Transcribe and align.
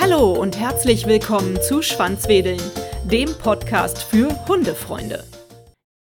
Hallo 0.00 0.32
und 0.32 0.58
herzlich 0.58 1.06
willkommen 1.06 1.60
zu 1.62 1.82
Schwanzwedeln, 1.82 2.60
dem 3.04 3.32
Podcast 3.34 4.02
für 4.02 4.46
Hundefreunde. 4.48 5.24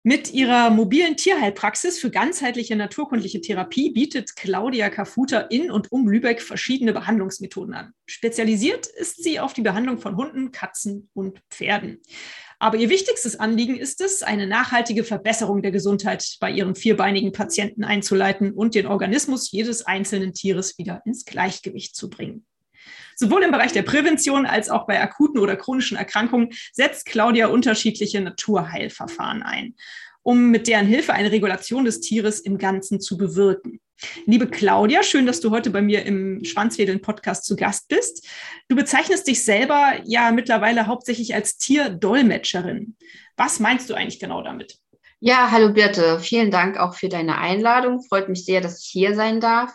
Mit 0.04 0.32
ihrer 0.32 0.70
mobilen 0.70 1.16
Tierheilpraxis 1.16 2.00
für 2.00 2.10
ganzheitliche 2.10 2.74
naturkundliche 2.74 3.40
Therapie 3.40 3.90
bietet 3.90 4.34
Claudia 4.34 4.90
Kafuta 4.90 5.38
in 5.42 5.70
und 5.70 5.92
um 5.92 6.08
Lübeck 6.08 6.42
verschiedene 6.42 6.92
Behandlungsmethoden 6.92 7.74
an. 7.74 7.92
Spezialisiert 8.06 8.88
ist 8.88 9.22
sie 9.22 9.38
auf 9.38 9.52
die 9.52 9.62
Behandlung 9.62 9.98
von 9.98 10.16
Hunden, 10.16 10.50
Katzen 10.50 11.08
und 11.14 11.40
Pferden. 11.50 12.00
Aber 12.62 12.76
ihr 12.76 12.90
wichtigstes 12.90 13.40
Anliegen 13.40 13.76
ist 13.76 14.00
es, 14.00 14.22
eine 14.22 14.46
nachhaltige 14.46 15.02
Verbesserung 15.02 15.62
der 15.62 15.72
Gesundheit 15.72 16.36
bei 16.38 16.48
ihren 16.48 16.76
vierbeinigen 16.76 17.32
Patienten 17.32 17.82
einzuleiten 17.82 18.52
und 18.52 18.76
den 18.76 18.86
Organismus 18.86 19.50
jedes 19.50 19.84
einzelnen 19.84 20.32
Tieres 20.32 20.78
wieder 20.78 21.02
ins 21.04 21.24
Gleichgewicht 21.24 21.96
zu 21.96 22.08
bringen. 22.08 22.46
Sowohl 23.16 23.42
im 23.42 23.50
Bereich 23.50 23.72
der 23.72 23.82
Prävention 23.82 24.46
als 24.46 24.70
auch 24.70 24.86
bei 24.86 25.00
akuten 25.00 25.40
oder 25.40 25.56
chronischen 25.56 25.96
Erkrankungen 25.96 26.50
setzt 26.72 27.06
Claudia 27.06 27.48
unterschiedliche 27.48 28.20
Naturheilverfahren 28.20 29.42
ein, 29.42 29.74
um 30.22 30.52
mit 30.52 30.68
deren 30.68 30.86
Hilfe 30.86 31.14
eine 31.14 31.32
Regulation 31.32 31.84
des 31.84 31.98
Tieres 31.98 32.38
im 32.38 32.58
Ganzen 32.58 33.00
zu 33.00 33.16
bewirken. 33.16 33.80
Liebe 34.26 34.48
Claudia, 34.48 35.02
schön, 35.02 35.26
dass 35.26 35.40
du 35.40 35.50
heute 35.50 35.70
bei 35.70 35.82
mir 35.82 36.04
im 36.04 36.44
Schwanzwedeln-Podcast 36.44 37.44
zu 37.44 37.56
Gast 37.56 37.88
bist. 37.88 38.26
Du 38.68 38.76
bezeichnest 38.76 39.26
dich 39.26 39.44
selber 39.44 40.00
ja 40.04 40.32
mittlerweile 40.32 40.86
hauptsächlich 40.86 41.34
als 41.34 41.56
Tierdolmetscherin. 41.56 42.96
Was 43.36 43.60
meinst 43.60 43.88
du 43.90 43.94
eigentlich 43.94 44.20
genau 44.20 44.42
damit? 44.42 44.78
Ja, 45.20 45.50
hallo 45.52 45.72
Birte, 45.72 46.18
vielen 46.18 46.50
Dank 46.50 46.76
auch 46.78 46.94
für 46.94 47.08
deine 47.08 47.38
Einladung. 47.38 48.02
Freut 48.02 48.28
mich 48.28 48.44
sehr, 48.44 48.60
dass 48.60 48.82
ich 48.82 48.90
hier 48.90 49.14
sein 49.14 49.40
darf. 49.40 49.72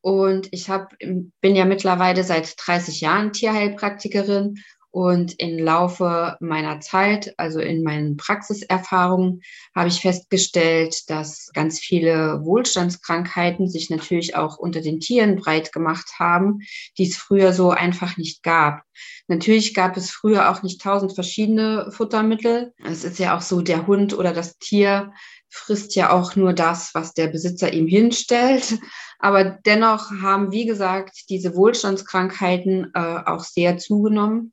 Und 0.00 0.48
ich 0.50 0.68
hab, 0.68 0.92
bin 0.98 1.54
ja 1.54 1.64
mittlerweile 1.64 2.24
seit 2.24 2.54
30 2.58 3.00
Jahren 3.00 3.32
Tierheilpraktikerin 3.32 4.56
und 4.92 5.40
im 5.40 5.58
Laufe 5.58 6.36
meiner 6.40 6.80
Zeit, 6.80 7.34
also 7.38 7.60
in 7.60 7.82
meinen 7.82 8.18
Praxiserfahrungen, 8.18 9.40
habe 9.74 9.88
ich 9.88 10.00
festgestellt, 10.00 11.08
dass 11.08 11.50
ganz 11.54 11.80
viele 11.80 12.44
Wohlstandskrankheiten 12.44 13.68
sich 13.68 13.88
natürlich 13.88 14.36
auch 14.36 14.58
unter 14.58 14.82
den 14.82 15.00
Tieren 15.00 15.36
breit 15.36 15.72
gemacht 15.72 16.18
haben, 16.18 16.60
die 16.98 17.08
es 17.08 17.16
früher 17.16 17.54
so 17.54 17.70
einfach 17.70 18.18
nicht 18.18 18.42
gab. 18.42 18.82
Natürlich 19.28 19.72
gab 19.72 19.96
es 19.96 20.10
früher 20.10 20.50
auch 20.50 20.62
nicht 20.62 20.82
tausend 20.82 21.14
verschiedene 21.14 21.90
Futtermittel. 21.90 22.74
Es 22.84 23.02
ist 23.02 23.18
ja 23.18 23.34
auch 23.34 23.40
so, 23.40 23.62
der 23.62 23.86
Hund 23.86 24.12
oder 24.12 24.34
das 24.34 24.58
Tier 24.58 25.12
frisst 25.48 25.94
ja 25.96 26.10
auch 26.10 26.36
nur 26.36 26.52
das, 26.52 26.94
was 26.94 27.14
der 27.14 27.28
Besitzer 27.28 27.72
ihm 27.72 27.86
hinstellt. 27.86 28.78
Aber 29.18 29.44
dennoch 29.44 30.10
haben, 30.20 30.52
wie 30.52 30.66
gesagt, 30.66 31.30
diese 31.30 31.54
Wohlstandskrankheiten 31.54 32.90
äh, 32.94 33.20
auch 33.24 33.44
sehr 33.44 33.78
zugenommen. 33.78 34.52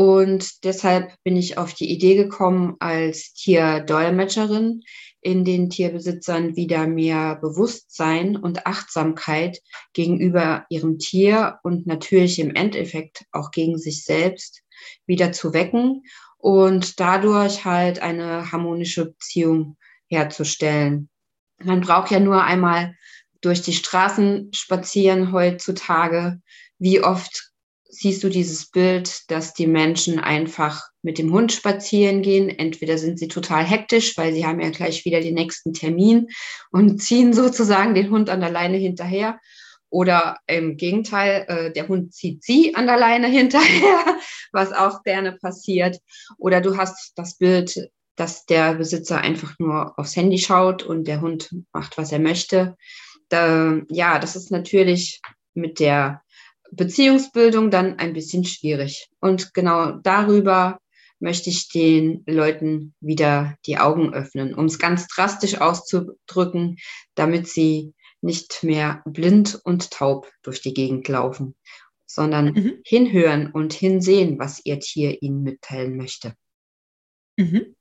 Und 0.00 0.64
deshalb 0.64 1.12
bin 1.24 1.36
ich 1.36 1.58
auf 1.58 1.74
die 1.74 1.90
Idee 1.90 2.14
gekommen, 2.14 2.76
als 2.78 3.34
Tierdolmetscherin 3.34 4.80
in 5.20 5.44
den 5.44 5.68
Tierbesitzern 5.68 6.56
wieder 6.56 6.86
mehr 6.86 7.36
Bewusstsein 7.36 8.38
und 8.38 8.64
Achtsamkeit 8.66 9.60
gegenüber 9.92 10.64
ihrem 10.70 10.98
Tier 10.98 11.58
und 11.64 11.86
natürlich 11.86 12.38
im 12.38 12.54
Endeffekt 12.54 13.26
auch 13.30 13.50
gegen 13.50 13.76
sich 13.76 14.06
selbst 14.06 14.62
wieder 15.04 15.32
zu 15.32 15.52
wecken 15.52 16.04
und 16.38 16.98
dadurch 16.98 17.66
halt 17.66 18.00
eine 18.00 18.50
harmonische 18.52 19.04
Beziehung 19.04 19.76
herzustellen. 20.08 21.10
Man 21.62 21.82
braucht 21.82 22.10
ja 22.10 22.20
nur 22.20 22.42
einmal 22.42 22.96
durch 23.42 23.60
die 23.60 23.74
Straßen 23.74 24.50
spazieren 24.54 25.30
heutzutage. 25.30 26.40
Wie 26.78 27.02
oft 27.02 27.49
siehst 27.90 28.22
du 28.22 28.28
dieses 28.28 28.70
Bild, 28.70 29.30
dass 29.30 29.54
die 29.54 29.66
Menschen 29.66 30.18
einfach 30.18 30.88
mit 31.02 31.18
dem 31.18 31.32
Hund 31.32 31.52
spazieren 31.52 32.22
gehen? 32.22 32.48
Entweder 32.48 32.98
sind 32.98 33.18
sie 33.18 33.28
total 33.28 33.64
hektisch, 33.64 34.16
weil 34.16 34.32
sie 34.32 34.46
haben 34.46 34.60
ja 34.60 34.70
gleich 34.70 35.04
wieder 35.04 35.20
den 35.20 35.34
nächsten 35.34 35.72
Termin 35.72 36.28
und 36.70 36.98
ziehen 37.02 37.32
sozusagen 37.32 37.94
den 37.94 38.10
Hund 38.10 38.30
an 38.30 38.40
der 38.40 38.50
Leine 38.50 38.76
hinterher. 38.76 39.38
Oder 39.92 40.38
im 40.46 40.76
Gegenteil, 40.76 41.46
äh, 41.48 41.72
der 41.72 41.88
Hund 41.88 42.14
zieht 42.14 42.44
sie 42.44 42.74
an 42.74 42.86
der 42.86 42.96
Leine 42.96 43.26
hinterher, 43.28 44.18
was 44.52 44.72
auch 44.72 45.02
gerne 45.02 45.32
passiert. 45.32 45.98
Oder 46.38 46.60
du 46.60 46.76
hast 46.76 47.12
das 47.16 47.36
Bild, 47.36 47.90
dass 48.16 48.44
der 48.46 48.74
Besitzer 48.74 49.18
einfach 49.18 49.58
nur 49.58 49.98
aufs 49.98 50.14
Handy 50.14 50.38
schaut 50.38 50.82
und 50.82 51.08
der 51.08 51.20
Hund 51.20 51.50
macht, 51.72 51.98
was 51.98 52.12
er 52.12 52.20
möchte 52.20 52.76
da, 53.30 53.80
ja, 53.88 54.18
das 54.18 54.36
ist 54.36 54.50
natürlich 54.50 55.22
mit 55.54 55.80
der 55.80 56.22
Beziehungsbildung 56.72 57.70
dann 57.70 57.98
ein 57.98 58.12
bisschen 58.12 58.44
schwierig. 58.44 59.08
Und 59.20 59.54
genau 59.54 59.92
darüber 60.02 60.80
möchte 61.18 61.50
ich 61.50 61.68
den 61.68 62.22
Leuten 62.26 62.94
wieder 63.00 63.56
die 63.66 63.78
Augen 63.78 64.14
öffnen, 64.14 64.54
um 64.54 64.64
es 64.66 64.78
ganz 64.78 65.06
drastisch 65.06 65.60
auszudrücken, 65.60 66.78
damit 67.14 67.46
sie 67.48 67.92
nicht 68.22 68.62
mehr 68.62 69.02
blind 69.04 69.60
und 69.64 69.90
taub 69.90 70.30
durch 70.42 70.60
die 70.60 70.74
Gegend 70.74 71.08
laufen, 71.08 71.54
sondern 72.06 72.52
mhm. 72.52 72.80
hinhören 72.84 73.50
und 73.50 73.72
hinsehen, 73.72 74.38
was 74.38 74.64
ihr 74.64 74.80
Tier 74.80 75.22
ihnen 75.22 75.42
mitteilen 75.42 75.96
möchte. 75.96 76.34
Mhm. 77.36 77.74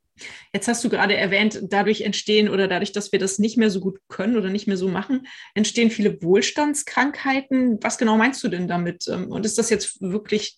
Jetzt 0.53 0.67
hast 0.67 0.83
du 0.83 0.89
gerade 0.89 1.15
erwähnt, 1.15 1.59
dadurch 1.63 2.01
entstehen 2.01 2.49
oder 2.49 2.67
dadurch, 2.67 2.91
dass 2.91 3.11
wir 3.11 3.19
das 3.19 3.39
nicht 3.39 3.57
mehr 3.57 3.69
so 3.69 3.79
gut 3.79 3.99
können 4.07 4.37
oder 4.37 4.49
nicht 4.49 4.67
mehr 4.67 4.77
so 4.77 4.87
machen, 4.87 5.27
entstehen 5.53 5.91
viele 5.91 6.21
Wohlstandskrankheiten. 6.21 7.79
Was 7.81 7.97
genau 7.97 8.17
meinst 8.17 8.43
du 8.43 8.47
denn 8.47 8.67
damit? 8.67 9.07
Ähm, 9.07 9.31
und 9.31 9.45
ist 9.45 9.57
das 9.57 9.69
jetzt 9.69 10.01
wirklich, 10.01 10.57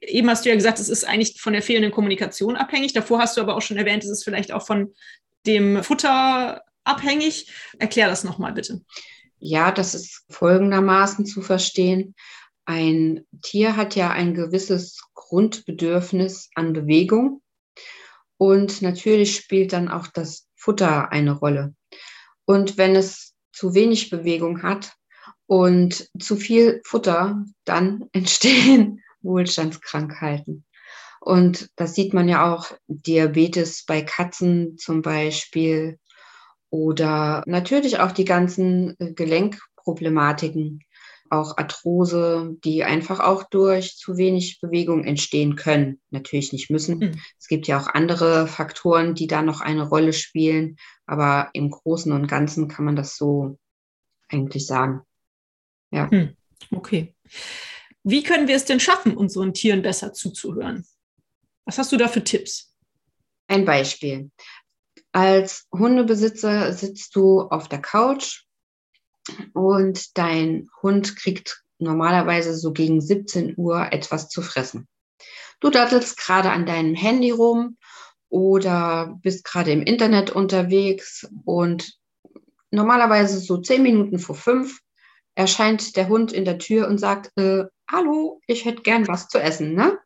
eben 0.00 0.30
hast 0.30 0.44
du 0.44 0.48
ja 0.48 0.54
gesagt, 0.54 0.78
es 0.78 0.88
ist 0.88 1.04
eigentlich 1.04 1.40
von 1.40 1.52
der 1.52 1.62
fehlenden 1.62 1.92
Kommunikation 1.92 2.56
abhängig. 2.56 2.92
Davor 2.92 3.20
hast 3.20 3.36
du 3.36 3.40
aber 3.40 3.56
auch 3.56 3.62
schon 3.62 3.76
erwähnt, 3.76 4.04
es 4.04 4.10
ist 4.10 4.24
vielleicht 4.24 4.52
auch 4.52 4.66
von 4.66 4.94
dem 5.46 5.82
Futter 5.82 6.62
abhängig. 6.84 7.52
Erklär 7.78 8.08
das 8.08 8.24
nochmal 8.24 8.52
bitte. 8.52 8.82
Ja, 9.38 9.72
das 9.72 9.94
ist 9.94 10.24
folgendermaßen 10.30 11.26
zu 11.26 11.42
verstehen. 11.42 12.14
Ein 12.64 13.26
Tier 13.42 13.76
hat 13.76 13.94
ja 13.94 14.10
ein 14.10 14.32
gewisses 14.32 15.02
Grundbedürfnis 15.14 16.48
an 16.54 16.72
Bewegung 16.72 17.42
und 18.36 18.82
natürlich 18.82 19.36
spielt 19.36 19.72
dann 19.72 19.88
auch 19.88 20.06
das 20.08 20.48
Futter 20.56 21.12
eine 21.12 21.32
Rolle. 21.32 21.74
Und 22.44 22.76
wenn 22.76 22.96
es 22.96 23.34
zu 23.52 23.74
wenig 23.74 24.10
Bewegung 24.10 24.62
hat 24.62 24.92
und 25.46 26.08
zu 26.20 26.36
viel 26.36 26.80
Futter, 26.84 27.44
dann 27.64 28.08
entstehen 28.12 29.02
Wohlstandskrankheiten. 29.22 30.64
Und 31.20 31.70
das 31.76 31.94
sieht 31.94 32.12
man 32.12 32.28
ja 32.28 32.52
auch 32.52 32.70
Diabetes 32.86 33.84
bei 33.86 34.02
Katzen 34.02 34.76
zum 34.76 35.00
Beispiel 35.00 35.98
oder 36.68 37.42
natürlich 37.46 37.98
auch 37.98 38.12
die 38.12 38.26
ganzen 38.26 38.94
Gelenkproblematiken 38.98 40.80
auch 41.30 41.56
Arthrose, 41.56 42.56
die 42.64 42.84
einfach 42.84 43.20
auch 43.20 43.44
durch 43.44 43.96
zu 43.96 44.16
wenig 44.16 44.60
Bewegung 44.60 45.04
entstehen 45.04 45.56
können. 45.56 46.00
Natürlich 46.10 46.52
nicht 46.52 46.70
müssen. 46.70 46.98
Mhm. 46.98 47.20
Es 47.38 47.48
gibt 47.48 47.66
ja 47.66 47.80
auch 47.80 47.88
andere 47.88 48.46
Faktoren, 48.46 49.14
die 49.14 49.26
da 49.26 49.42
noch 49.42 49.60
eine 49.60 49.88
Rolle 49.88 50.12
spielen, 50.12 50.76
aber 51.06 51.50
im 51.52 51.70
Großen 51.70 52.12
und 52.12 52.28
Ganzen 52.28 52.68
kann 52.68 52.84
man 52.84 52.96
das 52.96 53.16
so 53.16 53.58
eigentlich 54.28 54.66
sagen. 54.66 55.00
Ja. 55.90 56.08
Mhm. 56.10 56.36
Okay. 56.70 57.14
Wie 58.02 58.22
können 58.22 58.48
wir 58.48 58.56
es 58.56 58.64
denn 58.64 58.80
schaffen, 58.80 59.16
unseren 59.16 59.54
Tieren 59.54 59.82
besser 59.82 60.12
zuzuhören? 60.12 60.84
Was 61.64 61.78
hast 61.78 61.92
du 61.92 61.96
da 61.96 62.08
für 62.08 62.22
Tipps? 62.22 62.74
Ein 63.46 63.64
Beispiel. 63.64 64.30
Als 65.12 65.66
Hundebesitzer 65.72 66.72
sitzt 66.72 67.14
du 67.16 67.42
auf 67.42 67.68
der 67.68 67.80
Couch 67.80 68.43
und 69.52 70.16
dein 70.18 70.68
Hund 70.82 71.16
kriegt 71.16 71.62
normalerweise 71.78 72.54
so 72.54 72.72
gegen 72.72 73.00
17 73.00 73.54
Uhr 73.56 73.92
etwas 73.92 74.28
zu 74.28 74.42
fressen. 74.42 74.88
Du 75.60 75.70
dattelst 75.70 76.18
gerade 76.18 76.50
an 76.50 76.66
deinem 76.66 76.94
Handy 76.94 77.30
rum 77.30 77.76
oder 78.28 79.18
bist 79.22 79.44
gerade 79.44 79.72
im 79.72 79.82
Internet 79.82 80.30
unterwegs 80.30 81.28
und 81.44 81.98
normalerweise 82.70 83.38
so 83.38 83.58
zehn 83.58 83.82
Minuten 83.82 84.18
vor 84.18 84.34
fünf 84.34 84.80
erscheint 85.34 85.96
der 85.96 86.08
Hund 86.08 86.32
in 86.32 86.44
der 86.44 86.58
Tür 86.58 86.88
und 86.88 86.98
sagt, 86.98 87.30
äh, 87.36 87.64
hallo, 87.90 88.40
ich 88.46 88.64
hätte 88.64 88.82
gern 88.82 89.08
was 89.08 89.28
zu 89.28 89.38
essen, 89.38 89.74
ne? 89.74 89.98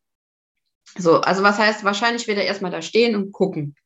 So, 0.96 1.20
also 1.20 1.42
was 1.42 1.58
heißt, 1.58 1.84
wahrscheinlich 1.84 2.26
wird 2.26 2.38
er 2.38 2.46
erstmal 2.46 2.70
da 2.70 2.80
stehen 2.80 3.14
und 3.14 3.32
gucken. 3.32 3.76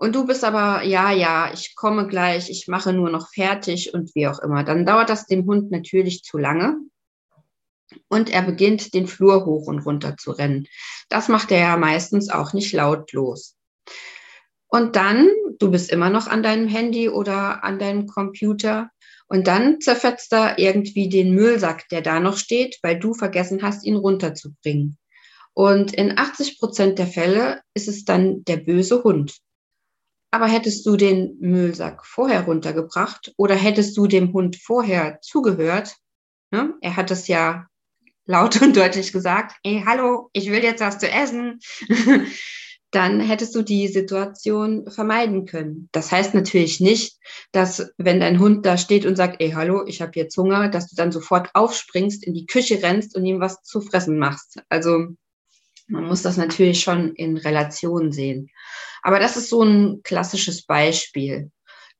Und 0.00 0.14
du 0.14 0.24
bist 0.24 0.44
aber, 0.44 0.82
ja, 0.82 1.12
ja, 1.12 1.52
ich 1.52 1.76
komme 1.76 2.06
gleich, 2.06 2.48
ich 2.48 2.68
mache 2.68 2.94
nur 2.94 3.10
noch 3.10 3.28
fertig 3.34 3.92
und 3.92 4.14
wie 4.14 4.28
auch 4.28 4.38
immer. 4.38 4.64
Dann 4.64 4.86
dauert 4.86 5.10
das 5.10 5.26
dem 5.26 5.44
Hund 5.44 5.70
natürlich 5.70 6.22
zu 6.22 6.38
lange. 6.38 6.78
Und 8.08 8.30
er 8.30 8.40
beginnt 8.40 8.94
den 8.94 9.06
Flur 9.06 9.44
hoch 9.44 9.66
und 9.66 9.80
runter 9.80 10.16
zu 10.16 10.30
rennen. 10.30 10.66
Das 11.10 11.28
macht 11.28 11.50
er 11.50 11.58
ja 11.58 11.76
meistens 11.76 12.30
auch 12.30 12.54
nicht 12.54 12.72
lautlos. 12.72 13.58
Und 14.68 14.96
dann, 14.96 15.28
du 15.58 15.70
bist 15.70 15.92
immer 15.92 16.08
noch 16.08 16.28
an 16.28 16.42
deinem 16.42 16.66
Handy 16.66 17.10
oder 17.10 17.62
an 17.62 17.78
deinem 17.78 18.06
Computer. 18.06 18.88
Und 19.28 19.48
dann 19.48 19.82
zerfetzt 19.82 20.32
er 20.32 20.58
irgendwie 20.58 21.10
den 21.10 21.34
Müllsack, 21.34 21.90
der 21.90 22.00
da 22.00 22.20
noch 22.20 22.38
steht, 22.38 22.78
weil 22.82 22.98
du 22.98 23.12
vergessen 23.12 23.62
hast, 23.62 23.84
ihn 23.84 23.96
runterzubringen. 23.96 24.96
Und 25.52 25.92
in 25.92 26.16
80 26.16 26.58
Prozent 26.58 26.98
der 26.98 27.06
Fälle 27.06 27.60
ist 27.74 27.86
es 27.86 28.06
dann 28.06 28.44
der 28.44 28.56
böse 28.56 29.04
Hund. 29.04 29.42
Aber 30.30 30.46
hättest 30.46 30.86
du 30.86 30.96
den 30.96 31.36
Müllsack 31.40 32.06
vorher 32.06 32.42
runtergebracht 32.42 33.32
oder 33.36 33.54
hättest 33.54 33.96
du 33.96 34.06
dem 34.06 34.32
Hund 34.32 34.56
vorher 34.56 35.20
zugehört, 35.22 35.96
ne? 36.50 36.74
er 36.80 36.96
hat 36.96 37.10
es 37.10 37.26
ja 37.26 37.66
laut 38.26 38.60
und 38.62 38.76
deutlich 38.76 39.12
gesagt, 39.12 39.56
ey, 39.64 39.82
hallo, 39.84 40.30
ich 40.32 40.50
will 40.50 40.62
jetzt 40.62 40.80
was 40.80 40.98
zu 40.98 41.10
essen, 41.10 41.58
dann 42.92 43.20
hättest 43.20 43.54
du 43.54 43.62
die 43.62 43.86
Situation 43.88 44.90
vermeiden 44.90 45.46
können. 45.46 45.88
Das 45.92 46.10
heißt 46.10 46.34
natürlich 46.34 46.80
nicht, 46.80 47.18
dass 47.52 47.92
wenn 47.98 48.18
dein 48.18 48.40
Hund 48.40 48.66
da 48.66 48.76
steht 48.76 49.06
und 49.06 49.16
sagt, 49.16 49.40
ey, 49.40 49.50
hallo, 49.50 49.84
ich 49.86 50.02
habe 50.02 50.12
jetzt 50.14 50.36
Hunger, 50.36 50.68
dass 50.68 50.88
du 50.88 50.96
dann 50.96 51.12
sofort 51.12 51.50
aufspringst, 51.54 52.24
in 52.24 52.34
die 52.34 52.46
Küche 52.46 52.82
rennst 52.82 53.16
und 53.16 53.24
ihm 53.24 53.40
was 53.40 53.62
zu 53.62 53.80
fressen 53.80 54.18
machst. 54.18 54.60
Also 54.68 55.08
man 55.90 56.04
muss 56.04 56.22
das 56.22 56.36
natürlich 56.36 56.80
schon 56.80 57.14
in 57.14 57.36
Relation 57.36 58.12
sehen. 58.12 58.50
Aber 59.02 59.18
das 59.18 59.36
ist 59.36 59.48
so 59.48 59.62
ein 59.62 60.02
klassisches 60.02 60.64
Beispiel, 60.64 61.50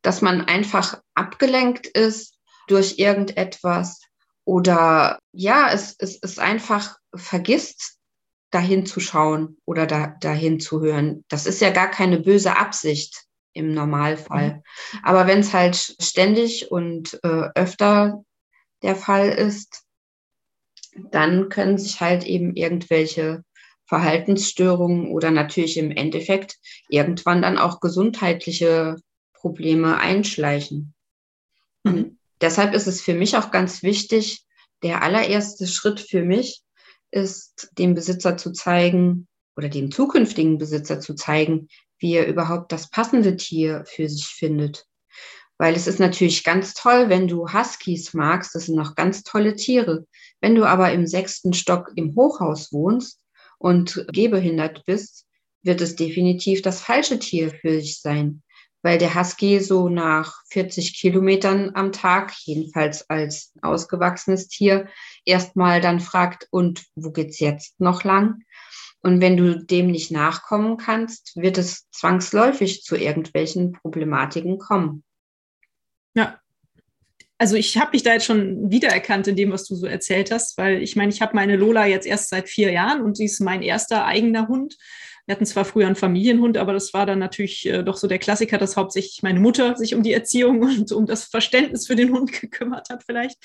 dass 0.02 0.22
man 0.22 0.42
einfach 0.42 1.00
abgelenkt 1.14 1.86
ist 1.86 2.38
durch 2.68 2.98
irgendetwas 2.98 4.00
oder 4.44 5.18
ja, 5.32 5.70
es, 5.72 5.94
es 5.98 6.16
ist 6.16 6.38
einfach 6.38 6.96
vergisst, 7.14 7.98
dahin 8.50 8.84
zu 8.86 9.00
schauen 9.00 9.58
oder 9.64 9.86
da, 9.86 10.08
dahin 10.20 10.60
zu 10.60 10.80
hören. 10.80 11.24
Das 11.28 11.46
ist 11.46 11.60
ja 11.60 11.70
gar 11.70 11.88
keine 11.88 12.18
böse 12.18 12.56
Absicht 12.56 13.26
im 13.52 13.74
Normalfall. 13.74 14.54
Mhm. 14.54 14.98
Aber 15.02 15.26
wenn 15.26 15.40
es 15.40 15.52
halt 15.52 15.76
ständig 16.00 16.70
und 16.70 17.18
äh, 17.22 17.48
öfter 17.54 18.24
der 18.82 18.96
Fall 18.96 19.28
ist, 19.28 19.84
dann 21.10 21.48
können 21.48 21.78
sich 21.78 22.00
halt 22.00 22.24
eben 22.24 22.56
irgendwelche 22.56 23.44
Verhaltensstörungen 23.90 25.08
oder 25.08 25.32
natürlich 25.32 25.76
im 25.76 25.90
Endeffekt 25.90 26.58
irgendwann 26.88 27.42
dann 27.42 27.58
auch 27.58 27.80
gesundheitliche 27.80 28.94
Probleme 29.32 29.98
einschleichen. 29.98 30.94
Mhm. 31.82 32.16
Deshalb 32.40 32.72
ist 32.72 32.86
es 32.86 33.00
für 33.00 33.14
mich 33.14 33.36
auch 33.36 33.50
ganz 33.50 33.82
wichtig, 33.82 34.44
der 34.84 35.02
allererste 35.02 35.66
Schritt 35.66 35.98
für 35.98 36.22
mich 36.22 36.62
ist, 37.10 37.70
dem 37.78 37.94
Besitzer 37.94 38.36
zu 38.36 38.52
zeigen 38.52 39.26
oder 39.56 39.68
dem 39.68 39.90
zukünftigen 39.90 40.56
Besitzer 40.58 41.00
zu 41.00 41.16
zeigen, 41.16 41.66
wie 41.98 42.14
er 42.14 42.28
überhaupt 42.28 42.70
das 42.70 42.90
passende 42.90 43.36
Tier 43.36 43.84
für 43.86 44.08
sich 44.08 44.26
findet. 44.26 44.86
Weil 45.58 45.74
es 45.74 45.88
ist 45.88 45.98
natürlich 45.98 46.44
ganz 46.44 46.74
toll, 46.74 47.08
wenn 47.08 47.26
du 47.26 47.52
Huskies 47.52 48.14
magst, 48.14 48.54
das 48.54 48.66
sind 48.66 48.76
noch 48.76 48.94
ganz 48.94 49.24
tolle 49.24 49.56
Tiere. 49.56 50.06
Wenn 50.40 50.54
du 50.54 50.64
aber 50.64 50.92
im 50.92 51.08
sechsten 51.08 51.54
Stock 51.54 51.90
im 51.96 52.14
Hochhaus 52.14 52.72
wohnst, 52.72 53.20
und 53.60 54.06
gehbehindert 54.10 54.84
bist, 54.86 55.26
wird 55.62 55.80
es 55.82 55.94
definitiv 55.94 56.62
das 56.62 56.80
falsche 56.80 57.18
Tier 57.18 57.50
für 57.50 57.72
dich 57.72 58.00
sein, 58.00 58.42
weil 58.82 58.98
der 58.98 59.14
Husky 59.14 59.60
so 59.60 59.90
nach 59.90 60.42
40 60.48 60.98
Kilometern 60.98 61.72
am 61.74 61.92
Tag, 61.92 62.32
jedenfalls 62.44 63.08
als 63.10 63.52
ausgewachsenes 63.60 64.48
Tier, 64.48 64.88
erstmal 65.26 65.82
dann 65.82 66.00
fragt, 66.00 66.48
und 66.50 66.86
wo 66.94 67.10
geht's 67.10 67.38
jetzt 67.38 67.78
noch 67.78 68.02
lang? 68.02 68.42
Und 69.02 69.20
wenn 69.20 69.36
du 69.36 69.62
dem 69.62 69.90
nicht 69.90 70.10
nachkommen 70.10 70.78
kannst, 70.78 71.36
wird 71.36 71.58
es 71.58 71.88
zwangsläufig 71.90 72.82
zu 72.82 72.96
irgendwelchen 72.96 73.72
Problematiken 73.72 74.58
kommen. 74.58 75.04
Ja, 76.14 76.40
also 77.40 77.56
ich 77.56 77.78
habe 77.78 77.92
mich 77.94 78.02
da 78.02 78.12
jetzt 78.12 78.26
schon 78.26 78.70
wiedererkannt 78.70 79.26
in 79.26 79.34
dem, 79.34 79.50
was 79.50 79.64
du 79.64 79.74
so 79.74 79.86
erzählt 79.86 80.30
hast, 80.30 80.58
weil 80.58 80.82
ich 80.82 80.94
meine, 80.94 81.10
ich 81.10 81.22
habe 81.22 81.34
meine 81.34 81.56
Lola 81.56 81.86
jetzt 81.86 82.06
erst 82.06 82.28
seit 82.28 82.50
vier 82.50 82.70
Jahren 82.70 83.00
und 83.00 83.16
sie 83.16 83.24
ist 83.24 83.40
mein 83.40 83.62
erster 83.62 84.04
eigener 84.04 84.46
Hund. 84.46 84.76
Wir 85.24 85.36
hatten 85.36 85.46
zwar 85.46 85.64
früher 85.64 85.86
einen 85.86 85.96
Familienhund, 85.96 86.58
aber 86.58 86.74
das 86.74 86.92
war 86.92 87.06
dann 87.06 87.18
natürlich 87.18 87.66
äh, 87.66 87.82
doch 87.82 87.96
so 87.96 88.08
der 88.08 88.18
Klassiker, 88.18 88.58
dass 88.58 88.76
hauptsächlich 88.76 89.22
meine 89.22 89.40
Mutter 89.40 89.74
sich 89.78 89.94
um 89.94 90.02
die 90.02 90.12
Erziehung 90.12 90.60
und 90.64 90.92
um 90.92 91.06
das 91.06 91.24
Verständnis 91.24 91.86
für 91.86 91.96
den 91.96 92.12
Hund 92.12 92.30
gekümmert 92.30 92.90
hat 92.90 93.04
vielleicht. 93.06 93.38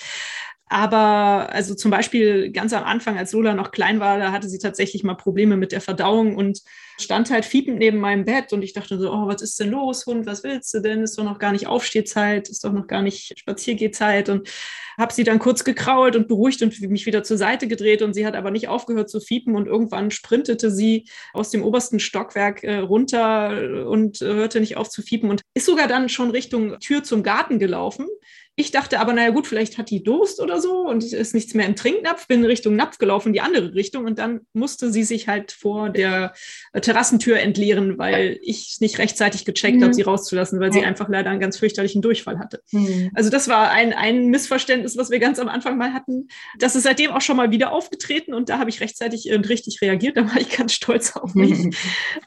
Aber 0.67 1.53
also 1.53 1.73
zum 1.73 1.89
Beispiel 1.89 2.51
ganz 2.51 2.73
am 2.73 2.83
Anfang, 2.83 3.17
als 3.17 3.31
Lola 3.31 3.53
noch 3.53 3.71
klein 3.71 4.01
war, 4.01 4.17
da 4.17 4.33
hatte 4.33 4.49
sie 4.49 4.59
tatsächlich 4.59 5.05
mal 5.05 5.13
Probleme 5.13 5.55
mit 5.55 5.71
der 5.71 5.79
Verdauung 5.79 6.35
und 6.35 6.59
stand 6.99 7.29
halt 7.29 7.45
fiepend 7.45 7.79
neben 7.79 7.97
meinem 7.97 8.25
Bett 8.25 8.53
und 8.53 8.61
ich 8.61 8.73
dachte 8.73 8.97
so, 8.97 9.11
oh, 9.11 9.27
was 9.27 9.41
ist 9.41 9.59
denn 9.59 9.69
los, 9.69 10.05
Hund, 10.05 10.25
was 10.25 10.43
willst 10.43 10.73
du 10.73 10.79
denn? 10.79 11.03
Ist 11.03 11.17
doch 11.17 11.23
noch 11.23 11.39
gar 11.39 11.51
nicht 11.51 11.67
Aufstehzeit, 11.67 12.49
ist 12.49 12.63
doch 12.63 12.71
noch 12.71 12.87
gar 12.87 13.01
nicht 13.01 13.37
Spaziergehzeit 13.37 14.29
und 14.29 14.49
habe 14.97 15.13
sie 15.13 15.23
dann 15.23 15.39
kurz 15.39 15.63
gekrault 15.63 16.15
und 16.15 16.27
beruhigt 16.27 16.61
und 16.61 16.79
mich 16.81 17.05
wieder 17.05 17.23
zur 17.23 17.37
Seite 17.37 17.67
gedreht 17.67 18.01
und 18.01 18.13
sie 18.13 18.25
hat 18.25 18.35
aber 18.35 18.51
nicht 18.51 18.67
aufgehört 18.67 19.09
zu 19.09 19.19
fiepen 19.19 19.55
und 19.55 19.67
irgendwann 19.67 20.11
sprintete 20.11 20.71
sie 20.71 21.05
aus 21.33 21.49
dem 21.49 21.63
obersten 21.63 21.99
Stockwerk 21.99 22.63
äh, 22.63 22.77
runter 22.77 23.87
und 23.87 24.21
äh, 24.21 24.25
hörte 24.25 24.59
nicht 24.59 24.77
auf 24.77 24.89
zu 24.89 25.01
fiepen 25.01 25.29
und 25.29 25.41
ist 25.53 25.65
sogar 25.65 25.87
dann 25.87 26.09
schon 26.09 26.31
Richtung 26.31 26.79
Tür 26.79 27.03
zum 27.03 27.23
Garten 27.23 27.59
gelaufen 27.59 28.07
ich 28.57 28.71
dachte 28.71 29.01
aber, 29.01 29.11
naja 29.11 29.31
gut, 29.31 29.47
vielleicht 29.47 29.77
hat 29.77 29.89
die 29.89 30.01
Durst 30.01 30.39
oder 30.39 30.61
so 30.61 30.87
und 30.87 31.03
ist 31.03 31.33
nichts 31.33 31.53
mehr 31.53 31.65
im 31.65 31.75
Trinknapf, 31.75 32.27
bin 32.27 32.45
Richtung 32.45 32.77
Napf 32.77 32.99
gelaufen, 32.99 33.33
die 33.33 33.41
andere 33.41 33.73
Richtung 33.73 34.05
und 34.05 34.17
dann 34.17 34.41
musste 34.53 34.93
sie 34.93 35.03
sich 35.03 35.27
halt 35.27 35.51
vor 35.51 35.89
der 35.89 36.33
äh, 36.71 36.79
Terrassentür 36.79 37.39
entleeren, 37.39 37.97
weil 37.97 38.39
ich 38.41 38.77
nicht 38.79 38.97
rechtzeitig 38.97 39.43
gecheckt 39.43 39.79
mhm. 39.79 39.83
habe, 39.83 39.93
sie 39.93 40.03
rauszulassen, 40.03 40.61
weil 40.61 40.71
sie 40.71 40.83
einfach 40.83 41.09
leider 41.09 41.31
einen 41.31 41.41
ganz 41.41 41.57
fürchterlichen 41.57 42.01
Durchfall 42.01 42.39
hatte. 42.39 42.61
Mhm. 42.71 43.11
Also 43.13 43.29
das 43.29 43.49
war 43.49 43.71
ein, 43.71 43.91
ein 43.91 44.27
Missverständnis, 44.27 44.95
was 44.95 45.09
wir 45.09 45.19
ganz 45.19 45.37
am 45.39 45.49
Anfang 45.49 45.77
mal 45.77 45.91
hatten. 45.91 46.29
Das 46.57 46.77
ist 46.77 46.83
seitdem 46.83 47.11
auch 47.11 47.21
schon 47.21 47.35
mal 47.35 47.51
wieder 47.51 47.73
aufgetreten 47.73 48.33
und 48.33 48.47
da 48.47 48.57
habe 48.57 48.69
ich 48.69 48.79
rechtzeitig 48.79 49.29
und 49.33 49.49
richtig 49.49 49.81
reagiert, 49.81 50.15
da 50.15 50.29
war 50.29 50.39
ich 50.39 50.49
ganz 50.49 50.71
stolz 50.71 51.17
auf 51.17 51.35
mich. 51.35 51.57
Mhm. 51.57 51.73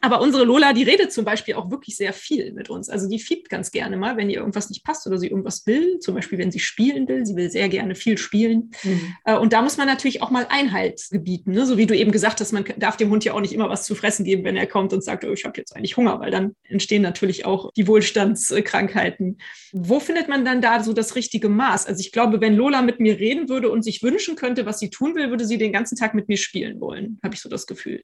Aber 0.02 0.20
unsere 0.20 0.44
Lola, 0.44 0.74
die 0.74 0.82
redet 0.82 1.10
zum 1.10 1.24
Beispiel 1.24 1.54
auch 1.54 1.70
wirklich 1.70 1.96
sehr 1.96 2.12
viel 2.12 2.52
mit 2.52 2.69
uns. 2.69 2.90
Also 2.90 3.08
die 3.08 3.19
fiebt 3.19 3.48
ganz 3.48 3.70
gerne 3.70 3.96
mal, 3.96 4.19
wenn 4.19 4.28
ihr 4.28 4.40
irgendwas 4.40 4.69
nicht 4.69 4.84
passt 4.84 5.06
oder 5.06 5.16
sie 5.16 5.28
irgendwas 5.28 5.66
will, 5.66 5.98
zum 6.00 6.18
Beispiel, 6.19 6.38
wenn 6.38 6.50
sie 6.50 6.59
spielen 6.59 7.09
will. 7.09 7.25
Sie 7.25 7.37
will 7.37 7.50
sehr 7.50 7.69
gerne 7.69 7.94
viel 7.94 8.19
spielen. 8.19 8.70
Mhm. 8.82 9.15
Äh, 9.25 9.37
und 9.37 9.53
da 9.53 9.62
muss 9.62 9.76
man 9.76 9.87
natürlich 9.87 10.23
auch 10.23 10.31
mal 10.31 10.47
Einhalt 10.49 11.00
gebieten. 11.11 11.53
Ne? 11.53 11.67
So 11.67 11.79
wie 11.79 11.87
du 11.87 11.97
eben 11.97 12.12
gesagt 12.12 12.41
hast, 12.41 12.53
man 12.53 12.65
darf 12.76 12.97
dem 12.97 13.11
Hund 13.11 13.25
ja 13.25 13.32
auch 13.32 13.41
nicht 13.41 13.53
immer 13.53 13.69
was 13.69 13.85
zu 13.85 13.94
fressen 13.94 14.25
geben, 14.25 14.44
wenn 14.44 14.56
er 14.56 14.67
kommt 14.67 14.93
und 14.93 15.03
sagt, 15.03 15.25
oh, 15.25 15.32
ich 15.32 15.44
habe 15.44 15.59
jetzt 15.59 15.75
eigentlich 15.75 15.97
Hunger, 15.97 16.20
weil 16.20 16.31
dann 16.31 16.55
entstehen 16.65 17.03
natürlich 17.03 17.44
auch 17.44 17.73
die 17.76 17.87
Wohlstandskrankheiten. 17.87 19.38
Wo 19.73 20.00
findet 20.00 20.29
man 20.29 20.44
dann 20.44 20.61
da 20.61 20.82
so 20.82 20.93
das 20.93 21.17
richtige 21.17 21.49
Maß? 21.49 21.87
Also 21.87 22.00
ich 22.00 22.12
glaube, 22.12 22.41
wenn 22.41 22.55
Lola 22.55 22.82
mit 22.82 23.01
mir 23.01 23.19
reden 23.19 23.48
würde 23.48 23.70
und 23.70 23.82
sich 23.82 24.03
wünschen 24.03 24.37
könnte, 24.37 24.67
was 24.67 24.79
sie 24.79 24.91
tun 24.91 25.15
will, 25.15 25.31
würde 25.31 25.44
sie 25.44 25.58
den 25.58 25.72
ganzen 25.72 25.96
Tag 25.96 26.15
mit 26.15 26.29
mir 26.29 26.37
spielen 26.37 26.81
wollen, 26.81 27.19
habe 27.22 27.34
ich 27.34 27.41
so 27.41 27.48
das 27.48 27.67
Gefühl. 27.67 28.03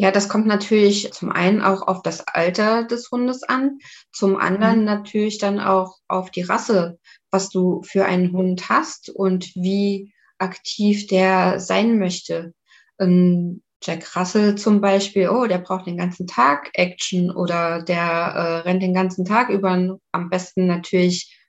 Ja, 0.00 0.10
das 0.10 0.30
kommt 0.30 0.46
natürlich 0.46 1.12
zum 1.12 1.30
einen 1.30 1.60
auch 1.60 1.86
auf 1.86 2.00
das 2.00 2.26
Alter 2.26 2.84
des 2.84 3.10
Hundes 3.10 3.42
an, 3.42 3.80
zum 4.10 4.38
anderen 4.38 4.78
mhm. 4.78 4.84
natürlich 4.86 5.36
dann 5.36 5.60
auch 5.60 5.98
auf 6.08 6.30
die 6.30 6.40
Rasse, 6.40 6.98
was 7.30 7.50
du 7.50 7.82
für 7.82 8.06
einen 8.06 8.32
Hund 8.32 8.70
hast 8.70 9.10
und 9.10 9.54
wie 9.54 10.14
aktiv 10.38 11.06
der 11.06 11.60
sein 11.60 11.98
möchte. 11.98 12.54
Ähm, 12.98 13.60
Jack 13.82 14.16
Russell 14.16 14.54
zum 14.54 14.80
Beispiel, 14.80 15.28
oh, 15.28 15.44
der 15.44 15.58
braucht 15.58 15.86
den 15.86 15.98
ganzen 15.98 16.26
Tag 16.26 16.70
Action 16.72 17.30
oder 17.30 17.82
der 17.82 18.00
äh, 18.00 18.56
rennt 18.60 18.82
den 18.82 18.94
ganzen 18.94 19.26
Tag 19.26 19.50
über, 19.50 19.98
am 20.12 20.30
besten 20.30 20.66
natürlich 20.66 21.39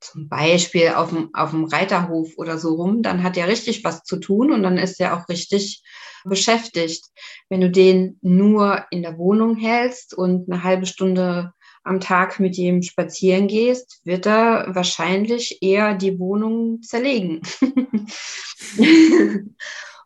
zum 0.00 0.28
Beispiel 0.28 0.90
auf 0.90 1.10
dem, 1.10 1.30
auf 1.34 1.50
dem 1.50 1.64
Reiterhof 1.64 2.30
oder 2.36 2.58
so 2.58 2.74
rum, 2.74 3.02
dann 3.02 3.22
hat 3.22 3.36
er 3.36 3.48
richtig 3.48 3.84
was 3.84 4.02
zu 4.02 4.16
tun 4.18 4.52
und 4.52 4.62
dann 4.62 4.78
ist 4.78 5.00
er 5.00 5.16
auch 5.16 5.28
richtig 5.28 5.82
beschäftigt. 6.24 7.06
Wenn 7.48 7.60
du 7.60 7.70
den 7.70 8.18
nur 8.22 8.84
in 8.90 9.02
der 9.02 9.18
Wohnung 9.18 9.56
hältst 9.56 10.14
und 10.14 10.50
eine 10.50 10.62
halbe 10.62 10.86
Stunde 10.86 11.52
am 11.82 12.00
Tag 12.00 12.40
mit 12.40 12.58
ihm 12.58 12.82
spazieren 12.82 13.48
gehst, 13.48 14.00
wird 14.04 14.26
er 14.26 14.74
wahrscheinlich 14.74 15.62
eher 15.62 15.94
die 15.94 16.18
Wohnung 16.18 16.82
zerlegen. 16.82 17.40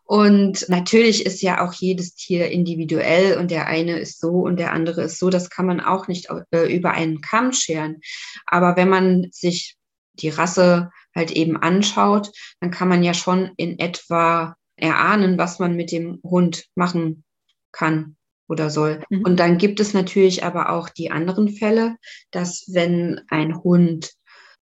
und 0.05 0.69
natürlich 0.69 1.25
ist 1.25 1.41
ja 1.41 1.65
auch 1.65 1.73
jedes 1.73 2.15
Tier 2.15 2.49
individuell 2.49 3.37
und 3.37 3.51
der 3.51 3.67
eine 3.67 3.99
ist 3.99 4.21
so 4.21 4.29
und 4.29 4.57
der 4.57 4.71
andere 4.71 5.03
ist 5.03 5.19
so. 5.19 5.29
Das 5.29 5.49
kann 5.49 5.65
man 5.65 5.81
auch 5.81 6.07
nicht 6.07 6.29
äh, 6.51 6.73
über 6.73 6.91
einen 6.91 7.19
Kamm 7.19 7.51
scheren. 7.51 7.99
Aber 8.45 8.77
wenn 8.77 8.89
man 8.89 9.27
sich 9.31 9.75
die 10.19 10.29
Rasse 10.29 10.91
halt 11.15 11.31
eben 11.31 11.57
anschaut, 11.57 12.31
dann 12.59 12.71
kann 12.71 12.89
man 12.89 13.03
ja 13.03 13.13
schon 13.13 13.51
in 13.57 13.79
etwa 13.79 14.55
erahnen, 14.75 15.37
was 15.37 15.59
man 15.59 15.75
mit 15.75 15.91
dem 15.91 16.19
Hund 16.23 16.65
machen 16.75 17.23
kann 17.71 18.17
oder 18.47 18.69
soll. 18.69 19.03
Mhm. 19.09 19.23
Und 19.23 19.37
dann 19.37 19.57
gibt 19.57 19.79
es 19.79 19.93
natürlich 19.93 20.43
aber 20.43 20.69
auch 20.69 20.89
die 20.89 21.11
anderen 21.11 21.49
Fälle, 21.49 21.97
dass 22.31 22.65
wenn 22.67 23.21
ein 23.29 23.63
Hund, 23.63 24.13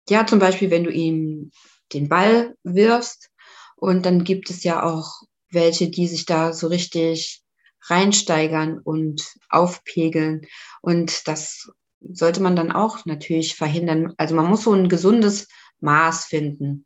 ja 0.09 0.27
zum 0.27 0.39
Beispiel, 0.39 0.71
wenn 0.71 0.85
du 0.85 0.91
ihm 0.91 1.51
den 1.93 2.09
Ball 2.09 2.55
wirfst 2.63 3.31
und 3.77 4.07
dann 4.07 4.25
gibt 4.25 4.51
es 4.51 4.65
ja 4.65 4.83
auch 4.83 5.23
welche, 5.51 5.91
die 5.91 6.09
sich 6.09 6.25
da 6.25 6.53
so 6.53 6.69
richtig 6.69 7.43
reinsteigern 7.87 8.79
und 8.79 9.35
aufpegeln. 9.49 10.47
Und 10.81 11.27
das 11.29 11.71
sollte 12.13 12.43
man 12.43 12.57
dann 12.57 12.73
auch 12.73 13.05
natürlich 13.05 13.55
verhindern. 13.55 14.15
Also 14.17 14.35
man 14.35 14.47
muss 14.47 14.65
so 14.65 14.73
ein 14.73 14.89
gesundes 14.89 15.49
Maß 15.81 16.27
finden. 16.27 16.85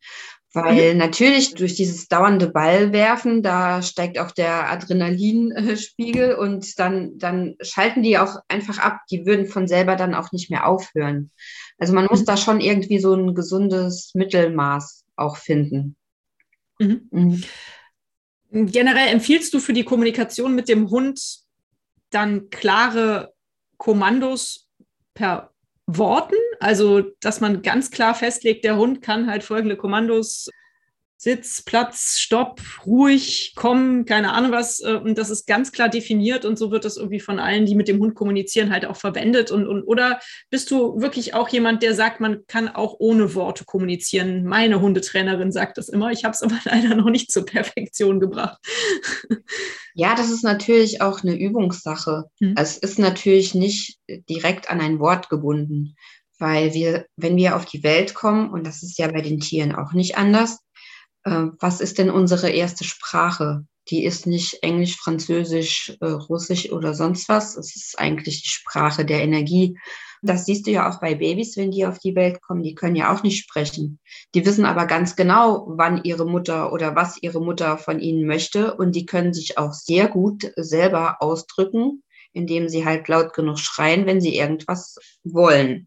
Weil 0.53 0.95
mhm. 0.95 0.99
natürlich 0.99 1.55
durch 1.55 1.75
dieses 1.75 2.09
dauernde 2.09 2.49
Ballwerfen, 2.49 3.43
da 3.43 3.83
steigt 3.83 4.19
auch 4.19 4.31
der 4.31 4.71
Adrenalinspiegel 4.71 6.35
und 6.35 6.79
dann, 6.79 7.19
dann 7.19 7.57
schalten 7.61 8.03
die 8.03 8.17
auch 8.17 8.37
einfach 8.49 8.79
ab. 8.79 9.01
Die 9.11 9.27
würden 9.27 9.47
von 9.47 9.69
selber 9.69 9.97
dann 9.97 10.15
auch 10.15 10.33
nicht 10.33 10.51
mehr 10.51 10.67
aufhören. 10.67 11.31
Also 11.77 11.93
man 11.93 12.07
muss 12.07 12.21
mhm. 12.21 12.25
da 12.25 12.37
schon 12.39 12.61
irgendwie 12.63 12.99
so 12.99 13.13
ein 13.13 13.35
gesundes 13.35 14.13
Mittelmaß 14.15 15.05
auch 15.15 15.37
finden. 15.37 15.97
Mhm. 16.79 17.09
mhm. 17.11 17.45
Generell 18.51 19.09
empfiehlst 19.09 19.53
du 19.53 19.59
für 19.61 19.75
die 19.75 19.85
Kommunikation 19.85 20.55
mit 20.55 20.69
dem 20.71 20.89
Hund 20.89 21.21
dann 22.11 22.49
klare 22.49 23.35
Kommandos 23.77 24.66
per 25.17 25.51
Worten, 25.89 26.37
also 26.61 27.03
dass 27.21 27.41
man 27.41 27.63
ganz 27.63 27.91
klar 27.91 28.15
festlegt, 28.15 28.65
der 28.65 28.77
Hund 28.77 29.03
kann 29.03 29.29
halt 29.29 29.43
folgende 29.43 29.77
Kommandos 29.77 30.49
Sitz, 31.19 31.63
Platz, 31.63 32.19
Stopp, 32.19 32.61
ruhig, 32.85 33.55
komm, 33.57 34.05
keine 34.05 34.33
Ahnung 34.35 34.53
was. 34.53 34.81
Äh, 34.81 35.01
und 35.03 35.17
das 35.17 35.31
ist 35.31 35.47
ganz 35.47 35.73
klar 35.73 35.89
definiert 35.89 36.45
und 36.45 36.59
so 36.59 36.71
wird 36.71 36.85
das 36.85 36.97
irgendwie 36.97 37.21
von 37.21 37.39
allen, 37.39 37.65
die 37.65 37.75
mit 37.75 37.89
dem 37.89 37.99
Hund 38.01 38.15
kommunizieren, 38.15 38.71
halt 38.71 38.85
auch 38.85 38.97
verwendet. 38.97 39.51
Und, 39.51 39.67
und 39.67 39.83
oder 39.85 40.21
bist 40.51 40.71
du 40.71 41.01
wirklich 41.01 41.35
auch 41.35 41.49
jemand, 41.49 41.83
der 41.83 41.95
sagt, 41.95 42.21
man 42.21 42.47
kann 42.47 42.69
auch 42.69 42.97
ohne 42.99 43.35
Worte 43.35 43.65
kommunizieren? 43.65 44.45
Meine 44.45 44.81
Hundetrainerin 44.81 45.53
sagt 45.53 45.79
das 45.79 45.89
immer. 45.89 46.11
Ich 46.11 46.25
habe 46.25 46.35
es 46.35 46.43
aber 46.43 46.59
leider 46.65 46.95
noch 46.95 47.11
nicht 47.11 47.33
zur 47.33 47.47
Perfektion 47.47 48.21
gebracht. 48.21 48.59
Ja, 49.99 50.15
das 50.15 50.31
ist 50.31 50.45
natürlich 50.45 51.01
auch 51.01 51.23
eine 51.23 51.35
Übungssache. 51.35 52.25
Hm. 52.39 52.55
Es 52.59 52.77
ist 52.77 52.99
natürlich 52.99 53.55
nicht 53.55 53.99
direkt 54.29 54.69
an 54.69 54.83
ein 54.83 54.99
Wort 54.99 55.31
gebunden, 55.31 55.97
weil 56.39 56.75
wir, 56.75 57.07
wenn 57.17 57.39
wir 57.39 57.57
auf 57.57 57.65
die 57.65 57.83
Welt 57.83 58.13
kommen, 58.13 58.51
und 58.51 58.67
das 58.67 58.83
ist 58.83 58.99
ja 58.99 59.09
bei 59.09 59.23
den 59.23 59.41
Tieren 59.41 59.75
auch 59.75 59.95
nicht 59.95 60.19
anders, 60.19 60.59
was 61.59 61.81
ist 61.81 61.99
denn 61.99 62.11
unsere 62.11 62.51
erste 62.51 62.85
Sprache? 62.85 63.67
Die 63.89 64.05
ist 64.05 64.27
nicht 64.27 64.63
Englisch, 64.63 64.97
Französisch, 64.97 65.97
äh, 66.01 66.07
Russisch 66.07 66.71
oder 66.71 66.95
sonst 66.95 67.29
was. 67.29 67.57
Es 67.57 67.75
ist 67.77 67.99
eigentlich 67.99 68.43
die 68.43 68.49
Sprache 68.49 69.05
der 69.05 69.23
Energie. 69.23 69.79
Das 70.23 70.47
siehst 70.47 70.67
du 70.67 70.71
ja 70.71 70.89
auch 70.89 71.01
bei 71.01 71.15
Babys, 71.15 71.57
wenn 71.57 71.71
die 71.71 71.87
auf 71.87 71.99
die 71.99 72.15
Welt 72.15 72.41
kommen. 72.43 72.63
Die 72.63 72.75
können 72.75 72.97
ja 72.97 73.15
auch 73.15 73.23
nicht 73.23 73.39
sprechen. 73.39 74.01
Die 74.35 74.47
wissen 74.47 74.65
aber 74.65 74.87
ganz 74.87 75.15
genau, 75.15 75.67
wann 75.69 76.03
ihre 76.05 76.27
Mutter 76.27 76.73
oder 76.73 76.97
was 76.97 77.21
ihre 77.23 77.41
Mutter 77.41 77.79
von 77.79 78.01
ihnen 78.01 78.27
möchte. 78.27 78.75
Und 78.75 78.97
die 78.97 79.07
können 79.07 79.35
sich 79.35 79.59
auch 79.59 79.73
sehr 79.73 80.09
gut 80.09 80.51
selber 80.57 81.21
ausdrücken, 81.21 82.03
indem 82.33 82.69
sie 82.69 82.85
halt 82.85 83.09
laut 83.09 83.35
genug 83.35 83.59
schreien, 83.59 84.07
wenn 84.07 84.21
sie 84.21 84.37
irgendwas 84.37 84.97
wollen. 85.23 85.87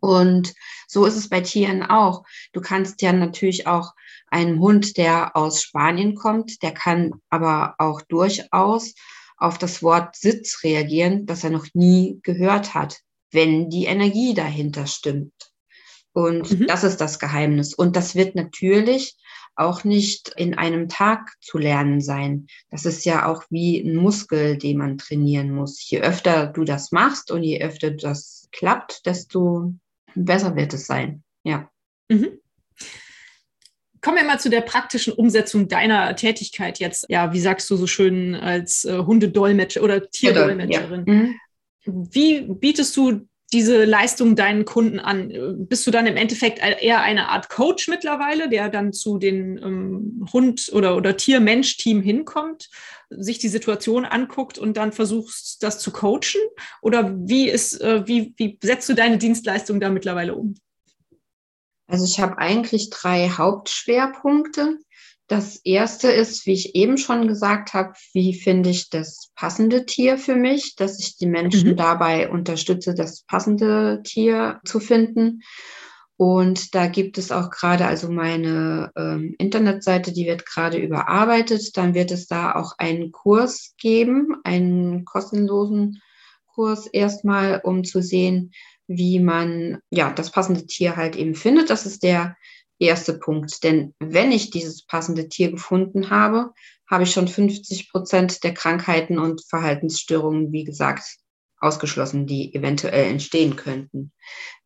Und 0.00 0.54
so 0.88 1.06
ist 1.06 1.16
es 1.16 1.28
bei 1.28 1.40
Tieren 1.40 1.82
auch. 1.84 2.24
Du 2.52 2.60
kannst 2.60 3.02
ja 3.02 3.12
natürlich 3.12 3.68
auch 3.68 3.92
einen 4.32 4.60
Hund, 4.60 4.96
der 4.96 5.36
aus 5.36 5.62
Spanien 5.62 6.14
kommt, 6.14 6.62
der 6.62 6.72
kann 6.72 7.12
aber 7.30 7.74
auch 7.78 8.00
durchaus 8.02 8.94
auf 9.36 9.58
das 9.58 9.82
Wort 9.82 10.16
Sitz 10.16 10.62
reagieren, 10.62 11.26
das 11.26 11.44
er 11.44 11.50
noch 11.50 11.66
nie 11.74 12.20
gehört 12.22 12.74
hat, 12.74 13.00
wenn 13.30 13.70
die 13.70 13.84
Energie 13.84 14.34
dahinter 14.34 14.86
stimmt. 14.86 15.32
Und 16.12 16.60
mhm. 16.60 16.66
das 16.66 16.84
ist 16.84 17.00
das 17.00 17.18
Geheimnis. 17.18 17.74
Und 17.74 17.96
das 17.96 18.14
wird 18.14 18.34
natürlich 18.34 19.16
auch 19.54 19.84
nicht 19.84 20.32
in 20.36 20.54
einem 20.54 20.88
Tag 20.88 21.32
zu 21.40 21.58
lernen 21.58 22.00
sein. 22.00 22.46
Das 22.70 22.86
ist 22.86 23.04
ja 23.04 23.26
auch 23.26 23.44
wie 23.50 23.80
ein 23.80 23.96
Muskel, 23.96 24.56
den 24.56 24.78
man 24.78 24.98
trainieren 24.98 25.50
muss. 25.50 25.88
Je 25.88 26.00
öfter 26.00 26.46
du 26.46 26.64
das 26.64 26.92
machst 26.92 27.30
und 27.30 27.42
je 27.42 27.62
öfter 27.62 27.90
das 27.90 28.48
klappt, 28.52 29.04
desto 29.06 29.74
besser 30.14 30.56
wird 30.56 30.72
es 30.74 30.86
sein. 30.86 31.22
Ja. 31.44 31.70
Mhm. 32.08 32.41
Kommen 34.02 34.16
wir 34.16 34.24
mal 34.24 34.40
zu 34.40 34.50
der 34.50 34.62
praktischen 34.62 35.12
Umsetzung 35.12 35.68
deiner 35.68 36.14
Tätigkeit 36.16 36.80
jetzt. 36.80 37.06
Ja, 37.08 37.32
wie 37.32 37.40
sagst 37.40 37.70
du 37.70 37.76
so 37.76 37.86
schön 37.86 38.34
als 38.34 38.84
äh, 38.84 38.98
Hundedolmetscher 38.98 39.82
oder 39.82 40.10
Tierdolmetscherin? 40.10 41.04
Ja. 41.06 41.14
Mhm. 41.14 41.34
Wie 41.84 42.40
bietest 42.42 42.96
du 42.96 43.28
diese 43.52 43.84
Leistung 43.84 44.34
deinen 44.34 44.64
Kunden 44.64 44.98
an? 44.98 45.66
Bist 45.68 45.86
du 45.86 45.90
dann 45.90 46.06
im 46.06 46.16
Endeffekt 46.16 46.58
eher 46.58 47.02
eine 47.02 47.28
Art 47.28 47.48
Coach 47.48 47.86
mittlerweile, 47.88 48.48
der 48.48 48.68
dann 48.68 48.92
zu 48.92 49.18
den 49.18 49.58
ähm, 49.58 50.26
Hund- 50.32 50.70
oder, 50.72 50.96
oder 50.96 51.16
Tier-Mensch-Team 51.16 52.02
hinkommt, 52.02 52.70
sich 53.10 53.38
die 53.38 53.48
Situation 53.48 54.04
anguckt 54.04 54.58
und 54.58 54.76
dann 54.76 54.92
versuchst, 54.92 55.62
das 55.62 55.78
zu 55.78 55.92
coachen? 55.92 56.40
Oder 56.80 57.14
wie, 57.16 57.48
ist, 57.48 57.80
äh, 57.80 58.06
wie, 58.06 58.34
wie 58.36 58.58
setzt 58.62 58.88
du 58.88 58.94
deine 58.94 59.18
Dienstleistung 59.18 59.80
da 59.80 59.90
mittlerweile 59.90 60.34
um? 60.34 60.54
Also 61.92 62.06
ich 62.06 62.20
habe 62.20 62.38
eigentlich 62.38 62.88
drei 62.88 63.28
Hauptschwerpunkte. 63.28 64.78
Das 65.26 65.56
erste 65.56 66.10
ist, 66.10 66.46
wie 66.46 66.54
ich 66.54 66.74
eben 66.74 66.96
schon 66.96 67.28
gesagt 67.28 67.74
habe, 67.74 67.92
wie 68.14 68.32
finde 68.32 68.70
ich 68.70 68.88
das 68.88 69.30
passende 69.34 69.84
Tier 69.84 70.16
für 70.16 70.34
mich, 70.34 70.74
dass 70.74 70.98
ich 70.98 71.18
die 71.18 71.26
Menschen 71.26 71.72
mhm. 71.72 71.76
dabei 71.76 72.30
unterstütze, 72.30 72.94
das 72.94 73.24
passende 73.24 74.00
Tier 74.04 74.58
zu 74.64 74.80
finden. 74.80 75.42
Und 76.16 76.74
da 76.74 76.86
gibt 76.86 77.18
es 77.18 77.30
auch 77.30 77.50
gerade, 77.50 77.84
also 77.84 78.10
meine 78.10 78.90
ähm, 78.96 79.34
Internetseite, 79.36 80.14
die 80.14 80.24
wird 80.24 80.46
gerade 80.46 80.78
überarbeitet. 80.78 81.76
Dann 81.76 81.92
wird 81.92 82.10
es 82.10 82.26
da 82.26 82.54
auch 82.54 82.72
einen 82.78 83.12
Kurs 83.12 83.74
geben, 83.76 84.36
einen 84.44 85.04
kostenlosen 85.04 86.00
Kurs 86.46 86.86
erstmal, 86.86 87.60
um 87.62 87.84
zu 87.84 88.00
sehen, 88.00 88.52
wie 88.96 89.20
man 89.20 89.78
ja 89.90 90.12
das 90.12 90.30
passende 90.30 90.66
Tier 90.66 90.96
halt 90.96 91.16
eben 91.16 91.34
findet. 91.34 91.70
Das 91.70 91.86
ist 91.86 92.02
der 92.02 92.36
erste 92.78 93.14
Punkt. 93.14 93.62
Denn 93.62 93.94
wenn 94.00 94.32
ich 94.32 94.50
dieses 94.50 94.84
passende 94.84 95.28
Tier 95.28 95.50
gefunden 95.50 96.10
habe, 96.10 96.52
habe 96.90 97.04
ich 97.04 97.12
schon 97.12 97.28
50 97.28 97.90
Prozent 97.90 98.44
der 98.44 98.54
Krankheiten 98.54 99.18
und 99.18 99.42
Verhaltensstörungen, 99.48 100.52
wie 100.52 100.64
gesagt, 100.64 101.04
ausgeschlossen, 101.58 102.26
die 102.26 102.54
eventuell 102.54 103.08
entstehen 103.08 103.56
könnten. 103.56 104.12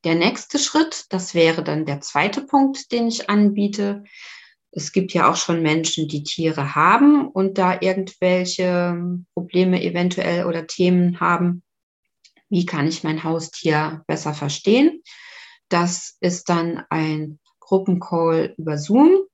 Der 0.05 0.15
nächste 0.15 0.59
Schritt, 0.59 1.05
das 1.11 1.35
wäre 1.35 1.63
dann 1.63 1.85
der 1.85 2.01
zweite 2.01 2.43
Punkt, 2.43 2.91
den 2.91 3.07
ich 3.09 3.29
anbiete. 3.29 4.05
Es 4.73 4.93
gibt 4.93 5.13
ja 5.13 5.31
auch 5.31 5.37
schon 5.37 5.63
Menschen, 5.63 6.09
die 6.09 6.23
Tiere 6.23 6.75
haben 6.75 7.29
und 7.29 7.59
da 7.59 7.79
irgendwelche 7.81 9.25
Probleme 9.35 9.83
eventuell 9.83 10.47
oder 10.47 10.67
Themen 10.67 11.21
haben. 11.21 11.63
Wie 12.49 12.67
kann 12.67 12.87
ich 12.87 13.05
mein 13.05 13.25
Haustier 13.25 14.05
besser 14.07 14.35
verstehen? 14.35 15.03
Das 15.69 16.17
ist 16.21 16.49
dann 16.49 16.85
ein 16.91 17.39
Gruppencall 17.61 18.55
über 18.57 18.79
Zoom. 18.79 19.27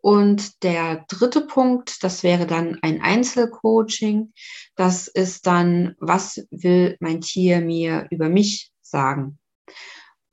Und 0.00 0.64
der 0.64 1.04
dritte 1.08 1.42
Punkt, 1.42 2.02
das 2.02 2.24
wäre 2.24 2.46
dann 2.46 2.78
ein 2.82 3.00
Einzelcoaching. 3.00 4.32
Das 4.74 5.06
ist 5.06 5.46
dann, 5.46 5.94
was 5.98 6.44
will 6.50 6.96
mein 6.98 7.20
Tier 7.20 7.60
mir 7.60 8.08
über 8.10 8.28
mich 8.28 8.72
sagen? 8.80 9.38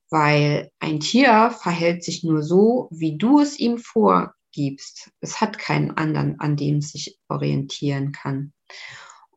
Weil 0.10 0.72
ein 0.80 1.00
Tier 1.00 1.52
verhält 1.52 2.04
sich 2.04 2.24
nur 2.24 2.42
so, 2.42 2.88
wie 2.92 3.16
du 3.18 3.40
es 3.40 3.60
ihm 3.60 3.78
vorgibst. 3.78 5.12
Es 5.20 5.40
hat 5.40 5.60
keinen 5.60 5.92
anderen, 5.92 6.40
an 6.40 6.56
dem 6.56 6.78
es 6.78 6.92
sich 6.92 7.20
orientieren 7.28 8.12
kann. 8.12 8.54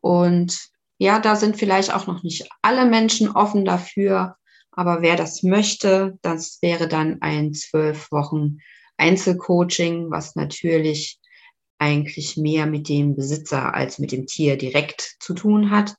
Und 0.01 0.72
ja, 1.03 1.19
da 1.19 1.35
sind 1.35 1.57
vielleicht 1.57 1.93
auch 1.93 2.07
noch 2.07 2.23
nicht 2.23 2.47
alle 2.61 2.85
Menschen 2.85 3.29
offen 3.29 3.65
dafür, 3.65 4.37
aber 4.71 5.01
wer 5.01 5.17
das 5.17 5.43
möchte, 5.43 6.17
das 6.21 6.59
wäre 6.61 6.87
dann 6.87 7.21
ein 7.21 7.53
zwölf 7.53 8.09
Wochen 8.09 8.59
Einzelcoaching, 8.95 10.11
was 10.11 10.37
natürlich 10.37 11.19
eigentlich 11.77 12.37
mehr 12.37 12.67
mit 12.67 12.87
dem 12.87 13.17
Besitzer 13.17 13.73
als 13.73 13.99
mit 13.99 14.13
dem 14.13 14.27
Tier 14.27 14.57
direkt 14.57 15.17
zu 15.19 15.33
tun 15.33 15.71
hat. 15.71 15.93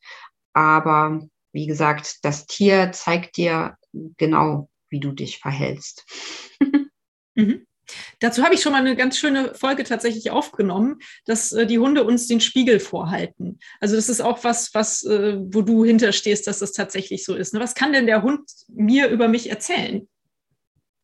Aber 0.55 1.21
wie 1.53 1.67
gesagt, 1.67 2.21
das 2.23 2.47
Tier 2.47 2.93
zeigt 2.93 3.37
dir 3.37 3.77
genau, 4.17 4.71
wie 4.89 5.01
du 5.01 5.13
dich 5.13 5.37
verhältst. 5.39 6.07
mhm. 7.35 7.67
Dazu 8.21 8.43
habe 8.43 8.55
ich 8.55 8.63
schon 8.63 8.73
mal 8.73 8.79
eine 8.79 8.97
ganz 8.97 9.19
schöne 9.19 9.55
Folge 9.55 9.85
tatsächlich 9.85 10.31
aufgenommen, 10.31 10.99
dass 11.27 11.53
äh, 11.53 11.67
die 11.67 11.79
Hunde 11.79 12.05
uns 12.05 12.27
den 12.27 12.41
Spiegel 12.41 12.81
vorhalten. 12.81 13.59
Also 13.81 13.97
das 13.97 14.09
ist 14.09 14.21
auch 14.21 14.45
was, 14.45 14.75
was, 14.75 15.05
äh, 15.05 15.37
wo 15.39 15.63
du 15.63 15.85
hinterstehst, 15.85 16.47
dass 16.47 16.59
das 16.61 16.73
tatsächlich 16.73 17.25
so 17.25 17.35
ist. 17.35 17.55
Ne? 17.55 17.61
Was 17.61 17.75
kann 17.75 17.93
denn 17.93 18.07
der 18.07 18.23
Hund 18.23 18.51
mir 18.69 19.09
über 19.09 19.29
mich 19.29 19.51
erzählen? 19.51 20.09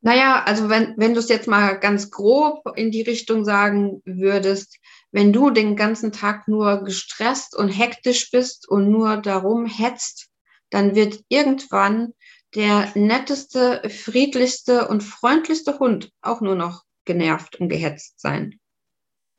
Naja, 0.02 0.42
also 0.44 0.70
wenn, 0.70 0.94
wenn 0.96 1.12
du 1.12 1.20
es 1.20 1.28
jetzt 1.28 1.46
mal 1.46 1.78
ganz 1.78 2.10
grob 2.10 2.62
in 2.74 2.90
die 2.90 3.02
Richtung 3.02 3.44
sagen 3.44 4.00
würdest, 4.06 4.78
wenn 5.12 5.32
du 5.32 5.50
den 5.50 5.76
ganzen 5.76 6.10
Tag 6.10 6.48
nur 6.48 6.84
gestresst 6.84 7.54
und 7.54 7.68
hektisch 7.68 8.30
bist 8.30 8.66
und 8.66 8.90
nur 8.90 9.18
darum 9.18 9.66
hetzt, 9.66 10.28
dann 10.70 10.94
wird 10.94 11.20
irgendwann 11.28 12.14
der 12.54 12.90
netteste, 12.94 13.88
friedlichste 13.88 14.88
und 14.88 15.02
freundlichste 15.02 15.78
Hund 15.78 16.10
auch 16.20 16.40
nur 16.40 16.54
noch 16.54 16.84
genervt 17.04 17.56
und 17.56 17.68
gehetzt 17.68 18.20
sein. 18.20 18.58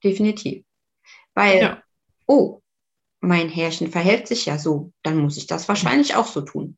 Definitiv. 0.03 0.63
Weil, 1.34 1.62
ja. 1.62 1.84
oh, 2.27 2.62
mein 3.20 3.50
Herrchen 3.50 3.91
verhält 3.91 4.27
sich 4.27 4.46
ja 4.46 4.58
so, 4.58 4.91
dann 5.03 5.18
muss 5.18 5.38
ich 5.38 5.48
das 5.48 5.68
wahrscheinlich 5.68 6.15
auch 6.15 6.27
so 6.27 6.41
tun. 6.41 6.77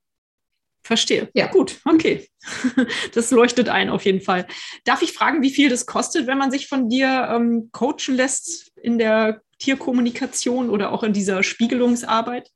Verstehe. 0.86 1.30
Ja. 1.34 1.48
Gut, 1.48 1.80
okay. 1.86 2.28
Das 3.14 3.32
leuchtet 3.32 3.70
ein 3.70 3.90
auf 3.90 4.04
jeden 4.04 4.20
Fall. 4.20 4.48
Darf 4.84 5.02
ich 5.02 5.14
fragen, 5.14 5.42
wie 5.42 5.50
viel 5.50 5.70
das 5.70 5.86
kostet, 5.86 6.28
wenn 6.28 6.38
man 6.38 6.52
sich 6.52 6.68
von 6.68 6.90
dir 6.90 7.30
ähm, 7.32 7.70
coachen 7.72 8.16
lässt 8.16 8.72
in 8.76 8.98
der 8.98 9.42
Tierkommunikation 9.60 10.70
oder 10.70 10.92
auch 10.92 11.04
in 11.04 11.14
dieser 11.14 11.42
Spiegelungsarbeit? 11.42 12.50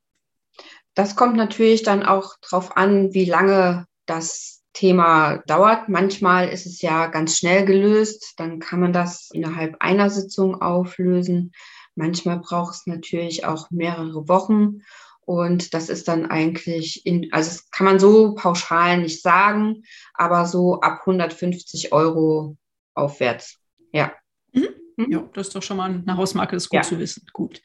Das 0.98 1.14
kommt 1.14 1.36
natürlich 1.36 1.84
dann 1.84 2.02
auch 2.02 2.34
darauf 2.42 2.76
an, 2.76 3.14
wie 3.14 3.24
lange 3.24 3.86
das 4.06 4.64
Thema 4.72 5.36
dauert. 5.46 5.88
Manchmal 5.88 6.48
ist 6.48 6.66
es 6.66 6.82
ja 6.82 7.06
ganz 7.06 7.38
schnell 7.38 7.64
gelöst, 7.64 8.34
dann 8.36 8.58
kann 8.58 8.80
man 8.80 8.92
das 8.92 9.28
innerhalb 9.32 9.76
einer 9.78 10.10
Sitzung 10.10 10.60
auflösen. 10.60 11.52
Manchmal 11.94 12.40
braucht 12.40 12.74
es 12.74 12.86
natürlich 12.88 13.44
auch 13.44 13.70
mehrere 13.70 14.26
Wochen. 14.26 14.80
Und 15.20 15.72
das 15.72 15.88
ist 15.88 16.08
dann 16.08 16.26
eigentlich, 16.26 17.06
in, 17.06 17.32
also 17.32 17.48
das 17.48 17.70
kann 17.70 17.84
man 17.84 18.00
so 18.00 18.34
pauschal 18.34 18.98
nicht 18.98 19.22
sagen, 19.22 19.84
aber 20.14 20.46
so 20.46 20.80
ab 20.80 21.02
150 21.02 21.92
Euro 21.92 22.56
aufwärts. 22.94 23.60
Ja. 23.92 24.10
Mhm. 24.50 24.70
Mhm. 24.98 25.10
Ja, 25.10 25.30
das 25.32 25.48
ist 25.48 25.56
doch 25.56 25.62
schon 25.62 25.78
mal 25.78 25.90
eine 25.90 26.16
Hausmarke, 26.16 26.56
das 26.56 26.64
ist 26.64 26.68
gut 26.68 26.76
ja. 26.76 26.82
zu 26.82 26.98
wissen. 26.98 27.26
Gut. 27.32 27.62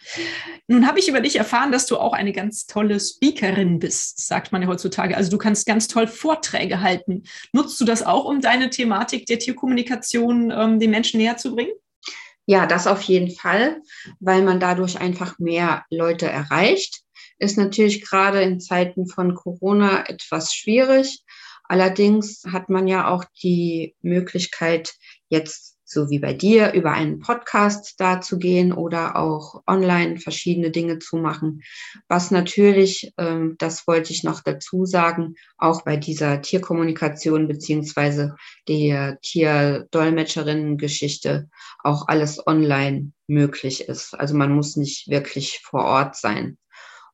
Nun 0.68 0.88
habe 0.88 1.00
ich 1.00 1.10
über 1.10 1.20
dich 1.20 1.36
erfahren, 1.36 1.72
dass 1.72 1.86
du 1.86 1.98
auch 1.98 2.13
eine 2.13 2.32
ganz 2.32 2.66
tolle 2.66 3.00
Speakerin 3.00 3.80
bist, 3.80 4.25
sagt 4.25 4.52
man 4.52 4.62
ja 4.62 4.68
heutzutage. 4.68 5.18
Also 5.18 5.30
du 5.30 5.38
kannst 5.38 5.66
ganz 5.66 5.88
toll 5.88 6.08
Vorträge 6.08 6.80
halten. 6.80 7.24
Nutzt 7.52 7.80
du 7.82 7.86
das 7.86 8.04
auch, 8.04 8.25
um 8.25 8.40
deine 8.40 8.70
Thematik 8.70 9.25
der 9.25 9.40
Tierkommunikation 9.40 10.52
ähm, 10.52 10.80
den 10.80 10.92
Menschen 10.92 11.20
näher 11.20 11.38
zu 11.38 11.56
bringen? 11.56 11.74
Ja, 12.46 12.66
das 12.66 12.88
auf 12.88 13.02
jeden 13.04 13.32
Fall, 13.32 13.82
weil 14.20 14.42
man 14.42 14.60
dadurch 14.60 15.00
einfach 15.00 15.40
mehr 15.40 15.86
Leute 15.90 16.28
erreicht 16.28 17.04
ist 17.44 17.58
natürlich 17.58 18.02
gerade 18.02 18.42
in 18.42 18.60
Zeiten 18.60 19.08
von 19.08 19.36
Corona 19.36 20.08
etwas 20.08 20.54
schwierig. 20.54 21.24
Allerdings 21.66 22.44
hat 22.52 22.70
man 22.70 22.88
ja 22.88 23.08
auch 23.08 23.25
die 23.42 23.96
Möglichkeit, 24.02 24.94
jetzt 25.30 25.73
so 25.93 26.09
wie 26.09 26.19
bei 26.19 26.33
dir, 26.33 26.73
über 26.73 26.91
einen 26.91 27.19
Podcast 27.19 27.93
da 28.00 28.19
zu 28.19 28.38
gehen 28.39 28.73
oder 28.73 29.15
auch 29.15 29.62
online 29.67 30.19
verschiedene 30.19 30.71
Dinge 30.71 30.97
zu 31.00 31.15
machen. 31.17 31.62
Was 32.07 32.31
natürlich, 32.31 33.13
ähm, 33.17 33.55
das 33.59 33.85
wollte 33.88 34.12
ich 34.12 34.23
noch 34.23 34.41
dazu 34.41 34.85
sagen, 34.85 35.35
auch 35.57 35.83
bei 35.83 35.95
dieser 35.95 36.41
Tierkommunikation 36.41 37.47
beziehungsweise 37.47 38.35
der 38.67 39.19
Tierdolmetscherinnen-Geschichte 39.21 41.47
auch 41.83 42.07
alles 42.07 42.45
online 42.45 43.12
möglich 43.27 43.88
ist. 43.88 44.19
Also 44.19 44.35
man 44.35 44.51
muss 44.51 44.75
nicht 44.75 45.07
wirklich 45.09 45.62
vor 45.63 45.85
Ort 45.85 46.15
sein. 46.15 46.57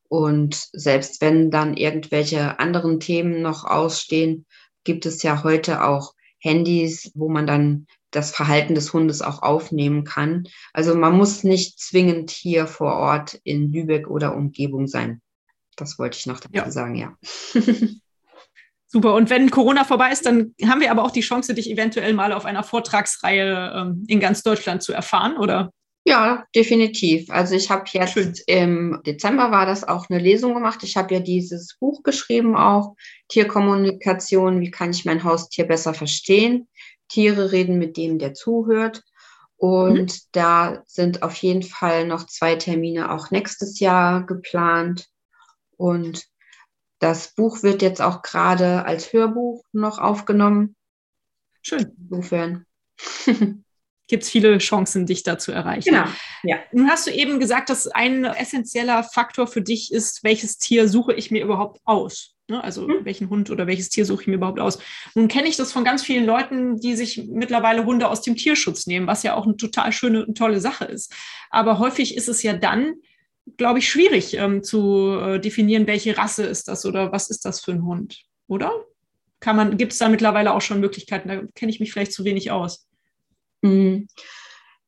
Und 0.08 0.68
selbst 0.72 1.20
wenn 1.20 1.52
dann 1.52 1.76
irgendwelche 1.76 2.58
anderen 2.58 2.98
Themen 2.98 3.42
noch 3.42 3.64
ausstehen, 3.64 4.46
gibt 4.82 5.06
es 5.06 5.22
ja 5.22 5.44
heute 5.44 5.84
auch 5.84 6.14
Handys, 6.40 7.12
wo 7.14 7.28
man 7.28 7.46
dann 7.46 7.86
das 8.10 8.34
Verhalten 8.34 8.74
des 8.74 8.92
Hundes 8.92 9.22
auch 9.22 9.42
aufnehmen 9.42 10.04
kann. 10.04 10.44
Also 10.72 10.94
man 10.94 11.16
muss 11.16 11.44
nicht 11.44 11.78
zwingend 11.78 12.30
hier 12.30 12.66
vor 12.66 12.94
Ort 12.94 13.40
in 13.44 13.72
Lübeck 13.72 14.08
oder 14.08 14.34
Umgebung 14.34 14.86
sein. 14.86 15.20
Das 15.76 15.98
wollte 15.98 16.18
ich 16.18 16.26
noch 16.26 16.40
dazu 16.40 16.54
ja. 16.54 16.70
sagen, 16.70 16.94
ja. 16.94 17.16
Super. 18.92 19.14
Und 19.14 19.30
wenn 19.30 19.50
Corona 19.50 19.84
vorbei 19.84 20.10
ist, 20.10 20.26
dann 20.26 20.52
haben 20.66 20.80
wir 20.80 20.90
aber 20.90 21.04
auch 21.04 21.12
die 21.12 21.20
Chance, 21.20 21.54
dich 21.54 21.70
eventuell 21.70 22.12
mal 22.12 22.32
auf 22.32 22.44
einer 22.44 22.64
Vortragsreihe 22.64 23.72
ähm, 23.76 24.04
in 24.08 24.18
ganz 24.18 24.42
Deutschland 24.42 24.82
zu 24.82 24.92
erfahren, 24.92 25.36
oder? 25.36 25.70
Ja, 26.04 26.44
definitiv. 26.56 27.30
Also 27.30 27.54
ich 27.54 27.70
habe 27.70 27.84
jetzt 27.92 28.12
Schön. 28.12 28.34
im 28.46 29.00
Dezember 29.06 29.50
war 29.50 29.66
das 29.66 29.86
auch 29.86 30.08
eine 30.08 30.18
Lesung 30.18 30.54
gemacht. 30.54 30.82
Ich 30.82 30.96
habe 30.96 31.14
ja 31.14 31.20
dieses 31.20 31.76
Buch 31.78 32.02
geschrieben 32.02 32.56
auch, 32.56 32.96
Tierkommunikation, 33.28 34.60
wie 34.60 34.70
kann 34.70 34.90
ich 34.90 35.04
mein 35.04 35.22
Haustier 35.22 35.66
besser 35.66 35.94
verstehen? 35.94 36.68
Tiere 37.10 37.52
reden 37.52 37.78
mit 37.78 37.96
dem, 37.96 38.18
der 38.18 38.32
zuhört. 38.34 39.02
Und 39.56 40.12
mhm. 40.12 40.20
da 40.32 40.82
sind 40.86 41.22
auf 41.22 41.36
jeden 41.36 41.62
Fall 41.62 42.06
noch 42.06 42.24
zwei 42.24 42.56
Termine 42.56 43.12
auch 43.12 43.30
nächstes 43.30 43.78
Jahr 43.78 44.24
geplant. 44.24 45.08
Und 45.76 46.24
das 46.98 47.34
Buch 47.34 47.62
wird 47.62 47.82
jetzt 47.82 48.00
auch 48.00 48.22
gerade 48.22 48.86
als 48.86 49.12
Hörbuch 49.12 49.62
noch 49.72 49.98
aufgenommen. 49.98 50.76
Schön. 51.60 51.92
Insofern. 51.98 52.64
gibt 54.10 54.24
es 54.24 54.30
viele 54.30 54.58
Chancen, 54.58 55.06
dich 55.06 55.22
da 55.22 55.38
zu 55.38 55.52
erreichen. 55.52 55.88
Genau. 55.88 56.04
Ja. 56.42 56.58
Nun 56.72 56.90
hast 56.90 57.06
du 57.06 57.10
eben 57.12 57.40
gesagt, 57.40 57.70
dass 57.70 57.86
ein 57.86 58.24
essentieller 58.24 59.04
Faktor 59.04 59.46
für 59.46 59.62
dich 59.62 59.92
ist, 59.92 60.24
welches 60.24 60.58
Tier 60.58 60.88
suche 60.88 61.14
ich 61.14 61.30
mir 61.30 61.42
überhaupt 61.42 61.80
aus? 61.84 62.34
Ne? 62.50 62.62
Also 62.62 62.86
mhm. 62.86 63.04
welchen 63.04 63.30
Hund 63.30 63.50
oder 63.50 63.66
welches 63.66 63.88
Tier 63.88 64.04
suche 64.04 64.22
ich 64.22 64.28
mir 64.28 64.34
überhaupt 64.34 64.60
aus? 64.60 64.78
Nun 65.14 65.28
kenne 65.28 65.48
ich 65.48 65.56
das 65.56 65.72
von 65.72 65.84
ganz 65.84 66.02
vielen 66.02 66.26
Leuten, 66.26 66.78
die 66.78 66.96
sich 66.96 67.24
mittlerweile 67.28 67.84
Hunde 67.84 68.08
aus 68.08 68.22
dem 68.22 68.36
Tierschutz 68.36 68.86
nehmen, 68.86 69.06
was 69.06 69.22
ja 69.22 69.34
auch 69.34 69.44
eine 69.44 69.56
total 69.56 69.92
schöne 69.92 70.26
und 70.26 70.36
tolle 70.36 70.60
Sache 70.60 70.84
ist. 70.84 71.14
Aber 71.50 71.78
häufig 71.78 72.16
ist 72.16 72.28
es 72.28 72.42
ja 72.42 72.52
dann, 72.52 72.94
glaube 73.56 73.78
ich, 73.78 73.88
schwierig 73.88 74.34
ähm, 74.34 74.62
zu 74.62 75.18
äh, 75.18 75.40
definieren, 75.40 75.86
welche 75.86 76.18
Rasse 76.18 76.44
ist 76.44 76.68
das 76.68 76.84
oder 76.84 77.12
was 77.12 77.30
ist 77.30 77.44
das 77.44 77.60
für 77.60 77.72
ein 77.72 77.84
Hund, 77.84 78.22
oder? 78.48 78.72
Kann 79.40 79.56
man, 79.56 79.78
gibt 79.78 79.92
es 79.92 79.98
da 79.98 80.08
mittlerweile 80.08 80.52
auch 80.52 80.60
schon 80.60 80.80
Möglichkeiten? 80.80 81.28
Da 81.28 81.42
kenne 81.54 81.70
ich 81.70 81.80
mich 81.80 81.92
vielleicht 81.92 82.12
zu 82.12 82.24
wenig 82.24 82.50
aus. 82.50 82.86
Mhm. 83.62 84.08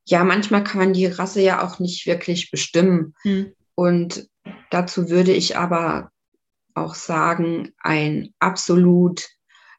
Ja, 0.05 0.23
manchmal 0.23 0.63
kann 0.63 0.79
man 0.79 0.93
die 0.93 1.05
Rasse 1.05 1.41
ja 1.41 1.65
auch 1.65 1.79
nicht 1.79 2.05
wirklich 2.05 2.51
bestimmen. 2.51 3.15
Mhm. 3.23 3.53
Und 3.75 4.27
dazu 4.69 5.09
würde 5.09 5.31
ich 5.31 5.57
aber 5.57 6.11
auch 6.75 6.95
sagen, 6.95 7.71
ein 7.79 8.33
absolut 8.39 9.27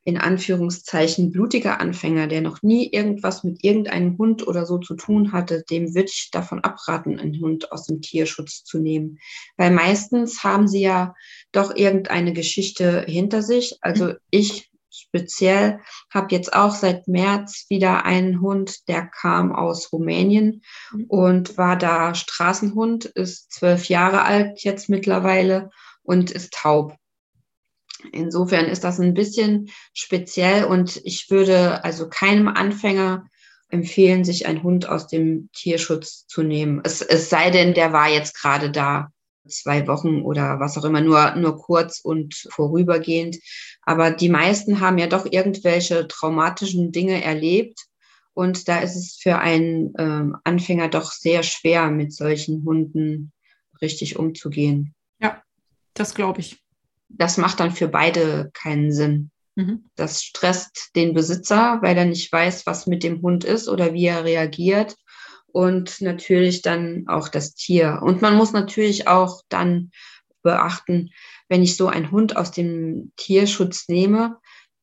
in 0.06 0.18
Anführungszeichen 0.18 1.32
blutiger 1.32 1.80
Anfänger, 1.80 2.26
der 2.26 2.42
noch 2.42 2.62
nie 2.62 2.90
irgendwas 2.92 3.42
mit 3.42 3.64
irgendeinem 3.64 4.18
Hund 4.18 4.46
oder 4.46 4.66
so 4.66 4.78
zu 4.78 4.94
tun 4.96 5.32
hatte, 5.32 5.64
dem 5.70 5.94
würde 5.94 6.10
ich 6.10 6.28
davon 6.30 6.60
abraten, 6.60 7.18
einen 7.18 7.40
Hund 7.40 7.72
aus 7.72 7.86
dem 7.86 8.02
Tierschutz 8.02 8.64
zu 8.64 8.78
nehmen. 8.78 9.18
Weil 9.56 9.70
meistens 9.70 10.44
haben 10.44 10.68
sie 10.68 10.82
ja 10.82 11.14
doch 11.52 11.74
irgendeine 11.74 12.34
Geschichte 12.34 13.04
hinter 13.08 13.42
sich. 13.42 13.78
Also 13.80 14.04
mhm. 14.08 14.16
ich 14.30 14.70
speziell 14.90 15.80
habe 16.12 16.34
jetzt 16.34 16.52
auch 16.52 16.74
seit 16.74 17.08
März 17.08 17.66
wieder 17.68 18.04
einen 18.04 18.42
Hund, 18.42 18.86
der 18.88 19.06
kam 19.06 19.52
aus 19.52 19.90
Rumänien 19.90 20.62
mhm. 20.92 21.04
und 21.08 21.56
war 21.56 21.76
da 21.76 22.14
Straßenhund, 22.14 23.06
ist 23.06 23.52
zwölf 23.52 23.88
Jahre 23.88 24.22
alt 24.22 24.62
jetzt 24.62 24.90
mittlerweile 24.90 25.70
und 26.04 26.30
ist 26.30 26.52
taub. 26.52 26.96
Insofern 28.12 28.66
ist 28.66 28.84
das 28.84 29.00
ein 29.00 29.14
bisschen 29.14 29.70
speziell 29.92 30.64
und 30.64 31.00
ich 31.04 31.30
würde 31.30 31.82
also 31.84 32.08
keinem 32.08 32.48
Anfänger 32.48 33.26
empfehlen, 33.70 34.24
sich 34.24 34.46
einen 34.46 34.62
Hund 34.62 34.88
aus 34.88 35.08
dem 35.08 35.48
Tierschutz 35.52 36.26
zu 36.26 36.42
nehmen. 36.42 36.80
Es, 36.84 37.02
es 37.02 37.28
sei 37.28 37.50
denn, 37.50 37.74
der 37.74 37.92
war 37.92 38.08
jetzt 38.08 38.38
gerade 38.38 38.70
da 38.70 39.08
zwei 39.48 39.86
Wochen 39.86 40.22
oder 40.22 40.60
was 40.60 40.78
auch 40.78 40.84
immer, 40.84 41.00
nur, 41.00 41.34
nur 41.34 41.56
kurz 41.56 42.00
und 42.00 42.34
vorübergehend. 42.50 43.36
Aber 43.82 44.10
die 44.10 44.28
meisten 44.28 44.80
haben 44.80 44.98
ja 44.98 45.06
doch 45.06 45.26
irgendwelche 45.30 46.06
traumatischen 46.08 46.92
Dinge 46.92 47.22
erlebt. 47.22 47.78
Und 48.32 48.68
da 48.68 48.80
ist 48.80 48.96
es 48.96 49.18
für 49.20 49.38
einen 49.38 49.92
ähm, 49.98 50.36
Anfänger 50.44 50.88
doch 50.88 51.12
sehr 51.12 51.42
schwer, 51.42 51.90
mit 51.90 52.12
solchen 52.12 52.64
Hunden 52.64 53.32
richtig 53.80 54.18
umzugehen. 54.18 54.94
Das 55.94 56.14
glaube 56.14 56.40
ich. 56.40 56.60
Das 57.08 57.36
macht 57.36 57.60
dann 57.60 57.70
für 57.70 57.88
beide 57.88 58.50
keinen 58.52 58.92
Sinn. 58.92 59.30
Mhm. 59.54 59.84
Das 59.94 60.22
stresst 60.22 60.90
den 60.96 61.14
Besitzer, 61.14 61.78
weil 61.80 61.96
er 61.96 62.04
nicht 62.04 62.32
weiß, 62.32 62.66
was 62.66 62.86
mit 62.86 63.02
dem 63.02 63.22
Hund 63.22 63.44
ist 63.44 63.68
oder 63.68 63.92
wie 63.92 64.06
er 64.06 64.24
reagiert 64.24 64.96
und 65.46 66.00
natürlich 66.00 66.62
dann 66.62 67.04
auch 67.06 67.28
das 67.28 67.54
Tier. 67.54 68.00
Und 68.02 68.20
man 68.20 68.36
muss 68.36 68.52
natürlich 68.52 69.06
auch 69.06 69.42
dann 69.48 69.92
beachten, 70.42 71.10
wenn 71.48 71.62
ich 71.62 71.76
so 71.76 71.86
einen 71.86 72.10
Hund 72.10 72.36
aus 72.36 72.50
dem 72.50 73.12
Tierschutz 73.16 73.88
nehme, 73.88 74.38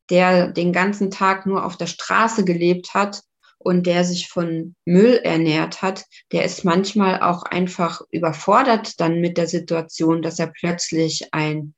der 0.10 0.48
den 0.48 0.72
ganzen 0.72 1.12
Tag 1.12 1.46
nur 1.46 1.66
auf 1.66 1.76
der 1.76 1.88
Straße 1.88 2.46
gelebt 2.46 2.94
hat 2.94 3.24
und 3.64 3.86
der 3.86 4.04
sich 4.04 4.28
von 4.28 4.76
Müll 4.86 5.20
ernährt 5.24 5.82
hat, 5.82 6.06
der 6.32 6.46
ist 6.46 6.66
manchmal 6.66 7.22
auch 7.22 7.44
einfach 7.44 8.02
überfordert 8.12 9.00
dann 9.00 9.20
mit 9.20 9.38
der 9.38 9.48
Situation, 9.48 10.22
dass 10.22 10.40
er 10.40 10.48
plötzlich 10.48 11.34
ein 11.34 11.76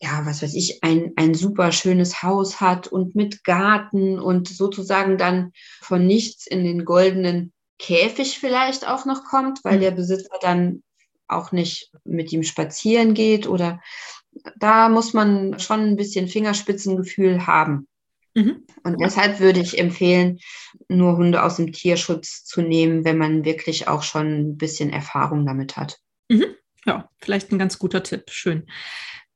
ja, 0.00 0.24
was 0.24 0.42
weiß 0.42 0.54
ich, 0.54 0.84
ein, 0.84 1.12
ein 1.16 1.34
super 1.34 1.72
schönes 1.72 2.22
Haus 2.22 2.60
hat 2.60 2.86
und 2.86 3.16
mit 3.16 3.42
Garten 3.42 4.20
und 4.20 4.46
sozusagen 4.46 5.18
dann 5.18 5.52
von 5.80 6.06
nichts 6.06 6.46
in 6.46 6.62
den 6.62 6.84
goldenen 6.84 7.52
Käfig 7.78 8.38
vielleicht 8.38 8.86
auch 8.86 9.06
noch 9.06 9.24
kommt, 9.24 9.64
weil 9.64 9.76
mhm. 9.76 9.80
der 9.80 9.90
Besitzer 9.92 10.38
dann 10.40 10.82
auch 11.26 11.52
nicht 11.52 11.90
mit 12.04 12.32
ihm 12.32 12.42
spazieren 12.42 13.14
geht 13.14 13.46
oder 13.48 13.80
da 14.56 14.88
muss 14.88 15.14
man 15.14 15.58
schon 15.58 15.80
ein 15.80 15.96
bisschen 15.96 16.28
Fingerspitzengefühl 16.28 17.46
haben. 17.46 17.88
Mhm. 18.38 18.64
Und 18.84 19.00
deshalb 19.00 19.40
würde 19.40 19.60
ich 19.60 19.78
empfehlen, 19.78 20.38
nur 20.88 21.16
Hunde 21.16 21.42
aus 21.42 21.56
dem 21.56 21.72
Tierschutz 21.72 22.44
zu 22.44 22.62
nehmen, 22.62 23.04
wenn 23.04 23.18
man 23.18 23.44
wirklich 23.44 23.88
auch 23.88 24.02
schon 24.04 24.26
ein 24.26 24.56
bisschen 24.56 24.90
Erfahrung 24.90 25.44
damit 25.44 25.76
hat. 25.76 25.98
Mhm. 26.28 26.46
Ja, 26.86 27.10
vielleicht 27.18 27.50
ein 27.50 27.58
ganz 27.58 27.78
guter 27.78 28.02
Tipp. 28.04 28.30
Schön. 28.30 28.66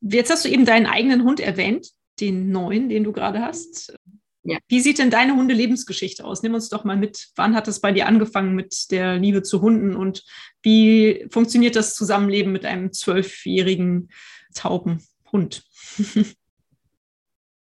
Jetzt 0.01 0.31
hast 0.31 0.45
du 0.45 0.49
eben 0.49 0.65
deinen 0.65 0.87
eigenen 0.87 1.25
Hund 1.25 1.41
erwähnt, 1.41 1.89
den 2.21 2.51
neuen, 2.51 2.89
den 2.89 3.03
du 3.03 3.13
gerade 3.13 3.41
hast. 3.41 3.97
Ja. 4.45 4.59
Wie 4.69 4.81
sieht 4.81 4.99
denn 4.99 5.11
deine 5.11 5.35
Hundelebensgeschichte 5.35 6.25
aus? 6.25 6.43
Nimm 6.43 6.55
uns 6.55 6.69
doch 6.69 6.85
mal 6.85 6.97
mit. 6.97 7.29
Wann 7.37 7.55
hat 7.55 7.69
es 7.69 7.81
bei 7.81 7.93
dir 7.93 8.07
angefangen 8.07 8.55
mit 8.55 8.91
der 8.91 9.19
Liebe 9.19 9.43
zu 9.43 9.63
Hunden 9.63 9.97
und 9.97 10.25
wie 10.63 11.27
funktioniert 11.31 11.77
das 11.77 11.95
Zusammenleben 11.95 12.53
mit 12.53 12.65
einem 12.65 12.93
zwölfjährigen 12.93 14.11
tauben 14.55 15.05
Hund? 15.33 15.65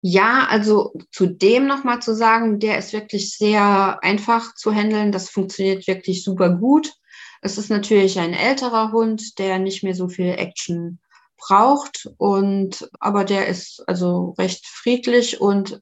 Ja, 0.01 0.47
also 0.49 0.93
zu 1.11 1.27
dem 1.27 1.67
nochmal 1.67 2.01
zu 2.01 2.15
sagen, 2.15 2.59
der 2.59 2.77
ist 2.77 2.93
wirklich 2.93 3.35
sehr 3.35 3.99
einfach 4.01 4.55
zu 4.55 4.73
handeln. 4.73 5.11
Das 5.11 5.29
funktioniert 5.29 5.87
wirklich 5.87 6.23
super 6.23 6.49
gut. 6.49 6.93
Es 7.41 7.57
ist 7.57 7.69
natürlich 7.69 8.19
ein 8.19 8.33
älterer 8.33 8.91
Hund, 8.91 9.39
der 9.39 9.59
nicht 9.59 9.83
mehr 9.83 9.95
so 9.95 10.07
viel 10.07 10.29
Action 10.37 10.99
braucht 11.37 12.09
und 12.17 12.89
aber 12.99 13.23
der 13.23 13.47
ist 13.47 13.81
also 13.87 14.35
recht 14.37 14.67
friedlich 14.67 15.39
und 15.39 15.81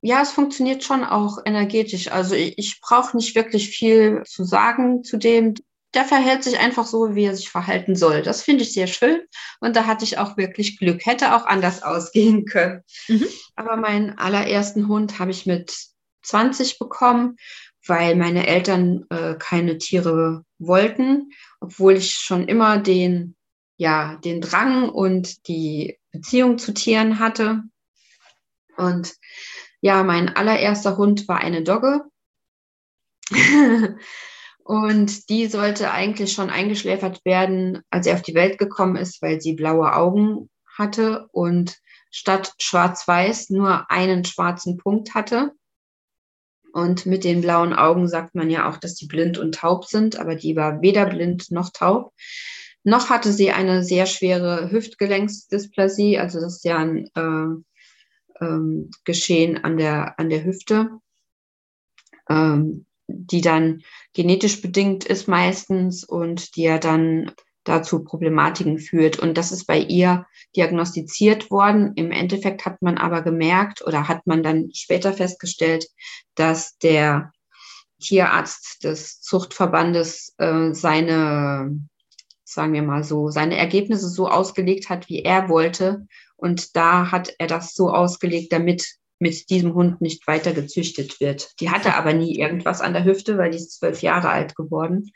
ja, 0.00 0.22
es 0.22 0.30
funktioniert 0.30 0.84
schon 0.84 1.02
auch 1.02 1.38
energetisch. 1.44 2.12
Also 2.12 2.34
ich, 2.34 2.56
ich 2.58 2.80
brauche 2.80 3.16
nicht 3.16 3.34
wirklich 3.34 3.70
viel 3.70 4.22
zu 4.24 4.44
sagen 4.44 5.02
zu 5.02 5.16
dem 5.16 5.54
der 5.96 6.04
verhält 6.04 6.44
sich 6.44 6.58
einfach 6.58 6.84
so, 6.86 7.14
wie 7.14 7.24
er 7.24 7.34
sich 7.34 7.48
verhalten 7.48 7.96
soll. 7.96 8.20
Das 8.20 8.42
finde 8.42 8.62
ich 8.62 8.74
sehr 8.74 8.86
schön. 8.86 9.22
Und 9.60 9.76
da 9.76 9.86
hatte 9.86 10.04
ich 10.04 10.18
auch 10.18 10.36
wirklich 10.36 10.78
Glück. 10.78 11.06
Hätte 11.06 11.34
auch 11.34 11.46
anders 11.46 11.82
ausgehen 11.82 12.44
können. 12.44 12.82
Mhm. 13.08 13.24
Aber 13.54 13.76
meinen 13.76 14.18
allerersten 14.18 14.88
Hund 14.88 15.18
habe 15.18 15.30
ich 15.30 15.46
mit 15.46 15.74
20 16.22 16.78
bekommen, 16.78 17.36
weil 17.86 18.14
meine 18.14 18.46
Eltern 18.46 19.06
äh, 19.08 19.36
keine 19.38 19.78
Tiere 19.78 20.44
wollten, 20.58 21.30
obwohl 21.60 21.94
ich 21.94 22.10
schon 22.10 22.46
immer 22.46 22.76
den, 22.76 23.34
ja, 23.78 24.16
den 24.16 24.42
Drang 24.42 24.90
und 24.90 25.48
die 25.48 25.98
Beziehung 26.12 26.58
zu 26.58 26.74
Tieren 26.74 27.20
hatte. 27.20 27.62
Und 28.76 29.14
ja, 29.80 30.02
mein 30.02 30.28
allererster 30.28 30.98
Hund 30.98 31.26
war 31.26 31.38
eine 31.38 31.62
Dogge. 31.62 32.02
Und 34.66 35.28
die 35.28 35.46
sollte 35.46 35.92
eigentlich 35.92 36.32
schon 36.32 36.50
eingeschläfert 36.50 37.24
werden, 37.24 37.82
als 37.88 38.04
er 38.08 38.14
auf 38.14 38.22
die 38.22 38.34
Welt 38.34 38.58
gekommen 38.58 38.96
ist, 38.96 39.22
weil 39.22 39.40
sie 39.40 39.52
blaue 39.52 39.94
Augen 39.94 40.50
hatte 40.76 41.28
und 41.30 41.76
statt 42.10 42.52
schwarz-weiß 42.58 43.50
nur 43.50 43.88
einen 43.92 44.24
schwarzen 44.24 44.76
Punkt 44.76 45.14
hatte. 45.14 45.52
Und 46.72 47.06
mit 47.06 47.22
den 47.22 47.42
blauen 47.42 47.74
Augen 47.74 48.08
sagt 48.08 48.34
man 48.34 48.50
ja 48.50 48.68
auch, 48.68 48.78
dass 48.78 48.96
die 48.96 49.06
blind 49.06 49.38
und 49.38 49.54
taub 49.54 49.84
sind, 49.84 50.18
aber 50.18 50.34
die 50.34 50.56
war 50.56 50.82
weder 50.82 51.06
blind 51.06 51.52
noch 51.52 51.70
taub. 51.70 52.12
Noch 52.82 53.08
hatte 53.08 53.32
sie 53.32 53.52
eine 53.52 53.84
sehr 53.84 54.06
schwere 54.06 54.72
Hüftgelenksdysplasie, 54.72 56.18
also 56.18 56.40
das 56.40 56.56
ist 56.56 56.64
ja 56.64 56.78
ein 56.78 57.08
äh, 57.14 58.44
ähm, 58.44 58.90
Geschehen 59.04 59.62
an 59.62 59.76
der, 59.76 60.18
an 60.18 60.28
der 60.28 60.44
Hüfte. 60.44 60.90
Ähm, 62.28 62.84
die 63.08 63.40
dann 63.40 63.82
genetisch 64.12 64.60
bedingt 64.62 65.04
ist 65.04 65.28
meistens 65.28 66.04
und 66.04 66.56
die 66.56 66.62
ja 66.62 66.78
dann 66.78 67.32
dazu 67.64 68.04
Problematiken 68.04 68.78
führt. 68.78 69.18
Und 69.18 69.36
das 69.36 69.52
ist 69.52 69.66
bei 69.66 69.78
ihr 69.78 70.26
diagnostiziert 70.54 71.50
worden. 71.50 71.92
Im 71.96 72.12
Endeffekt 72.12 72.64
hat 72.64 72.80
man 72.80 72.96
aber 72.96 73.22
gemerkt 73.22 73.82
oder 73.84 74.08
hat 74.08 74.26
man 74.26 74.42
dann 74.42 74.70
später 74.72 75.12
festgestellt, 75.12 75.86
dass 76.34 76.78
der 76.78 77.32
Tierarzt 78.00 78.84
des 78.84 79.20
Zuchtverbandes 79.20 80.34
äh, 80.38 80.72
seine, 80.72 81.80
sagen 82.44 82.72
wir 82.72 82.82
mal 82.82 83.02
so, 83.02 83.30
seine 83.30 83.56
Ergebnisse 83.56 84.08
so 84.08 84.28
ausgelegt 84.28 84.88
hat, 84.88 85.08
wie 85.08 85.22
er 85.22 85.48
wollte. 85.48 86.06
Und 86.36 86.76
da 86.76 87.10
hat 87.10 87.34
er 87.38 87.46
das 87.46 87.74
so 87.74 87.90
ausgelegt, 87.90 88.52
damit 88.52 88.96
mit 89.18 89.50
diesem 89.50 89.74
Hund 89.74 90.00
nicht 90.00 90.26
weiter 90.26 90.52
gezüchtet 90.52 91.20
wird. 91.20 91.50
Die 91.60 91.70
hatte 91.70 91.94
aber 91.94 92.12
nie 92.12 92.38
irgendwas 92.38 92.80
an 92.80 92.92
der 92.92 93.04
Hüfte, 93.04 93.38
weil 93.38 93.50
die 93.50 93.58
ist 93.58 93.78
zwölf 93.78 94.02
Jahre 94.02 94.28
alt 94.28 94.54
geworden, 94.56 95.10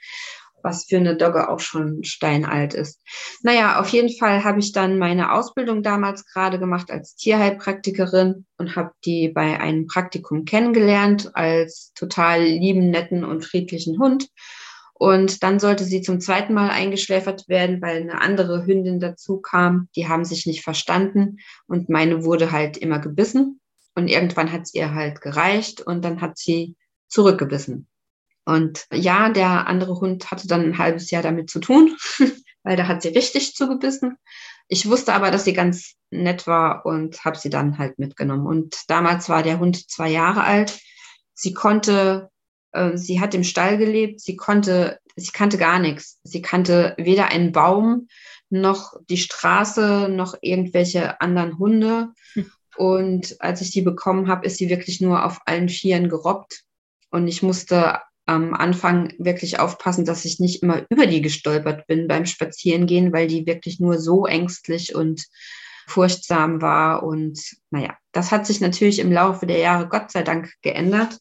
was 0.63 0.87
für 0.87 0.97
eine 0.97 1.17
Dogge 1.17 1.49
auch 1.49 1.61
schon 1.61 2.05
steinalt 2.05 2.75
ist. 2.75 3.01
Naja, 3.43 3.81
auf 3.81 3.89
jeden 3.89 4.15
Fall 4.15 4.45
habe 4.45 4.61
ich 4.61 4.73
dann 4.73 4.99
meine 4.99 5.33
Ausbildung 5.33 5.83
damals 5.83 6.27
gerade 6.27 6.59
gemacht 6.59 6.91
als 6.91 7.15
Tierheilpraktikerin 7.17 8.47
und 8.59 8.77
habe 8.77 8.93
die 9.05 9.29
bei 9.29 9.61
einem 9.61 9.87
Praktikum 9.87 10.45
kennengelernt 10.45 11.31
als 11.35 11.93
total 11.95 12.43
lieben, 12.43 12.91
netten 12.91 13.25
und 13.25 13.45
friedlichen 13.45 13.99
Hund. 13.99 14.29
Und 14.95 15.43
dann 15.43 15.59
sollte 15.59 15.85
sie 15.85 16.03
zum 16.03 16.21
zweiten 16.21 16.53
Mal 16.53 16.69
eingeschläfert 16.69 17.49
werden, 17.49 17.81
weil 17.81 18.03
eine 18.03 18.21
andere 18.21 18.67
Hündin 18.67 19.01
dazu 19.01 19.41
kam. 19.41 19.89
Die 19.97 20.09
haben 20.09 20.27
sich 20.27 20.45
nicht 20.45 20.63
verstanden 20.63 21.39
und 21.67 21.89
meine 21.89 22.23
wurde 22.23 22.53
halt 22.53 22.77
immer 22.77 22.99
gebissen. 22.99 23.60
Und 24.01 24.09
irgendwann 24.09 24.51
hat 24.51 24.63
es 24.63 24.75
ihr 24.75 24.95
halt 24.95 25.21
gereicht 25.21 25.83
und 25.83 26.03
dann 26.03 26.23
hat 26.23 26.39
sie 26.39 26.75
zurückgebissen. 27.09 27.87
Und 28.47 28.87
ja, 28.91 29.29
der 29.29 29.67
andere 29.67 30.01
Hund 30.01 30.31
hatte 30.31 30.49
dann 30.49 30.63
ein 30.63 30.79
halbes 30.79 31.11
Jahr 31.11 31.23
damit 31.23 31.51
zu 31.51 31.61
tun, 31.61 31.95
weil 32.63 32.79
da 32.79 32.89
hat 32.89 33.03
sie 33.03 33.09
richtig 33.09 33.55
zugebissen. 33.55 34.17
Ich 34.69 34.89
wusste 34.89 35.13
aber, 35.13 35.31
dass 35.31 35.45
sie 35.45 35.53
ganz 35.53 35.97
nett 36.11 36.47
war 36.47 36.87
und 36.87 37.27
habe 37.27 37.37
sie 37.37 37.51
dann 37.51 37.77
halt 37.77 37.99
mitgenommen. 37.99 38.47
Und 38.47 38.85
damals 38.89 39.29
war 39.29 39.43
der 39.43 39.59
Hund 39.59 39.91
zwei 39.91 40.09
Jahre 40.09 40.45
alt. 40.45 40.81
Sie 41.35 41.53
konnte, 41.53 42.31
äh, 42.73 42.97
sie 42.97 43.21
hat 43.21 43.35
im 43.35 43.45
Stall 43.45 43.77
gelebt, 43.77 44.23
sie 44.23 44.37
konnte, 44.37 44.99
sie 45.15 45.33
kannte 45.33 45.59
gar 45.59 45.79
nichts. 45.79 46.21
Sie 46.23 46.41
kannte 46.41 46.95
weder 46.97 47.29
einen 47.29 47.53
Baum 47.53 48.09
noch 48.49 48.95
die 49.11 49.19
Straße 49.19 50.09
noch 50.09 50.37
irgendwelche 50.41 51.21
anderen 51.21 51.59
Hunde. 51.59 52.15
Hm. 52.33 52.51
Und 52.77 53.37
als 53.41 53.61
ich 53.61 53.71
die 53.71 53.83
bekommen 53.83 54.29
habe, 54.29 54.47
ist 54.47 54.59
sie 54.59 54.71
wirklich 54.71 55.01
nur 55.01 55.25
auf 55.25 55.41
allen 55.47 55.69
Vieren 55.69 56.09
gerobbt. 56.09 56.63
Und 57.11 57.27
ich 57.29 57.43
musste 57.43 58.01
am 58.27 58.55
Anfang 58.55 59.13
wirklich 59.19 59.59
aufpassen, 59.59 60.05
dass 60.05 60.25
ich 60.25 60.39
nicht 60.39 60.63
immer 60.63 60.85
über 60.89 61.07
die 61.07 61.21
gestolpert 61.21 61.87
bin 61.89 62.07
beim 62.07 62.27
Spazierengehen, 62.27 63.13
weil 63.13 63.27
die 63.27 63.47
wirklich 63.47 63.81
nur 63.81 63.99
so 63.99 64.25
ängstlich 64.25 64.95
und 64.95 65.27
furchtsam 65.89 66.63
war. 66.63 67.03
Und 67.03 67.41
naja, 67.71 67.97
das 68.13 68.31
hat 68.31 68.47
sich 68.47 68.61
natürlich 68.61 69.01
im 69.01 69.13
Laufe 69.13 69.47
der 69.47 69.59
Jahre 69.59 69.89
Gott 69.89 70.13
sei 70.13 70.23
Dank 70.23 70.53
geändert. 70.63 71.19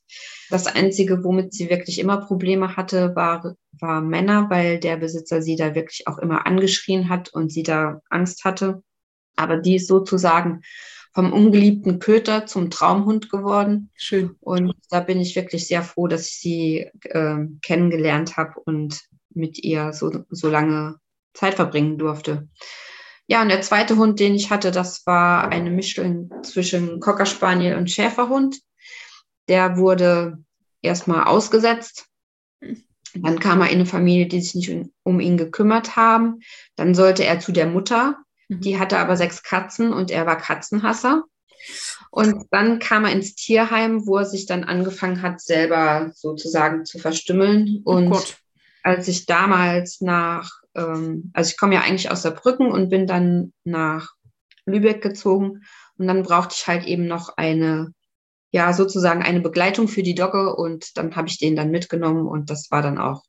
Das 0.50 0.68
Einzige, 0.68 1.24
womit 1.24 1.54
sie 1.54 1.70
wirklich 1.70 2.00
immer 2.00 2.18
Probleme 2.18 2.78
hatte, 2.78 3.16
war, 3.16 3.56
war 3.72 4.02
Männer, 4.02 4.50
weil 4.50 4.80
der 4.80 4.98
Besitzer 4.98 5.42
sie 5.42 5.56
da 5.56 5.76
wirklich 5.76 6.08
auch 6.08 6.20
immer 6.20 6.46
angeschrien 6.46 7.10
hat 7.10 7.30
und 7.34 7.52
sie 7.52 7.64
da 7.64 8.02
Angst 8.10 8.46
hatte. 8.46 8.84
Aber 9.36 9.58
die 9.58 9.76
ist 9.76 9.88
sozusagen 9.88 10.62
vom 11.14 11.34
ungeliebten 11.34 12.00
Köter 12.00 12.46
zum 12.46 12.70
Traumhund 12.70 13.30
geworden. 13.30 13.90
Schön. 13.96 14.36
Und 14.40 14.74
da 14.90 15.00
bin 15.00 15.20
ich 15.20 15.36
wirklich 15.36 15.68
sehr 15.68 15.84
froh, 15.84 16.08
dass 16.08 16.28
ich 16.28 16.40
sie 16.40 16.78
äh, 17.04 17.38
kennengelernt 17.62 18.38
habe 18.38 18.60
und 18.60 19.02
mit 19.30 19.60
ihr 19.64 19.94
so, 19.94 20.24
so 20.30 20.50
lange 20.50 21.00
Zeit 21.34 21.56
verbringen 21.56 21.98
durfte. 21.98 22.48
Ja, 23.28 23.42
und 23.44 23.50
der 23.50 23.62
zweite 23.62 23.96
Hund, 23.98 24.20
den 24.20 24.34
ich 24.34 24.50
hatte, 24.50 24.72
das 24.72 25.06
war 25.06 25.50
eine 25.50 25.70
Mischung 25.70 26.32
zwischen 26.44 27.00
Cocker 27.00 27.28
Spaniel 27.28 27.76
und 27.76 27.92
Schäferhund. 27.92 28.60
Der 29.48 29.78
wurde 29.78 30.44
erstmal 30.82 31.26
ausgesetzt. 31.26 32.08
Dann 33.14 33.40
kam 33.40 33.62
er 33.62 33.68
in 33.68 33.76
eine 33.76 33.86
Familie, 33.86 34.28
die 34.28 34.42
sich 34.42 34.56
nicht 34.56 34.90
um 35.04 35.20
ihn 35.20 35.38
gekümmert 35.38 35.96
haben. 35.96 36.40
Dann 36.76 36.96
sollte 36.96 37.24
er 37.24 37.40
zu 37.40 37.52
der 37.52 37.68
Mutter. 37.68 38.18
Mhm. 38.50 38.62
Die 38.62 38.80
hatte 38.80 39.00
aber 39.00 39.16
sechs 39.16 39.44
Katzen 39.44 39.94
und 39.94 40.12
er 40.12 40.26
war 40.26 40.38
Katzenhasser. 40.38 41.24
Und 42.12 42.48
dann 42.52 42.80
kam 42.80 43.06
er 43.06 43.12
ins 43.12 43.36
Tierheim, 43.36 44.06
wo 44.06 44.18
er 44.18 44.26
sich 44.26 44.46
dann 44.46 44.64
angefangen 44.64 45.22
hat, 45.22 45.42
selber 45.42 46.12
sozusagen 46.16 46.86
zu 46.86 47.00
verstümmeln. 47.00 47.82
Oh 47.86 47.94
und 47.94 48.12
oh 48.12 48.22
als 48.84 49.08
ich 49.08 49.26
damals 49.26 50.02
nach, 50.02 50.52
ähm, 50.76 51.32
also 51.34 51.50
ich 51.50 51.58
komme 51.58 51.76
ja 51.76 51.82
eigentlich 51.82 52.10
aus 52.10 52.24
Saarbrücken 52.24 52.72
und 52.72 52.90
bin 52.90 53.08
dann 53.08 53.54
nach 53.64 54.14
Lübeck 54.66 55.02
gezogen. 55.02 55.64
Und 55.98 56.08
dann 56.08 56.24
brauchte 56.24 56.56
ich 56.58 56.68
halt 56.68 56.86
eben 56.86 57.06
noch 57.06 57.38
eine, 57.38 57.94
ja, 58.52 58.74
sozusagen 58.74 59.22
eine 59.22 59.42
Begleitung 59.42 59.88
für 59.88 60.04
die 60.04 60.16
Dogge. 60.16 60.56
Und 60.56 60.98
dann 60.98 61.16
habe 61.16 61.28
ich 61.28 61.38
den 61.38 61.56
dann 61.56 61.72
mitgenommen 61.72 62.26
und 62.26 62.50
das 62.50 62.72
war 62.72 62.82
dann 62.82 62.98
auch 62.98 63.24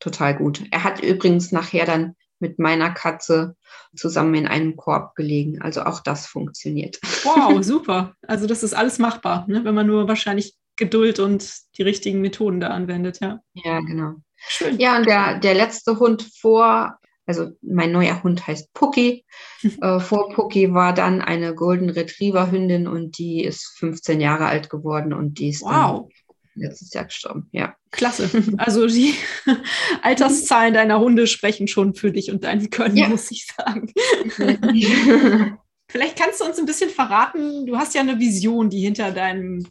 total 0.00 0.36
gut. 0.36 0.64
Er 0.70 0.84
hat 0.84 1.00
übrigens 1.00 1.52
nachher 1.52 1.86
dann 1.86 2.14
mit 2.40 2.58
meiner 2.58 2.90
Katze 2.90 3.56
zusammen 3.96 4.34
in 4.34 4.46
einem 4.46 4.76
Korb 4.76 5.14
gelegen. 5.14 5.60
Also 5.60 5.82
auch 5.82 6.00
das 6.00 6.26
funktioniert. 6.26 6.98
Wow, 7.24 7.62
super. 7.62 8.14
Also 8.26 8.46
das 8.46 8.62
ist 8.62 8.74
alles 8.74 8.98
machbar, 8.98 9.44
ne? 9.48 9.64
wenn 9.64 9.74
man 9.74 9.86
nur 9.86 10.08
wahrscheinlich 10.08 10.54
Geduld 10.76 11.18
und 11.18 11.52
die 11.76 11.82
richtigen 11.82 12.20
Methoden 12.20 12.60
da 12.60 12.68
anwendet, 12.68 13.18
ja. 13.20 13.40
Ja, 13.52 13.80
genau. 13.80 14.14
Schön. 14.36 14.78
Ja, 14.78 14.96
und 14.96 15.06
der, 15.06 15.40
der 15.40 15.54
letzte 15.54 15.98
Hund 15.98 16.24
vor, 16.40 16.96
also 17.26 17.50
mein 17.60 17.90
neuer 17.90 18.22
Hund 18.22 18.46
heißt 18.46 18.72
Pucky. 18.72 19.24
äh, 19.82 19.98
vor 19.98 20.32
Pucky 20.32 20.72
war 20.72 20.94
dann 20.94 21.20
eine 21.20 21.54
Golden 21.54 21.90
Retriever 21.90 22.52
Hündin 22.52 22.86
und 22.86 23.18
die 23.18 23.42
ist 23.42 23.74
15 23.78 24.20
Jahre 24.20 24.46
alt 24.46 24.70
geworden 24.70 25.12
und 25.12 25.40
die 25.40 25.48
ist 25.48 25.62
wow. 25.62 26.08
Letztes 26.58 26.92
Jahr 26.92 27.04
gestorben, 27.04 27.48
ja. 27.52 27.74
Klasse. 27.90 28.30
Also 28.58 28.86
die 28.86 29.14
Alterszahlen 30.02 30.74
deiner 30.74 31.00
Hunde 31.00 31.26
sprechen 31.26 31.68
schon 31.68 31.94
für 31.94 32.12
dich 32.12 32.30
und 32.30 32.44
dein 32.44 32.70
Können, 32.70 32.96
ja. 32.96 33.08
muss 33.08 33.30
ich 33.30 33.46
sagen. 33.46 33.92
Vielleicht 35.90 36.18
kannst 36.18 36.40
du 36.40 36.44
uns 36.44 36.58
ein 36.58 36.66
bisschen 36.66 36.90
verraten, 36.90 37.66
du 37.66 37.78
hast 37.78 37.94
ja 37.94 38.02
eine 38.02 38.18
Vision, 38.18 38.68
die 38.68 38.80
hinter 38.80 39.10
deinem 39.10 39.66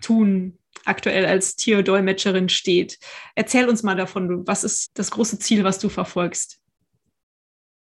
Tun 0.00 0.58
aktuell 0.84 1.26
als 1.26 1.56
Tierdolmetscherin 1.56 2.48
steht. 2.48 2.98
Erzähl 3.34 3.68
uns 3.68 3.82
mal 3.82 3.96
davon, 3.96 4.46
was 4.46 4.62
ist 4.62 4.90
das 4.94 5.10
große 5.10 5.38
Ziel, 5.40 5.64
was 5.64 5.78
du 5.78 5.88
verfolgst? 5.88 6.60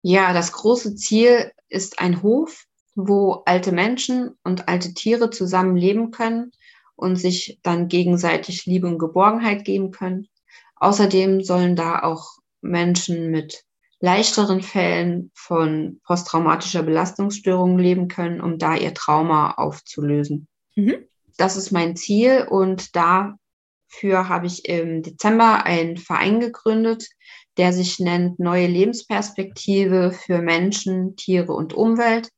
Ja, 0.02 0.32
das 0.32 0.52
große 0.52 0.94
Ziel 0.96 1.52
ist 1.68 1.98
ein 2.00 2.22
Hof, 2.22 2.64
wo 2.94 3.42
alte 3.46 3.72
Menschen 3.72 4.36
und 4.42 4.68
alte 4.68 4.92
Tiere 4.92 5.30
zusammen 5.30 5.76
leben 5.76 6.10
können 6.10 6.52
und 7.00 7.16
sich 7.16 7.58
dann 7.62 7.88
gegenseitig 7.88 8.66
Liebe 8.66 8.86
und 8.86 8.98
Geborgenheit 8.98 9.64
geben 9.64 9.90
können. 9.90 10.28
Außerdem 10.76 11.42
sollen 11.42 11.76
da 11.76 12.02
auch 12.02 12.38
Menschen 12.60 13.30
mit 13.30 13.64
leichteren 14.00 14.62
Fällen 14.62 15.30
von 15.34 16.00
posttraumatischer 16.04 16.82
Belastungsstörung 16.82 17.78
leben 17.78 18.08
können, 18.08 18.40
um 18.40 18.58
da 18.58 18.74
ihr 18.74 18.94
Trauma 18.94 19.52
aufzulösen. 19.52 20.48
Mhm. 20.74 21.06
Das 21.36 21.56
ist 21.56 21.70
mein 21.70 21.96
Ziel 21.96 22.46
und 22.48 22.96
dafür 22.96 24.28
habe 24.28 24.46
ich 24.46 24.68
im 24.68 25.02
Dezember 25.02 25.64
einen 25.64 25.96
Verein 25.96 26.40
gegründet, 26.40 27.08
der 27.56 27.72
sich 27.72 27.98
nennt 27.98 28.38
Neue 28.38 28.66
Lebensperspektive 28.66 30.12
für 30.12 30.40
Menschen, 30.40 31.16
Tiere 31.16 31.52
und 31.52 31.74
Umwelt. 31.74 32.30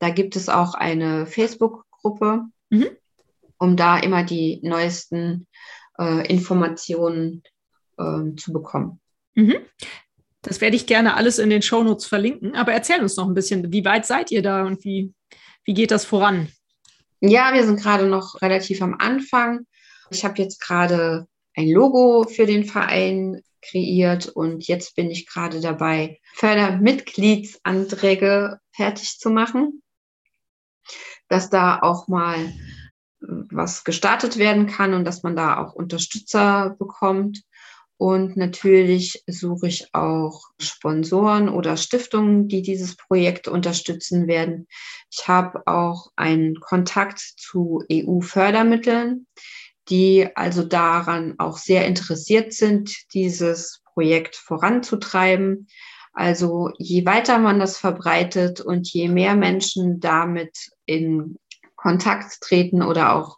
Da 0.00 0.10
gibt 0.10 0.34
es 0.36 0.48
auch 0.48 0.74
eine 0.74 1.26
Facebook-Gruppe, 1.26 2.42
mhm. 2.70 2.88
Um 3.64 3.76
da 3.76 3.98
immer 3.98 4.22
die 4.22 4.60
neuesten 4.62 5.48
äh, 5.98 6.24
Informationen 6.28 7.42
äh, 7.98 8.36
zu 8.36 8.52
bekommen. 8.52 9.00
Mhm. 9.34 9.56
Das 10.42 10.60
werde 10.60 10.76
ich 10.76 10.86
gerne 10.86 11.14
alles 11.14 11.38
in 11.38 11.50
den 11.50 11.62
Shownotes 11.62 12.06
verlinken. 12.06 12.54
Aber 12.54 12.72
erzähl 12.72 13.00
uns 13.00 13.16
noch 13.16 13.26
ein 13.26 13.34
bisschen, 13.34 13.72
wie 13.72 13.84
weit 13.84 14.06
seid 14.06 14.30
ihr 14.30 14.42
da 14.42 14.64
und 14.64 14.84
wie, 14.84 15.12
wie 15.64 15.74
geht 15.74 15.90
das 15.90 16.04
voran? 16.04 16.52
Ja, 17.20 17.52
wir 17.54 17.64
sind 17.64 17.80
gerade 17.80 18.06
noch 18.06 18.40
relativ 18.42 18.82
am 18.82 18.94
Anfang. 18.98 19.66
Ich 20.10 20.22
habe 20.24 20.42
jetzt 20.42 20.60
gerade 20.60 21.26
ein 21.56 21.70
Logo 21.70 22.24
für 22.24 22.44
den 22.44 22.66
Verein 22.66 23.40
kreiert 23.62 24.28
und 24.28 24.68
jetzt 24.68 24.94
bin 24.94 25.10
ich 25.10 25.26
gerade 25.26 25.62
dabei, 25.62 26.20
Fördermitgliedsanträge 26.34 28.58
fertig 28.72 29.18
zu 29.18 29.30
machen, 29.30 29.82
dass 31.28 31.48
da 31.48 31.78
auch 31.80 32.08
mal 32.08 32.52
was 33.50 33.84
gestartet 33.84 34.38
werden 34.38 34.66
kann 34.66 34.94
und 34.94 35.04
dass 35.04 35.22
man 35.22 35.36
da 35.36 35.58
auch 35.58 35.74
Unterstützer 35.74 36.76
bekommt. 36.78 37.42
Und 37.96 38.36
natürlich 38.36 39.22
suche 39.26 39.68
ich 39.68 39.94
auch 39.94 40.42
Sponsoren 40.58 41.48
oder 41.48 41.76
Stiftungen, 41.76 42.48
die 42.48 42.62
dieses 42.62 42.96
Projekt 42.96 43.46
unterstützen 43.46 44.26
werden. 44.26 44.66
Ich 45.10 45.28
habe 45.28 45.66
auch 45.66 46.10
einen 46.16 46.58
Kontakt 46.58 47.20
zu 47.20 47.84
EU-Fördermitteln, 47.90 49.26
die 49.88 50.28
also 50.34 50.64
daran 50.64 51.34
auch 51.38 51.56
sehr 51.56 51.86
interessiert 51.86 52.52
sind, 52.52 52.92
dieses 53.14 53.80
Projekt 53.94 54.34
voranzutreiben. 54.34 55.68
Also 56.12 56.70
je 56.78 57.06
weiter 57.06 57.38
man 57.38 57.58
das 57.58 57.78
verbreitet 57.78 58.60
und 58.60 58.92
je 58.92 59.08
mehr 59.08 59.36
Menschen 59.36 60.00
damit 60.00 60.70
in 60.86 61.36
Kontakt 61.84 62.40
treten 62.40 62.82
oder 62.82 63.14
auch 63.14 63.36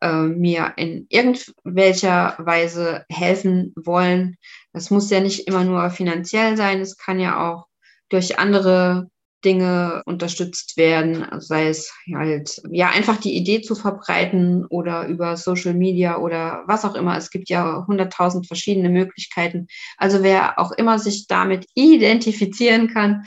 äh, 0.00 0.22
mir 0.22 0.72
in 0.76 1.06
irgendwelcher 1.10 2.36
Weise 2.38 3.04
helfen 3.10 3.74
wollen. 3.76 4.38
Das 4.72 4.88
muss 4.90 5.10
ja 5.10 5.20
nicht 5.20 5.46
immer 5.46 5.62
nur 5.62 5.90
finanziell 5.90 6.56
sein, 6.56 6.80
es 6.80 6.96
kann 6.96 7.20
ja 7.20 7.52
auch 7.52 7.66
durch 8.08 8.38
andere 8.38 9.08
Dinge 9.44 10.02
unterstützt 10.06 10.78
werden, 10.78 11.26
sei 11.40 11.68
es 11.68 11.92
halt, 12.14 12.62
ja, 12.70 12.88
einfach 12.88 13.18
die 13.18 13.36
Idee 13.36 13.60
zu 13.60 13.74
verbreiten 13.74 14.64
oder 14.66 15.06
über 15.06 15.36
Social 15.36 15.74
Media 15.74 16.16
oder 16.16 16.62
was 16.66 16.86
auch 16.86 16.94
immer. 16.94 17.18
Es 17.18 17.30
gibt 17.30 17.50
ja 17.50 17.84
hunderttausend 17.86 18.46
verschiedene 18.46 18.88
Möglichkeiten. 18.88 19.66
Also 19.98 20.22
wer 20.22 20.58
auch 20.58 20.72
immer 20.72 20.98
sich 20.98 21.26
damit 21.26 21.66
identifizieren 21.74 22.88
kann 22.88 23.24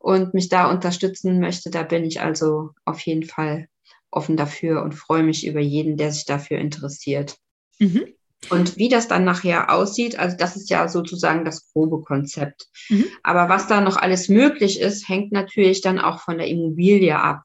und 0.00 0.34
mich 0.34 0.50
da 0.50 0.70
unterstützen 0.70 1.38
möchte, 1.40 1.70
da 1.70 1.82
bin 1.82 2.04
ich 2.04 2.20
also 2.20 2.70
auf 2.84 3.00
jeden 3.00 3.24
Fall 3.24 3.68
offen 4.12 4.36
dafür 4.36 4.82
und 4.82 4.94
freue 4.94 5.22
mich 5.22 5.46
über 5.46 5.60
jeden, 5.60 5.96
der 5.96 6.12
sich 6.12 6.24
dafür 6.24 6.58
interessiert. 6.58 7.36
Mhm. 7.78 8.04
Und 8.50 8.76
wie 8.76 8.88
das 8.88 9.08
dann 9.08 9.24
nachher 9.24 9.72
aussieht, 9.72 10.18
also 10.18 10.36
das 10.36 10.56
ist 10.56 10.68
ja 10.68 10.88
sozusagen 10.88 11.44
das 11.44 11.72
grobe 11.72 12.02
Konzept. 12.02 12.68
Mhm. 12.88 13.06
Aber 13.22 13.48
was 13.48 13.66
da 13.66 13.80
noch 13.80 13.96
alles 13.96 14.28
möglich 14.28 14.80
ist, 14.80 15.08
hängt 15.08 15.32
natürlich 15.32 15.80
dann 15.80 15.98
auch 15.98 16.20
von 16.20 16.38
der 16.38 16.48
Immobilie 16.48 17.18
ab. 17.18 17.42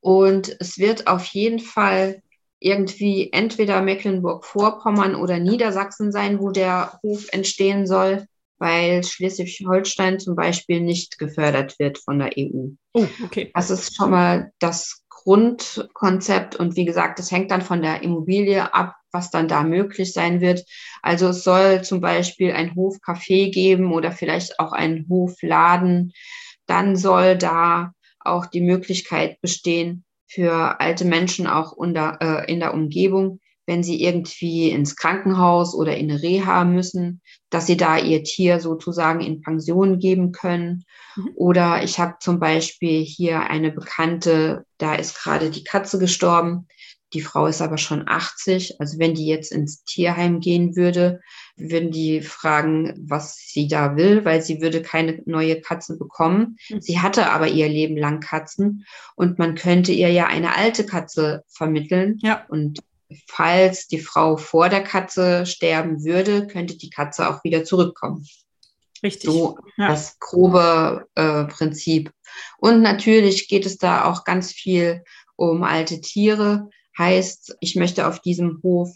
Und 0.00 0.56
es 0.58 0.78
wird 0.78 1.06
auf 1.06 1.24
jeden 1.26 1.60
Fall 1.60 2.22
irgendwie 2.58 3.30
entweder 3.32 3.82
Mecklenburg-Vorpommern 3.82 5.14
oder 5.16 5.38
Niedersachsen 5.38 6.12
sein, 6.12 6.40
wo 6.40 6.50
der 6.50 6.98
Hof 7.02 7.26
entstehen 7.32 7.86
soll, 7.86 8.26
weil 8.58 9.04
Schleswig-Holstein 9.04 10.20
zum 10.20 10.36
Beispiel 10.36 10.80
nicht 10.80 11.18
gefördert 11.18 11.78
wird 11.78 11.98
von 11.98 12.18
der 12.20 12.38
EU. 12.38 12.68
Oh, 12.94 13.06
okay. 13.24 13.50
Das 13.54 13.70
ist 13.70 13.96
schon 13.96 14.10
mal 14.10 14.52
das 14.60 15.01
Grundkonzept. 15.22 16.56
Und 16.56 16.76
wie 16.76 16.84
gesagt, 16.84 17.18
das 17.18 17.30
hängt 17.30 17.50
dann 17.50 17.62
von 17.62 17.82
der 17.82 18.02
Immobilie 18.02 18.74
ab, 18.74 18.94
was 19.12 19.30
dann 19.30 19.48
da 19.48 19.62
möglich 19.62 20.12
sein 20.12 20.40
wird. 20.40 20.64
Also 21.02 21.28
es 21.28 21.44
soll 21.44 21.82
zum 21.82 22.00
Beispiel 22.00 22.52
ein 22.52 22.74
Hofcafé 22.74 23.52
geben 23.52 23.92
oder 23.92 24.12
vielleicht 24.12 24.58
auch 24.58 24.72
ein 24.72 25.06
Hofladen. 25.08 26.12
Dann 26.66 26.96
soll 26.96 27.36
da 27.36 27.92
auch 28.20 28.46
die 28.46 28.60
Möglichkeit 28.60 29.40
bestehen, 29.40 30.04
für 30.26 30.80
alte 30.80 31.04
Menschen 31.04 31.46
auch 31.46 31.72
unter, 31.72 32.18
äh, 32.20 32.50
in 32.50 32.60
der 32.60 32.72
Umgebung 32.72 33.40
wenn 33.66 33.82
sie 33.82 34.02
irgendwie 34.02 34.70
ins 34.70 34.96
Krankenhaus 34.96 35.74
oder 35.74 35.96
in 35.96 36.10
eine 36.10 36.22
Reha 36.22 36.64
müssen, 36.64 37.20
dass 37.50 37.66
sie 37.66 37.76
da 37.76 37.98
ihr 37.98 38.24
Tier 38.24 38.60
sozusagen 38.60 39.20
in 39.20 39.40
Pension 39.40 39.98
geben 39.98 40.32
können. 40.32 40.84
Mhm. 41.16 41.30
Oder 41.36 41.82
ich 41.84 41.98
habe 41.98 42.16
zum 42.20 42.40
Beispiel 42.40 43.02
hier 43.02 43.40
eine 43.40 43.70
Bekannte, 43.70 44.64
da 44.78 44.94
ist 44.94 45.16
gerade 45.16 45.50
die 45.50 45.64
Katze 45.64 45.98
gestorben. 45.98 46.66
Die 47.12 47.20
Frau 47.20 47.46
ist 47.46 47.60
aber 47.60 47.76
schon 47.76 48.08
80. 48.08 48.80
Also 48.80 48.98
wenn 48.98 49.14
die 49.14 49.26
jetzt 49.26 49.52
ins 49.52 49.84
Tierheim 49.84 50.40
gehen 50.40 50.76
würde, 50.76 51.20
würden 51.56 51.90
die 51.90 52.22
fragen, 52.22 52.94
was 53.06 53.36
sie 53.36 53.68
da 53.68 53.96
will, 53.96 54.24
weil 54.24 54.40
sie 54.40 54.62
würde 54.62 54.80
keine 54.80 55.22
neue 55.26 55.60
Katze 55.60 55.98
bekommen. 55.98 56.56
Mhm. 56.68 56.80
Sie 56.80 57.00
hatte 57.00 57.30
aber 57.30 57.48
ihr 57.48 57.68
Leben 57.68 57.96
lang 57.96 58.20
Katzen 58.20 58.86
und 59.14 59.38
man 59.38 59.54
könnte 59.54 59.92
ihr 59.92 60.10
ja 60.10 60.26
eine 60.26 60.56
alte 60.56 60.86
Katze 60.86 61.44
vermitteln. 61.48 62.18
Ja. 62.22 62.44
Und 62.48 62.80
falls 63.26 63.86
die 63.88 64.00
Frau 64.00 64.36
vor 64.36 64.68
der 64.68 64.82
Katze 64.82 65.46
sterben 65.46 66.04
würde, 66.04 66.46
könnte 66.46 66.76
die 66.76 66.90
Katze 66.90 67.28
auch 67.28 67.44
wieder 67.44 67.64
zurückkommen. 67.64 68.26
Richtig. 69.02 69.30
So 69.30 69.58
ja. 69.76 69.88
das 69.88 70.18
grobe 70.20 71.06
äh, 71.14 71.44
Prinzip. 71.44 72.12
Und 72.58 72.82
natürlich 72.82 73.48
geht 73.48 73.66
es 73.66 73.78
da 73.78 74.04
auch 74.04 74.24
ganz 74.24 74.52
viel 74.52 75.02
um 75.36 75.64
alte 75.64 76.00
Tiere. 76.00 76.70
Heißt, 76.96 77.56
ich 77.60 77.74
möchte 77.74 78.06
auf 78.06 78.20
diesem 78.20 78.60
Hof, 78.62 78.94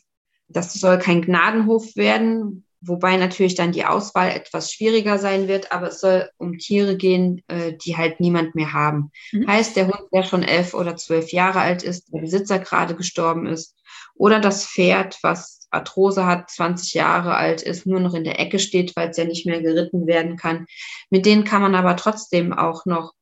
das 0.49 0.75
soll 0.75 0.99
kein 0.99 1.23
Gnadenhof 1.23 1.97
werden, 1.97 2.65
wobei 2.81 3.17
natürlich 3.17 3.57
dann 3.57 3.73
die 3.73 3.85
Auswahl 3.85 4.31
etwas 4.31 4.73
schwieriger 4.73 5.19
sein 5.19 5.49
wird, 5.49 5.73
aber 5.73 5.89
es 5.89 6.01
soll 6.01 6.31
um 6.37 6.59
Tiere 6.59 6.97
gehen, 6.97 7.43
äh, 7.49 7.73
die 7.73 7.97
halt 7.97 8.21
niemand 8.21 8.55
mehr 8.55 8.73
haben. 8.73 9.11
Mhm. 9.33 9.49
Heißt, 9.49 9.77
der 9.77 9.89
Hund, 9.89 10.09
der 10.13 10.23
schon 10.23 10.43
elf 10.43 10.75
oder 10.75 10.97
zwölf 10.97 11.33
Jahre 11.33 11.61
alt 11.61 11.83
ist, 11.83 12.13
der 12.13 12.21
Besitzer 12.21 12.59
gerade 12.59 12.95
gestorben 12.95 13.47
ist, 13.47 13.75
oder 14.17 14.41
das 14.41 14.67
Pferd, 14.67 15.19
was 15.23 15.67
Arthrose 15.71 16.27
hat, 16.27 16.51
20 16.51 16.95
Jahre 16.95 17.35
alt 17.35 17.63
ist, 17.63 17.87
nur 17.87 18.01
noch 18.01 18.15
in 18.15 18.25
der 18.25 18.41
Ecke 18.41 18.59
steht, 18.59 18.97
weil 18.97 19.11
es 19.11 19.17
ja 19.17 19.25
nicht 19.25 19.47
mehr 19.47 19.61
geritten 19.61 20.07
werden 20.07 20.37
kann. 20.37 20.67
Mit 21.11 21.27
denen 21.27 21.45
kann 21.45 21.63
man 21.63 21.75
aber 21.75 21.97
trotzdem 21.97 22.53
auch 22.53 22.87
noch 22.87 23.13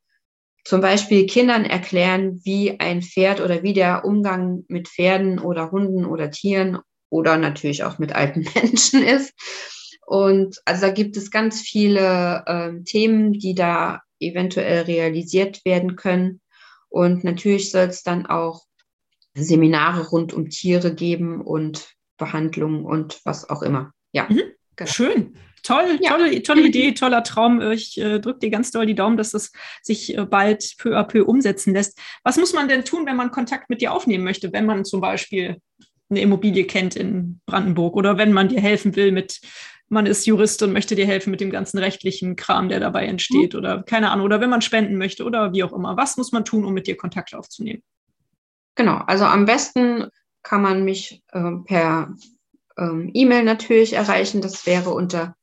zum 0.65 0.81
Beispiel 0.81 1.27
Kindern 1.27 1.65
erklären, 1.65 2.41
wie 2.45 2.81
ein 2.81 3.03
Pferd 3.03 3.41
oder 3.41 3.63
wie 3.63 3.75
der 3.75 4.05
Umgang 4.05 4.65
mit 4.69 4.89
Pferden 4.89 5.39
oder 5.39 5.71
Hunden 5.71 6.07
oder 6.07 6.31
Tieren 6.31 6.79
oder 7.11 7.37
natürlich 7.37 7.85
auch 7.85 7.99
mit 7.99 8.15
alten 8.15 8.47
Menschen 8.55 9.03
ist. 9.03 9.33
Und 10.07 10.61
also 10.65 10.87
da 10.87 10.93
gibt 10.93 11.17
es 11.17 11.31
ganz 11.31 11.61
viele 11.61 12.45
äh, 12.47 12.83
Themen, 12.85 13.33
die 13.33 13.55
da 13.55 14.01
eventuell 14.21 14.83
realisiert 14.83 15.65
werden 15.65 15.97
können. 15.97 16.41
Und 16.89 17.25
natürlich 17.25 17.71
soll 17.71 17.87
es 17.87 18.03
dann 18.03 18.27
auch 18.27 18.65
Seminare 19.35 20.09
rund 20.09 20.33
um 20.33 20.49
Tiere 20.49 20.95
geben 20.95 21.41
und 21.41 21.95
Behandlungen 22.17 22.85
und 22.85 23.21
was 23.25 23.49
auch 23.49 23.63
immer. 23.63 23.93
Ja. 24.13 24.27
Mhm. 24.29 24.43
Genau. 24.77 24.91
Schön. 24.91 25.35
Toll, 25.63 25.99
ja. 26.01 26.11
tolle, 26.11 26.43
tolle 26.43 26.63
Idee, 26.67 26.93
toller 26.93 27.23
Traum. 27.23 27.61
Ich 27.73 27.99
äh, 27.99 28.21
drücke 28.21 28.41
dir 28.41 28.51
ganz 28.51 28.71
doll 28.71 28.87
die 28.87 28.95
Daumen, 28.95 29.17
dass 29.17 29.31
das 29.31 29.51
sich 29.83 30.17
äh, 30.17 30.25
bald 30.25 30.75
peu 30.79 30.97
à 30.97 31.05
peu 31.05 31.25
umsetzen 31.25 31.73
lässt. 31.73 31.99
Was 32.23 32.37
muss 32.37 32.53
man 32.53 32.69
denn 32.69 32.85
tun, 32.85 33.07
wenn 33.07 33.17
man 33.17 33.31
Kontakt 33.31 33.71
mit 33.71 33.81
dir 33.81 33.93
aufnehmen 33.93 34.25
möchte, 34.25 34.53
wenn 34.53 34.67
man 34.67 34.85
zum 34.85 35.01
Beispiel 35.01 35.57
eine 36.11 36.21
Immobilie 36.21 36.65
kennt 36.65 36.97
in 36.97 37.41
Brandenburg 37.47 37.97
oder 37.97 38.19
wenn 38.19 38.33
man 38.33 38.49
dir 38.49 38.61
helfen 38.61 38.95
will 38.95 39.11
mit, 39.11 39.41
man 39.89 40.07
ist 40.07 40.27
Jurist 40.27 40.63
und 40.63 40.73
möchte 40.73 40.95
dir 40.97 41.07
helfen 41.07 41.31
mit 41.31 41.41
dem 41.41 41.51
ganzen 41.51 41.79
rechtlichen 41.79 42.37
Kram, 42.37 42.69
der 42.69 42.81
dabei 42.81 43.07
entsteht 43.07 43.55
mhm. 43.55 43.59
oder 43.59 43.83
keine 43.83 44.11
Ahnung, 44.11 44.27
oder 44.27 44.41
wenn 44.41 44.51
man 44.51 44.61
spenden 44.61 44.99
möchte 44.99 45.25
oder 45.25 45.53
wie 45.55 45.65
auch 45.65 45.73
immer. 45.73 45.97
Was 45.97 46.17
muss 46.19 46.31
man 46.31 46.45
tun, 46.45 46.65
um 46.65 46.75
mit 46.75 46.87
dir 46.87 46.97
Kontakt 46.97 47.35
aufzunehmen? 47.35 47.83
Genau, 48.75 48.97
also 49.07 49.25
am 49.25 49.45
besten 49.45 50.09
kann 50.43 50.63
man 50.63 50.85
mich 50.85 51.23
äh, 51.33 51.53
per 51.65 52.13
ähm, 52.77 53.11
E-Mail 53.15 53.45
natürlich 53.45 53.93
erreichen. 53.95 54.41
Das 54.41 54.67
wäre 54.67 54.91
unter 54.91 55.37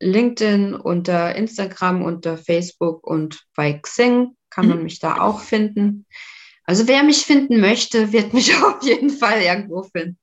LinkedIn, 0.00 0.74
unter 0.74 1.34
Instagram, 1.34 2.02
unter 2.02 2.36
Facebook 2.36 3.06
und 3.06 3.46
bei 3.56 3.72
Xing 3.72 4.36
kann 4.50 4.68
man 4.68 4.82
mich 4.82 4.98
da 4.98 5.22
auch 5.22 5.40
finden. 5.40 6.04
Also 6.64 6.86
wer 6.86 7.02
mich 7.02 7.24
finden 7.24 7.58
möchte, 7.58 8.12
wird 8.12 8.34
mich 8.34 8.54
auf 8.62 8.82
jeden 8.82 9.08
Fall 9.08 9.40
irgendwo 9.40 9.84
finden. 9.84 10.18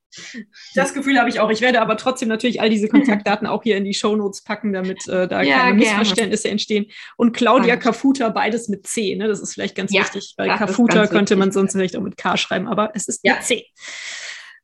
Das 0.75 0.93
Gefühl 0.93 1.17
habe 1.19 1.29
ich 1.29 1.39
auch. 1.39 1.49
Ich 1.49 1.61
werde 1.61 1.81
aber 1.81 1.97
trotzdem 1.97 2.29
natürlich 2.29 2.61
all 2.61 2.69
diese 2.69 2.87
Kontaktdaten 2.87 3.47
auch 3.47 3.63
hier 3.63 3.77
in 3.77 3.85
die 3.85 3.93
Shownotes 3.93 4.43
packen, 4.43 4.73
damit 4.73 5.07
äh, 5.07 5.27
da 5.27 5.41
ja, 5.41 5.59
keine 5.59 5.75
Missverständnisse 5.75 6.49
entstehen. 6.49 6.87
Und 7.17 7.33
Claudia. 7.33 7.77
Kafuta, 7.77 8.29
beides 8.29 8.67
mit 8.67 8.85
C. 8.87 9.15
Ne? 9.15 9.27
Das 9.27 9.39
ist 9.39 9.53
vielleicht 9.53 9.75
ganz 9.75 9.93
ja, 9.93 10.01
wichtig, 10.01 10.33
weil 10.37 10.49
Kafuta 10.49 11.07
könnte 11.07 11.35
man 11.35 11.51
sonst 11.51 11.73
vielleicht 11.73 11.95
auch 11.95 12.01
mit 12.01 12.17
K 12.17 12.37
schreiben, 12.37 12.67
aber 12.67 12.91
es 12.93 13.07
ist 13.07 13.21
ja. 13.23 13.35
mit 13.35 13.43
C. 13.43 13.65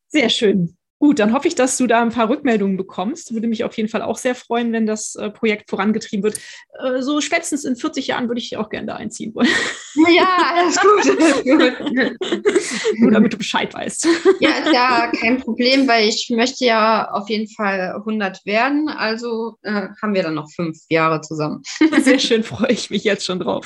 Sehr 0.07 0.29
schön. 0.29 0.77
Gut, 0.99 1.19
dann 1.19 1.31
hoffe 1.33 1.47
ich, 1.47 1.53
dass 1.53 1.77
du 1.77 1.85
da 1.85 2.01
ein 2.01 2.09
paar 2.09 2.27
Rückmeldungen 2.27 2.75
bekommst. 2.75 3.31
Würde 3.33 3.47
mich 3.47 3.63
auf 3.63 3.77
jeden 3.77 3.87
Fall 3.87 4.01
auch 4.01 4.17
sehr 4.17 4.33
freuen, 4.33 4.73
wenn 4.73 4.87
das 4.87 5.13
äh, 5.15 5.29
Projekt 5.29 5.69
vorangetrieben 5.69 6.23
wird. 6.23 6.39
Äh, 6.79 7.01
so 7.01 7.21
spätestens 7.21 7.65
in 7.65 7.75
40 7.75 8.07
Jahren 8.07 8.27
würde 8.27 8.41
ich 8.41 8.57
auch 8.57 8.69
gerne 8.69 8.87
da 8.87 8.95
einziehen 8.95 9.33
wollen. 9.35 9.47
Ja, 10.15 10.53
alles 10.53 10.79
gut. 10.79 11.19
Alles 11.19 11.77
gut. 11.79 12.99
Nur 12.99 13.11
damit 13.11 13.33
du 13.33 13.37
Bescheid 13.37 13.73
weißt. 13.73 14.07
Ja, 14.39 14.49
ist 14.49 14.73
ja 14.73 15.11
kein 15.19 15.39
Problem, 15.39 15.87
weil 15.87 16.07
ich 16.07 16.31
möchte 16.35 16.65
ja 16.65 17.09
auf 17.11 17.29
jeden 17.29 17.47
Fall 17.47 17.95
100 17.97 18.45
werden. 18.45 18.89
Also 18.89 19.57
äh, 19.63 19.87
haben 20.01 20.13
wir 20.13 20.23
dann 20.23 20.35
noch 20.35 20.51
fünf 20.51 20.77
Jahre 20.89 21.21
zusammen. 21.21 21.63
Sehr 22.01 22.19
schön, 22.19 22.43
freue 22.43 22.71
ich 22.71 22.89
mich 22.89 23.03
jetzt 23.03 23.25
schon 23.25 23.39
drauf. 23.39 23.65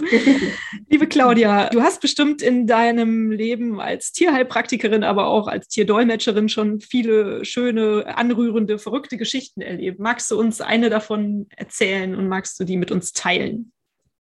Liebe 0.90 1.08
Claudia, 1.08 1.70
du 1.70 1.82
hast 1.82 2.02
bestimmt 2.02 2.42
in 2.42 2.68
deinem 2.68 3.32
Leben 3.32 3.80
als 3.80 4.12
Tierheilpraktikerin, 4.12 5.04
aber 5.04 5.28
auch 5.28 5.48
als 5.48 5.68
Tierdolmetscherin 5.68 6.50
schon 6.50 6.80
viele 6.80 7.21
schöne, 7.44 8.06
anrührende, 8.16 8.80
verrückte 8.80 9.18
Geschichten 9.18 9.62
erlebt. 9.62 10.00
Magst 10.00 10.30
du 10.32 10.40
uns 10.40 10.62
eine 10.62 10.90
davon 10.90 11.48
erzählen 11.56 12.16
und 12.16 12.28
magst 12.28 12.60
du 12.60 12.64
die 12.64 12.78
mit 12.78 12.92
uns 12.92 13.14
teilen? 13.14 13.72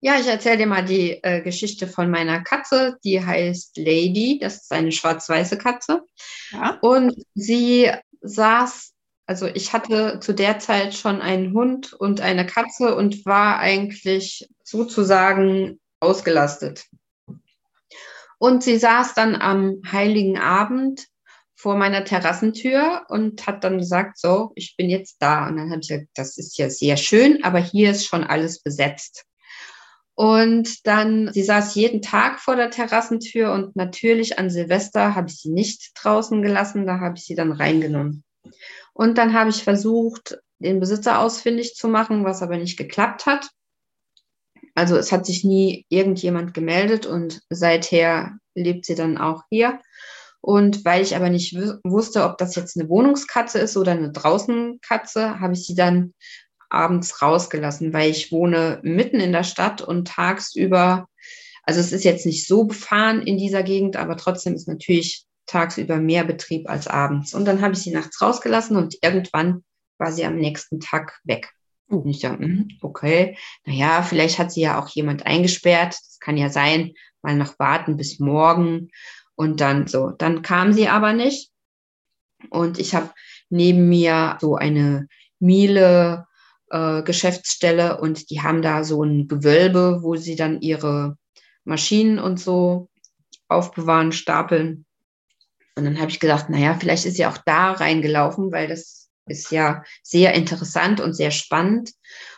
Ja, 0.00 0.20
ich 0.20 0.26
erzähle 0.26 0.58
dir 0.58 0.66
mal 0.66 0.84
die 0.84 1.22
äh, 1.22 1.40
Geschichte 1.42 1.88
von 1.88 2.10
meiner 2.10 2.42
Katze. 2.42 2.96
Die 3.02 3.24
heißt 3.24 3.76
Lady. 3.76 4.38
Das 4.40 4.62
ist 4.62 4.72
eine 4.72 4.92
schwarz-weiße 4.92 5.58
Katze. 5.58 6.02
Ja. 6.52 6.78
Und 6.80 7.14
sie 7.34 7.90
saß, 8.20 8.92
also 9.26 9.46
ich 9.46 9.72
hatte 9.72 10.20
zu 10.20 10.34
der 10.34 10.58
Zeit 10.58 10.94
schon 10.94 11.20
einen 11.20 11.54
Hund 11.54 11.92
und 11.92 12.20
eine 12.20 12.46
Katze 12.46 12.94
und 12.94 13.24
war 13.24 13.58
eigentlich 13.58 14.48
sozusagen 14.62 15.80
ausgelastet. 16.00 16.84
Und 18.38 18.62
sie 18.62 18.78
saß 18.78 19.14
dann 19.14 19.34
am 19.34 19.80
heiligen 19.90 20.38
Abend 20.38 21.06
vor 21.66 21.74
meiner 21.74 22.04
Terrassentür 22.04 23.06
und 23.08 23.44
hat 23.44 23.64
dann 23.64 23.78
gesagt, 23.78 24.20
so, 24.20 24.52
ich 24.54 24.76
bin 24.76 24.88
jetzt 24.88 25.16
da. 25.18 25.48
Und 25.48 25.56
dann 25.56 25.70
habe 25.70 25.80
ich 25.80 25.88
gesagt, 25.88 26.10
das 26.14 26.38
ist 26.38 26.56
ja 26.58 26.70
sehr 26.70 26.96
schön, 26.96 27.42
aber 27.42 27.58
hier 27.58 27.90
ist 27.90 28.06
schon 28.06 28.22
alles 28.22 28.62
besetzt. 28.62 29.24
Und 30.14 30.86
dann, 30.86 31.32
sie 31.32 31.42
saß 31.42 31.74
jeden 31.74 32.02
Tag 32.02 32.38
vor 32.38 32.54
der 32.54 32.70
Terrassentür 32.70 33.52
und 33.52 33.74
natürlich 33.74 34.38
an 34.38 34.48
Silvester 34.48 35.16
habe 35.16 35.28
ich 35.28 35.40
sie 35.40 35.50
nicht 35.50 35.90
draußen 35.96 36.40
gelassen, 36.40 36.86
da 36.86 37.00
habe 37.00 37.16
ich 37.16 37.24
sie 37.24 37.34
dann 37.34 37.50
reingenommen. 37.50 38.22
Und 38.92 39.18
dann 39.18 39.32
habe 39.32 39.50
ich 39.50 39.64
versucht, 39.64 40.38
den 40.60 40.78
Besitzer 40.78 41.18
ausfindig 41.18 41.74
zu 41.74 41.88
machen, 41.88 42.24
was 42.24 42.42
aber 42.42 42.58
nicht 42.58 42.76
geklappt 42.76 43.26
hat. 43.26 43.50
Also 44.76 44.96
es 44.96 45.10
hat 45.10 45.26
sich 45.26 45.42
nie 45.42 45.84
irgendjemand 45.88 46.54
gemeldet 46.54 47.06
und 47.06 47.42
seither 47.50 48.38
lebt 48.54 48.86
sie 48.86 48.94
dann 48.94 49.18
auch 49.18 49.42
hier. 49.50 49.80
Und 50.46 50.84
weil 50.84 51.02
ich 51.02 51.16
aber 51.16 51.28
nicht 51.28 51.56
wusste, 51.82 52.22
ob 52.22 52.38
das 52.38 52.54
jetzt 52.54 52.78
eine 52.78 52.88
Wohnungskatze 52.88 53.58
ist 53.58 53.76
oder 53.76 53.90
eine 53.90 54.12
Draußenkatze, 54.12 55.40
habe 55.40 55.54
ich 55.54 55.66
sie 55.66 55.74
dann 55.74 56.14
abends 56.70 57.20
rausgelassen, 57.20 57.92
weil 57.92 58.12
ich 58.12 58.30
wohne 58.30 58.78
mitten 58.84 59.18
in 59.18 59.32
der 59.32 59.42
Stadt 59.42 59.82
und 59.82 60.06
tagsüber, 60.06 61.08
also 61.64 61.80
es 61.80 61.90
ist 61.90 62.04
jetzt 62.04 62.26
nicht 62.26 62.46
so 62.46 62.62
befahren 62.62 63.22
in 63.22 63.38
dieser 63.38 63.64
Gegend, 63.64 63.96
aber 63.96 64.16
trotzdem 64.16 64.54
ist 64.54 64.68
natürlich 64.68 65.24
tagsüber 65.46 65.96
mehr 65.96 66.22
Betrieb 66.22 66.70
als 66.70 66.86
abends. 66.86 67.34
Und 67.34 67.44
dann 67.44 67.60
habe 67.60 67.74
ich 67.74 67.80
sie 67.80 67.90
nachts 67.90 68.22
rausgelassen 68.22 68.76
und 68.76 68.98
irgendwann 69.02 69.64
war 69.98 70.12
sie 70.12 70.24
am 70.24 70.36
nächsten 70.36 70.78
Tag 70.78 71.18
weg. 71.24 71.50
Oh. 71.88 71.96
Und 71.96 72.10
ich 72.10 72.20
dachte, 72.20 72.44
hm, 72.44 72.68
okay, 72.82 73.36
naja, 73.64 74.00
vielleicht 74.04 74.38
hat 74.38 74.52
sie 74.52 74.60
ja 74.60 74.80
auch 74.80 74.90
jemand 74.90 75.26
eingesperrt. 75.26 75.94
Das 75.94 76.18
kann 76.20 76.36
ja 76.36 76.50
sein, 76.50 76.92
mal 77.22 77.34
noch 77.34 77.58
warten 77.58 77.96
bis 77.96 78.20
morgen. 78.20 78.90
Und 79.36 79.60
dann 79.60 79.86
so, 79.86 80.10
dann 80.10 80.42
kam 80.42 80.72
sie 80.72 80.88
aber 80.88 81.12
nicht. 81.12 81.52
Und 82.50 82.78
ich 82.78 82.94
habe 82.94 83.12
neben 83.50 83.88
mir 83.88 84.38
so 84.40 84.56
eine 84.56 85.08
Miele 85.38 86.26
äh, 86.70 87.02
Geschäftsstelle 87.02 88.00
und 88.00 88.30
die 88.30 88.40
haben 88.42 88.62
da 88.62 88.82
so 88.82 89.02
ein 89.02 89.28
Gewölbe, 89.28 89.98
wo 90.02 90.16
sie 90.16 90.36
dann 90.36 90.60
ihre 90.60 91.16
Maschinen 91.64 92.18
und 92.18 92.40
so 92.40 92.88
aufbewahren, 93.48 94.12
stapeln. 94.12 94.86
Und 95.76 95.84
dann 95.84 96.00
habe 96.00 96.10
ich 96.10 96.20
gedacht, 96.20 96.48
naja, 96.48 96.76
vielleicht 96.78 97.04
ist 97.04 97.16
sie 97.16 97.26
auch 97.26 97.38
da 97.38 97.72
reingelaufen, 97.72 98.50
weil 98.50 98.68
das 98.68 99.10
ist 99.26 99.50
ja 99.50 99.82
sehr 100.02 100.34
interessant 100.34 101.00
und 101.00 101.14
sehr 101.14 101.30
spannend 101.30 101.92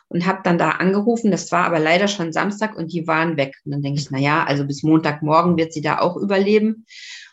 und 0.09 0.27
habe 0.27 0.41
dann 0.43 0.59
da 0.59 0.71
angerufen. 0.71 1.31
Das 1.31 1.53
war 1.53 1.65
aber 1.65 1.79
leider 1.79 2.09
schon 2.09 2.33
Samstag 2.33 2.77
und 2.77 2.93
die 2.93 3.07
waren 3.07 3.37
weg. 3.37 3.55
Und 3.65 3.73
dann 3.73 3.83
denke 3.83 4.01
ich, 4.01 4.11
na 4.11 4.19
ja, 4.19 4.45
also 4.45 4.65
bis 4.65 4.83
Montagmorgen 4.83 5.57
wird 5.57 5.73
sie 5.73 5.83
da 5.83 5.99
auch 5.99 6.17
überleben 6.17 6.87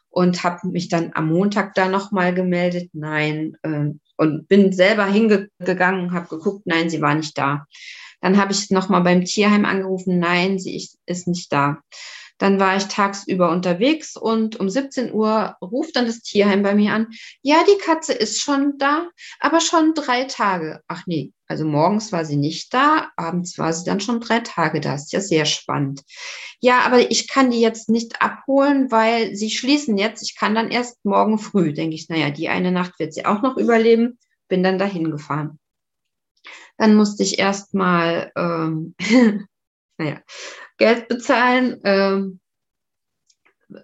und 0.10 0.44
habe 0.44 0.68
mich 0.68 0.90
dann 0.90 1.12
am 1.14 1.28
Montag 1.28 1.74
da 1.74 1.88
nochmal 1.88 2.34
gemeldet. 2.34 2.90
Nein, 2.94 3.58
äh, 3.64 3.92
und 4.18 4.48
bin 4.48 4.72
selber 4.72 5.06
hingegangen, 5.06 6.14
habe 6.14 6.28
geguckt, 6.30 6.66
nein, 6.66 6.90
sie 6.90 7.02
war 7.02 7.16
nicht 7.16 7.38
da. 7.38 7.66
Dann 8.22 8.38
habe 8.38 8.54
ich 8.54 8.70
nochmal 8.72 9.02
beim 9.02 9.26
Tierheim 9.26 9.66
angerufen, 9.66 10.20
nein, 10.20 10.58
sie 10.58 10.88
ist 11.06 11.28
nicht 11.28 11.52
da. 11.52 11.80
Dann 12.38 12.60
war 12.60 12.76
ich 12.76 12.86
tagsüber 12.86 13.52
unterwegs 13.52 14.18
und 14.18 14.60
um 14.60 14.70
17 14.70 15.14
Uhr 15.14 15.56
ruft 15.62 15.96
dann 15.96 16.06
das 16.06 16.22
Tierheim 16.22 16.64
bei 16.64 16.76
mir 16.76 16.94
an. 16.94 17.08
Ja, 17.42 17.64
die 17.64 17.82
Katze 17.82 18.14
ist 18.14 18.42
schon 18.42 18.78
da, 18.78 19.08
aber 19.40 19.62
schon 19.62 19.94
drei 19.94 20.26
Tage. 20.26 20.82
Ach 20.88 21.04
nee, 21.06 21.32
also 21.48 21.64
morgens 21.64 22.12
war 22.12 22.26
sie 22.26 22.36
nicht 22.36 22.74
da, 22.74 23.10
abends 23.16 23.58
war 23.58 23.72
sie 23.72 23.86
dann 23.86 24.00
schon 24.02 24.20
drei 24.20 24.40
Tage 24.40 24.82
da. 24.82 24.96
Ist 24.96 25.14
ja 25.14 25.22
sehr 25.22 25.46
spannend. 25.46 26.02
Ja, 26.60 26.80
aber 26.82 27.10
ich 27.12 27.28
kann 27.28 27.52
die 27.52 27.62
jetzt 27.62 27.90
nicht 27.90 28.22
abholen, 28.22 28.92
weil 28.92 29.36
sie 29.36 29.50
schließen 29.50 29.98
jetzt. 29.98 30.24
Ich 30.24 30.36
kann 30.36 30.56
dann 30.56 30.72
erst 30.72 31.04
morgen 31.06 31.38
früh, 31.38 31.74
denke 31.74 31.96
ich, 31.96 32.10
naja, 32.10 32.32
die 32.32 32.50
eine 32.50 32.72
Nacht 32.72 33.00
wird 33.00 33.14
sie 33.14 33.26
auch 33.26 33.42
noch 33.42 33.58
überleben. 33.58 34.20
Bin 34.48 34.64
dann 34.64 34.78
dahin 34.78 35.10
gefahren. 35.10 35.60
Dann 36.78 36.96
musste 36.96 37.24
ich 37.24 37.40
erst 37.40 37.74
mal, 37.74 38.32
ähm, 38.36 38.96
naja, 39.98 40.20
Geld 40.78 41.08
bezahlen, 41.08 41.80
ähm, 41.84 42.40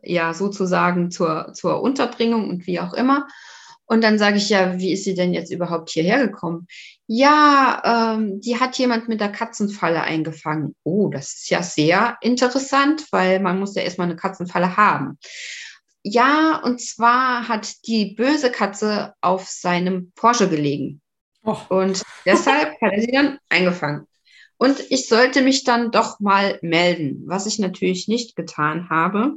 ja, 0.03 0.33
sozusagen 0.33 1.11
zur, 1.11 1.53
zur 1.53 1.81
Unterbringung 1.81 2.49
und 2.49 2.67
wie 2.67 2.79
auch 2.79 2.93
immer. 2.93 3.27
Und 3.85 4.03
dann 4.05 4.17
sage 4.17 4.37
ich 4.37 4.47
ja, 4.47 4.77
wie 4.79 4.93
ist 4.93 5.03
sie 5.03 5.15
denn 5.15 5.33
jetzt 5.33 5.51
überhaupt 5.51 5.89
hierher 5.89 6.25
gekommen? 6.25 6.67
Ja, 7.07 8.13
ähm, 8.15 8.39
die 8.39 8.57
hat 8.57 8.77
jemand 8.77 9.09
mit 9.09 9.19
der 9.19 9.31
Katzenfalle 9.31 10.01
eingefangen. 10.01 10.75
Oh, 10.83 11.09
das 11.09 11.33
ist 11.33 11.49
ja 11.49 11.61
sehr 11.61 12.17
interessant, 12.21 13.05
weil 13.11 13.41
man 13.41 13.59
muss 13.59 13.75
ja 13.75 13.81
erstmal 13.81 14.07
eine 14.07 14.15
Katzenfalle 14.15 14.77
haben. 14.77 15.17
Ja, 16.03 16.61
und 16.63 16.79
zwar 16.79 17.49
hat 17.49 17.85
die 17.85 18.15
böse 18.15 18.49
Katze 18.49 19.13
auf 19.19 19.49
seinem 19.49 20.13
Porsche 20.15 20.47
gelegen. 20.47 21.01
Oh. 21.43 21.57
Und 21.67 22.01
deshalb 22.25 22.79
hat 22.81 22.93
er 22.93 23.01
sie 23.01 23.11
dann 23.11 23.39
eingefangen. 23.49 24.07
Und 24.61 24.79
ich 24.91 25.07
sollte 25.07 25.41
mich 25.41 25.63
dann 25.63 25.89
doch 25.89 26.19
mal 26.19 26.59
melden, 26.61 27.23
was 27.25 27.47
ich 27.47 27.57
natürlich 27.57 28.07
nicht 28.07 28.35
getan 28.35 28.91
habe, 28.91 29.33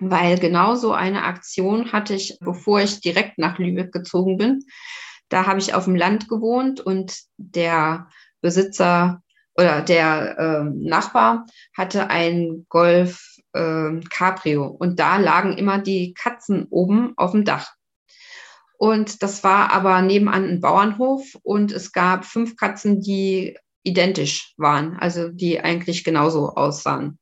weil 0.00 0.36
genau 0.36 0.74
so 0.74 0.92
eine 0.92 1.22
Aktion 1.22 1.92
hatte 1.92 2.14
ich, 2.14 2.38
bevor 2.40 2.80
ich 2.80 3.00
direkt 3.00 3.38
nach 3.38 3.60
Lübeck 3.60 3.92
gezogen 3.92 4.38
bin. 4.38 4.64
Da 5.28 5.46
habe 5.46 5.60
ich 5.60 5.74
auf 5.74 5.84
dem 5.84 5.94
Land 5.94 6.28
gewohnt 6.28 6.80
und 6.80 7.16
der 7.36 8.08
Besitzer 8.40 9.22
oder 9.56 9.80
der 9.80 10.36
äh, 10.36 10.64
Nachbar 10.74 11.46
hatte 11.76 12.10
ein 12.10 12.66
Golf 12.68 13.36
äh, 13.52 14.00
Cabrio 14.10 14.66
und 14.66 14.98
da 14.98 15.18
lagen 15.18 15.56
immer 15.56 15.78
die 15.78 16.14
Katzen 16.14 16.66
oben 16.68 17.12
auf 17.16 17.30
dem 17.30 17.44
Dach. 17.44 17.74
Und 18.76 19.22
das 19.22 19.44
war 19.44 19.72
aber 19.72 20.02
nebenan 20.02 20.48
ein 20.48 20.60
Bauernhof 20.60 21.38
und 21.44 21.70
es 21.70 21.92
gab 21.92 22.24
fünf 22.24 22.56
Katzen, 22.56 23.00
die 23.00 23.56
identisch 23.82 24.54
waren, 24.56 24.96
also 24.98 25.28
die 25.28 25.60
eigentlich 25.60 26.04
genauso 26.04 26.50
aussahen. 26.50 27.18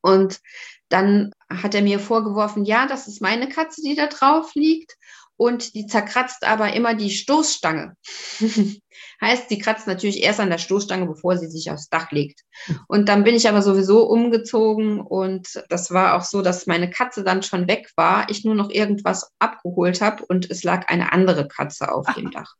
Und 0.00 0.40
dann 0.88 1.32
hat 1.50 1.74
er 1.74 1.82
mir 1.82 1.98
vorgeworfen, 1.98 2.64
ja, 2.64 2.86
das 2.86 3.08
ist 3.08 3.20
meine 3.20 3.48
Katze, 3.48 3.82
die 3.82 3.96
da 3.96 4.06
drauf 4.06 4.54
liegt 4.54 4.96
und 5.36 5.74
die 5.74 5.86
zerkratzt 5.86 6.44
aber 6.46 6.72
immer 6.74 6.94
die 6.94 7.10
Stoßstange. 7.10 7.96
heißt, 9.20 9.48
sie 9.48 9.58
kratzt 9.58 9.86
natürlich 9.86 10.22
erst 10.22 10.40
an 10.40 10.50
der 10.50 10.58
Stoßstange, 10.58 11.06
bevor 11.06 11.36
sie 11.36 11.48
sich 11.48 11.70
aufs 11.70 11.88
Dach 11.88 12.10
legt. 12.10 12.42
Und 12.88 13.08
dann 13.08 13.24
bin 13.24 13.34
ich 13.34 13.48
aber 13.48 13.62
sowieso 13.62 14.04
umgezogen 14.04 15.00
und 15.00 15.62
das 15.68 15.90
war 15.90 16.14
auch 16.14 16.22
so, 16.22 16.42
dass 16.42 16.66
meine 16.66 16.90
Katze 16.90 17.24
dann 17.24 17.42
schon 17.42 17.68
weg 17.68 17.90
war, 17.96 18.28
ich 18.30 18.44
nur 18.44 18.54
noch 18.54 18.70
irgendwas 18.70 19.32
abgeholt 19.38 20.00
habe 20.00 20.24
und 20.26 20.50
es 20.50 20.64
lag 20.64 20.88
eine 20.88 21.12
andere 21.12 21.48
Katze 21.48 21.92
auf 21.92 22.06
dem 22.14 22.30
Dach. 22.30 22.54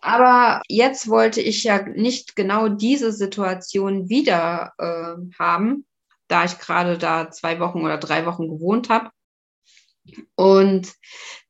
Aber 0.00 0.62
jetzt 0.68 1.08
wollte 1.08 1.40
ich 1.40 1.64
ja 1.64 1.82
nicht 1.88 2.36
genau 2.36 2.68
diese 2.68 3.12
Situation 3.12 4.08
wieder 4.08 4.72
äh, 4.78 5.16
haben, 5.38 5.86
da 6.28 6.44
ich 6.44 6.58
gerade 6.58 6.98
da 6.98 7.30
zwei 7.30 7.60
Wochen 7.60 7.82
oder 7.82 7.98
drei 7.98 8.26
Wochen 8.26 8.48
gewohnt 8.48 8.88
habe. 8.88 9.10
Und 10.34 10.92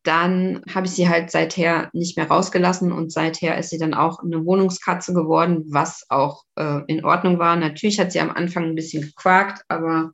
dann 0.03 0.62
habe 0.74 0.86
ich 0.86 0.93
sie 0.93 1.09
halt 1.09 1.30
seither 1.30 1.88
nicht 1.93 2.16
mehr 2.16 2.28
rausgelassen 2.28 2.93
und 2.93 3.12
seither 3.12 3.57
ist 3.57 3.70
sie 3.70 3.78
dann 3.78 3.95
auch 3.95 4.18
eine 4.18 4.45
Wohnungskatze 4.45 5.14
geworden, 5.14 5.64
was 5.68 6.05
auch 6.11 6.43
äh, 6.57 6.80
in 6.86 7.05
Ordnung 7.05 7.38
war. 7.38 7.57
Natürlich 7.57 8.01
hat 8.01 8.12
sie 8.12 8.20
am 8.20 8.30
Anfang 8.30 8.64
ein 8.64 8.74
bisschen 8.74 9.03
gequakt, 9.03 9.62
aber 9.68 10.12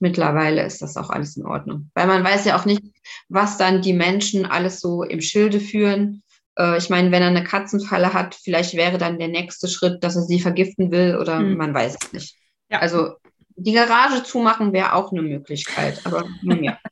mittlerweile 0.00 0.64
ist 0.64 0.82
das 0.82 0.96
auch 0.96 1.10
alles 1.10 1.36
in 1.36 1.46
Ordnung. 1.46 1.90
Weil 1.94 2.06
man 2.06 2.24
weiß 2.24 2.46
ja 2.46 2.58
auch 2.58 2.64
nicht, 2.64 2.82
was 3.28 3.58
dann 3.58 3.82
die 3.82 3.92
Menschen 3.92 4.46
alles 4.46 4.80
so 4.80 5.02
im 5.02 5.20
Schilde 5.20 5.60
führen. 5.60 6.23
Äh, 6.58 6.78
ich 6.78 6.90
meine, 6.90 7.10
wenn 7.10 7.22
er 7.22 7.28
eine 7.28 7.44
Katzenfalle 7.44 8.12
hat, 8.12 8.34
vielleicht 8.34 8.74
wäre 8.74 8.98
dann 8.98 9.18
der 9.18 9.28
nächste 9.28 9.68
Schritt, 9.68 10.02
dass 10.02 10.16
er 10.16 10.22
sie 10.22 10.40
vergiften 10.40 10.90
will 10.90 11.18
oder 11.20 11.38
hm. 11.38 11.56
man 11.56 11.74
weiß 11.74 11.96
es 12.02 12.12
nicht. 12.12 12.36
Ja. 12.70 12.80
Also 12.80 13.14
die 13.56 13.72
Garage 13.72 14.22
zumachen 14.24 14.72
wäre 14.72 14.94
auch 14.94 15.12
eine 15.12 15.22
Möglichkeit, 15.22 16.00
aber 16.04 16.24
nun 16.42 16.62
ja. 16.64 16.78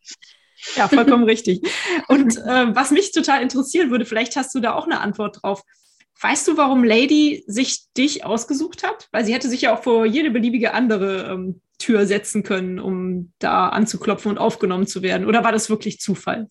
Ja, 0.77 0.87
vollkommen 0.87 1.25
richtig. 1.25 1.61
Und 2.07 2.37
äh, 2.37 2.73
was 2.73 2.93
mich 2.93 3.11
total 3.11 3.43
interessieren 3.43 3.91
würde, 3.91 4.05
vielleicht 4.05 4.37
hast 4.37 4.55
du 4.55 4.61
da 4.61 4.75
auch 4.75 4.85
eine 4.85 5.01
Antwort 5.01 5.41
drauf. 5.43 5.63
Weißt 6.21 6.47
du, 6.47 6.57
warum 6.57 6.85
Lady 6.85 7.43
sich 7.49 7.87
dich 7.97 8.25
ausgesucht 8.25 8.85
hat? 8.85 9.09
Weil 9.11 9.25
sie 9.25 9.35
hätte 9.35 9.49
sich 9.49 9.63
ja 9.63 9.75
auch 9.75 9.83
vor 9.83 10.07
jede 10.07 10.31
beliebige 10.31 10.73
andere 10.73 11.33
ähm, 11.33 11.61
Tür 11.79 12.07
setzen 12.07 12.45
können, 12.45 12.79
um 12.79 13.33
da 13.41 13.71
anzuklopfen 13.71 14.31
und 14.31 14.39
aufgenommen 14.39 14.87
zu 14.87 15.03
werden. 15.03 15.27
Oder 15.27 15.43
war 15.43 15.51
das 15.51 15.69
wirklich 15.69 15.99
Zufall? 15.99 16.49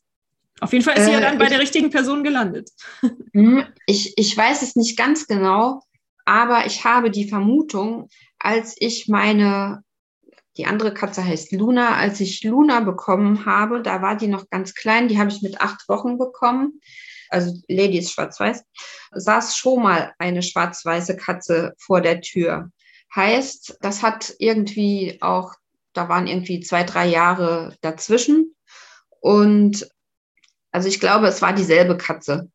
Auf 0.59 0.73
jeden 0.73 0.85
Fall 0.85 0.97
ist 0.97 1.05
sie 1.05 1.11
äh, 1.11 1.13
ja 1.15 1.19
dann 1.19 1.37
bei 1.37 1.45
ich, 1.45 1.49
der 1.49 1.59
richtigen 1.59 1.89
Person 1.89 2.23
gelandet. 2.23 2.69
Hm, 3.33 3.63
ich, 3.85 4.17
ich 4.17 4.35
weiß 4.35 4.61
es 4.61 4.75
nicht 4.75 4.97
ganz 4.97 5.25
genau, 5.25 5.81
aber 6.25 6.65
ich 6.65 6.83
habe 6.83 7.09
die 7.09 7.29
Vermutung, 7.29 8.09
als 8.39 8.75
ich 8.77 9.07
meine 9.07 9.83
die 10.57 10.65
andere 10.65 10.93
Katze 10.93 11.23
heißt 11.23 11.51
Luna. 11.53 11.95
Als 11.95 12.19
ich 12.19 12.43
Luna 12.43 12.81
bekommen 12.81 13.45
habe, 13.45 13.81
da 13.81 14.01
war 14.01 14.17
die 14.17 14.27
noch 14.27 14.49
ganz 14.49 14.73
klein, 14.73 15.07
die 15.07 15.17
habe 15.17 15.29
ich 15.29 15.41
mit 15.41 15.61
acht 15.61 15.87
Wochen 15.87 16.17
bekommen. 16.17 16.81
Also 17.29 17.53
Lady 17.67 17.97
ist 17.97 18.11
schwarz-weiß. 18.11 18.63
Saß 19.13 19.55
schon 19.55 19.83
mal 19.83 20.13
eine 20.19 20.43
schwarz-weiße 20.43 21.15
Katze 21.15 21.73
vor 21.77 22.01
der 22.01 22.21
Tür. 22.21 22.69
Heißt, 23.15 23.77
das 23.81 24.03
hat 24.03 24.35
irgendwie 24.39 25.17
auch, 25.21 25.53
da 25.93 26.09
waren 26.09 26.27
irgendwie 26.27 26.59
zwei, 26.59 26.83
drei 26.83 27.07
Jahre 27.07 27.75
dazwischen. 27.81 28.53
Und 29.21 29.87
also 30.71 30.87
ich 30.87 30.99
glaube, 30.99 31.27
es 31.27 31.41
war 31.41 31.53
dieselbe 31.53 31.97
Katze, 31.97 32.49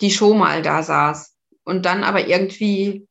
die 0.00 0.10
schon 0.10 0.38
mal 0.38 0.62
da 0.62 0.82
saß. 0.82 1.34
Und 1.64 1.84
dann 1.84 2.02
aber 2.02 2.26
irgendwie 2.26 3.08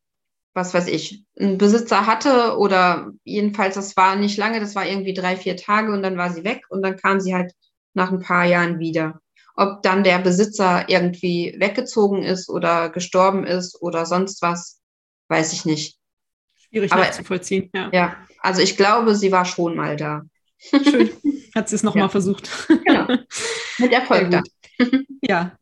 was 0.57 0.73
weiß 0.73 0.87
ich, 0.87 1.23
einen 1.39 1.57
Besitzer 1.57 2.07
hatte 2.07 2.57
oder 2.57 3.11
jedenfalls, 3.23 3.75
das 3.75 3.95
war 3.95 4.15
nicht 4.15 4.37
lange, 4.37 4.59
das 4.59 4.75
war 4.75 4.85
irgendwie 4.85 5.13
drei, 5.13 5.37
vier 5.37 5.55
Tage 5.55 5.93
und 5.93 6.01
dann 6.01 6.17
war 6.17 6.31
sie 6.31 6.43
weg 6.43 6.63
und 6.69 6.81
dann 6.81 6.97
kam 6.97 7.21
sie 7.21 7.33
halt 7.33 7.53
nach 7.93 8.11
ein 8.11 8.19
paar 8.19 8.43
Jahren 8.43 8.79
wieder. 8.79 9.21
Ob 9.55 9.83
dann 9.83 10.03
der 10.03 10.17
Besitzer 10.17 10.89
irgendwie 10.89 11.55
weggezogen 11.59 12.23
ist 12.23 12.49
oder 12.49 12.89
gestorben 12.89 13.45
ist 13.45 13.81
oder 13.81 14.05
sonst 14.05 14.41
was, 14.41 14.81
weiß 15.29 15.53
ich 15.53 15.63
nicht. 15.65 15.99
Schwierig 16.55 16.91
Aber, 16.91 17.03
nachzuvollziehen, 17.03 17.69
ja. 17.73 17.89
Ja, 17.93 18.17
also 18.41 18.61
ich 18.61 18.77
glaube, 18.77 19.15
sie 19.15 19.31
war 19.31 19.45
schon 19.45 19.75
mal 19.75 19.95
da. 19.95 20.23
Schön. 20.59 21.11
Hat 21.55 21.69
sie 21.69 21.75
es 21.75 21.83
nochmal 21.83 22.05
ja. 22.05 22.09
versucht. 22.09 22.49
Genau. 22.67 23.07
Mit 23.77 23.91
Erfolg 23.91 24.31
da. 24.31 24.43
Ja. 25.21 25.57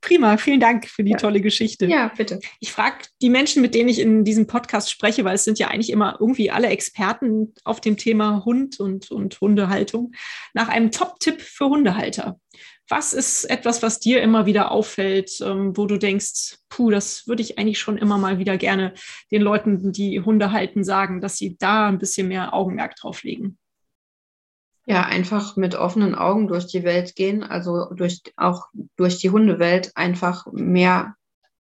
Prima, 0.00 0.38
vielen 0.38 0.60
Dank 0.60 0.88
für 0.88 1.04
die 1.04 1.12
ja. 1.12 1.18
tolle 1.18 1.40
Geschichte. 1.40 1.86
Ja, 1.86 2.10
bitte. 2.16 2.40
Ich 2.58 2.72
frage 2.72 3.04
die 3.20 3.28
Menschen, 3.28 3.60
mit 3.60 3.74
denen 3.74 3.90
ich 3.90 3.98
in 3.98 4.24
diesem 4.24 4.46
Podcast 4.46 4.90
spreche, 4.90 5.24
weil 5.24 5.34
es 5.34 5.44
sind 5.44 5.58
ja 5.58 5.68
eigentlich 5.68 5.90
immer 5.90 6.16
irgendwie 6.18 6.50
alle 6.50 6.68
Experten 6.68 7.52
auf 7.64 7.80
dem 7.80 7.98
Thema 7.98 8.44
Hund 8.44 8.80
und, 8.80 9.10
und 9.10 9.40
Hundehaltung, 9.40 10.12
nach 10.54 10.68
einem 10.68 10.90
Top-Tipp 10.90 11.42
für 11.42 11.66
Hundehalter. 11.66 12.40
Was 12.88 13.12
ist 13.12 13.44
etwas, 13.44 13.82
was 13.82 14.00
dir 14.00 14.22
immer 14.22 14.46
wieder 14.46 14.72
auffällt, 14.72 15.32
ähm, 15.42 15.76
wo 15.76 15.86
du 15.86 15.96
denkst, 15.96 16.58
puh, 16.70 16.90
das 16.90 17.26
würde 17.28 17.42
ich 17.42 17.58
eigentlich 17.58 17.78
schon 17.78 17.98
immer 17.98 18.18
mal 18.18 18.38
wieder 18.38 18.56
gerne 18.56 18.94
den 19.30 19.42
Leuten, 19.42 19.92
die 19.92 20.20
Hunde 20.20 20.50
halten, 20.50 20.82
sagen, 20.82 21.20
dass 21.20 21.36
sie 21.36 21.56
da 21.58 21.88
ein 21.88 21.98
bisschen 21.98 22.26
mehr 22.26 22.54
Augenmerk 22.54 22.96
drauf 22.96 23.22
legen? 23.22 23.58
Ja, 24.86 25.02
einfach 25.04 25.56
mit 25.56 25.74
offenen 25.74 26.14
Augen 26.14 26.48
durch 26.48 26.66
die 26.66 26.82
Welt 26.84 27.14
gehen, 27.14 27.44
also 27.44 27.86
durch, 27.94 28.22
auch 28.36 28.66
durch 28.96 29.18
die 29.18 29.30
Hundewelt 29.30 29.92
einfach 29.94 30.46
mehr 30.52 31.14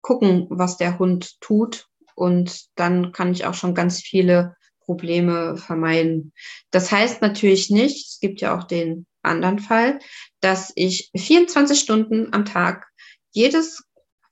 gucken, 0.00 0.46
was 0.50 0.76
der 0.76 0.98
Hund 0.98 1.40
tut. 1.40 1.86
Und 2.14 2.66
dann 2.76 3.12
kann 3.12 3.32
ich 3.32 3.46
auch 3.46 3.54
schon 3.54 3.74
ganz 3.74 4.00
viele 4.00 4.54
Probleme 4.80 5.56
vermeiden. 5.56 6.32
Das 6.70 6.92
heißt 6.92 7.20
natürlich 7.20 7.70
nicht, 7.70 8.06
es 8.06 8.20
gibt 8.20 8.40
ja 8.40 8.56
auch 8.56 8.64
den 8.64 9.06
anderen 9.22 9.58
Fall, 9.58 9.98
dass 10.40 10.72
ich 10.76 11.10
24 11.16 11.78
Stunden 11.78 12.32
am 12.32 12.44
Tag 12.44 12.86
jedes 13.32 13.85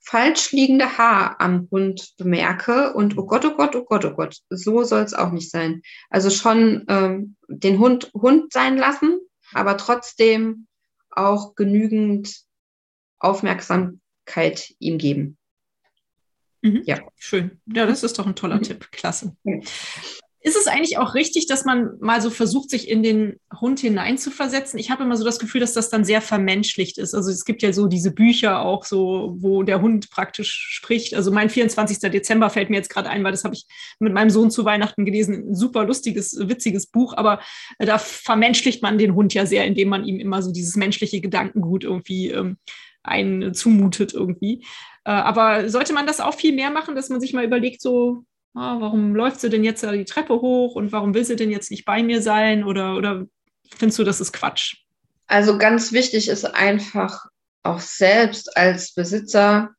falsch 0.05 0.51
liegende 0.51 0.97
Haar 0.97 1.41
am 1.41 1.67
Hund 1.71 2.13
bemerke 2.17 2.93
und 2.93 3.17
oh 3.17 3.25
Gott, 3.25 3.43
oh 3.45 3.55
Gott, 3.55 3.75
oh 3.75 3.83
Gott, 3.83 4.05
oh 4.05 4.11
Gott, 4.11 4.37
so 4.49 4.83
soll 4.83 5.01
es 5.01 5.13
auch 5.13 5.31
nicht 5.31 5.49
sein. 5.49 5.81
Also 6.09 6.29
schon 6.29 6.85
ähm, 6.87 7.35
den 7.47 7.79
Hund 7.79 8.11
Hund 8.13 8.53
sein 8.53 8.77
lassen, 8.77 9.19
aber 9.53 9.77
trotzdem 9.77 10.67
auch 11.09 11.55
genügend 11.55 12.43
Aufmerksamkeit 13.19 14.75
ihm 14.79 14.97
geben. 14.97 15.37
Mhm. 16.61 16.83
Ja. 16.85 16.99
Schön. 17.15 17.61
Ja, 17.65 17.85
das 17.85 18.03
ist 18.03 18.19
doch 18.19 18.27
ein 18.27 18.35
toller 18.35 18.57
mhm. 18.57 18.63
Tipp. 18.63 18.91
Klasse. 18.91 19.35
Ist 20.45 20.55
es 20.55 20.67
eigentlich 20.67 20.99
auch 20.99 21.15
richtig, 21.15 21.47
dass 21.47 21.65
man 21.65 21.97
mal 21.99 22.21
so 22.21 22.29
versucht, 22.29 22.69
sich 22.69 22.87
in 22.87 23.01
den 23.01 23.39
Hund 23.59 23.79
hineinzuversetzen? 23.79 24.77
Ich 24.77 24.91
habe 24.91 25.03
immer 25.03 25.17
so 25.17 25.25
das 25.25 25.39
Gefühl, 25.39 25.59
dass 25.59 25.73
das 25.73 25.89
dann 25.89 26.05
sehr 26.05 26.21
vermenschlicht 26.21 26.99
ist. 26.99 27.15
Also 27.15 27.31
es 27.31 27.45
gibt 27.45 27.63
ja 27.63 27.73
so 27.73 27.87
diese 27.87 28.11
Bücher 28.11 28.61
auch 28.61 28.85
so, 28.85 29.37
wo 29.39 29.63
der 29.63 29.81
Hund 29.81 30.11
praktisch 30.11 30.67
spricht. 30.69 31.15
Also 31.15 31.31
mein 31.31 31.49
24. 31.49 31.97
Dezember 32.11 32.51
fällt 32.51 32.69
mir 32.69 32.75
jetzt 32.75 32.91
gerade 32.91 33.09
ein, 33.09 33.23
weil 33.23 33.31
das 33.31 33.43
habe 33.43 33.55
ich 33.55 33.65
mit 33.97 34.13
meinem 34.13 34.29
Sohn 34.29 34.51
zu 34.51 34.65
Weihnachten 34.65 35.03
gelesen. 35.03 35.49
Ein 35.49 35.55
super 35.55 35.83
lustiges, 35.83 36.37
witziges 36.39 36.85
Buch, 36.85 37.15
aber 37.17 37.39
da 37.79 37.97
vermenschlicht 37.97 38.83
man 38.83 38.99
den 38.99 39.15
Hund 39.15 39.33
ja 39.33 39.47
sehr, 39.47 39.65
indem 39.65 39.89
man 39.89 40.05
ihm 40.05 40.19
immer 40.19 40.43
so 40.43 40.51
dieses 40.51 40.75
menschliche 40.75 41.21
Gedankengut 41.21 41.83
irgendwie 41.83 42.29
ähm, 42.29 42.57
einen 43.01 43.41
irgendwie. 44.13 44.63
Äh, 45.05 45.09
aber 45.09 45.69
sollte 45.69 45.93
man 45.93 46.05
das 46.05 46.19
auch 46.19 46.35
viel 46.35 46.53
mehr 46.53 46.69
machen, 46.69 46.93
dass 46.93 47.09
man 47.09 47.19
sich 47.19 47.33
mal 47.33 47.45
überlegt, 47.45 47.81
so 47.81 48.25
ah, 48.55 48.77
warum 48.79 49.15
läuft 49.15 49.39
sie 49.39 49.49
denn 49.49 49.63
jetzt 49.63 49.83
die 49.83 50.05
Treppe 50.05 50.41
hoch 50.41 50.75
und 50.75 50.91
warum 50.91 51.13
will 51.13 51.25
sie 51.25 51.35
denn 51.35 51.51
jetzt 51.51 51.71
nicht 51.71 51.85
bei 51.85 52.01
mir 52.01 52.21
sein? 52.21 52.63
Oder, 52.63 52.95
oder 52.95 53.25
findest 53.75 53.99
du, 53.99 54.03
das 54.03 54.21
ist 54.21 54.33
Quatsch? 54.33 54.77
Also 55.27 55.57
ganz 55.57 55.91
wichtig 55.91 56.29
ist 56.29 56.45
einfach 56.45 57.25
auch 57.63 57.79
selbst 57.79 58.57
als 58.57 58.93
Besitzer 58.93 59.71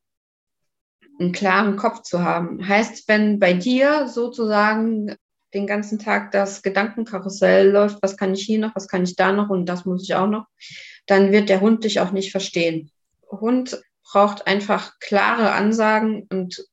einen 1.18 1.32
klaren 1.32 1.76
Kopf 1.76 2.02
zu 2.02 2.22
haben. 2.22 2.66
Heißt, 2.66 3.08
wenn 3.08 3.38
bei 3.38 3.54
dir 3.54 4.08
sozusagen 4.08 5.16
den 5.54 5.66
ganzen 5.66 5.98
Tag 5.98 6.32
das 6.32 6.62
Gedankenkarussell 6.62 7.70
läuft, 7.70 7.98
was 8.02 8.16
kann 8.16 8.34
ich 8.34 8.42
hier 8.42 8.58
noch, 8.58 8.74
was 8.74 8.88
kann 8.88 9.04
ich 9.04 9.16
da 9.16 9.32
noch 9.32 9.48
und 9.48 9.66
das 9.66 9.86
muss 9.86 10.02
ich 10.02 10.14
auch 10.14 10.26
noch, 10.26 10.46
dann 11.06 11.32
wird 11.32 11.48
der 11.48 11.60
Hund 11.60 11.84
dich 11.84 12.00
auch 12.00 12.10
nicht 12.10 12.32
verstehen. 12.32 12.90
Hund 13.30 13.80
braucht 14.04 14.46
einfach 14.46 14.98
klare 14.98 15.52
Ansagen 15.52 16.26
und 16.30 16.66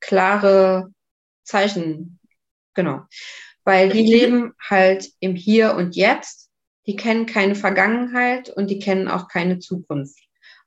klare 0.00 0.92
Zeichen, 1.46 2.18
genau. 2.74 3.02
Weil 3.64 3.88
die 3.88 4.06
leben 4.06 4.52
halt 4.60 5.10
im 5.20 5.34
Hier 5.34 5.74
und 5.74 5.96
Jetzt. 5.96 6.50
die 6.86 6.94
kennen 6.94 7.26
keine 7.26 7.56
Vergangenheit 7.56 8.48
und 8.48 8.70
die 8.70 8.78
kennen 8.78 9.08
auch 9.08 9.26
keine 9.26 9.58
Zukunft. 9.58 10.20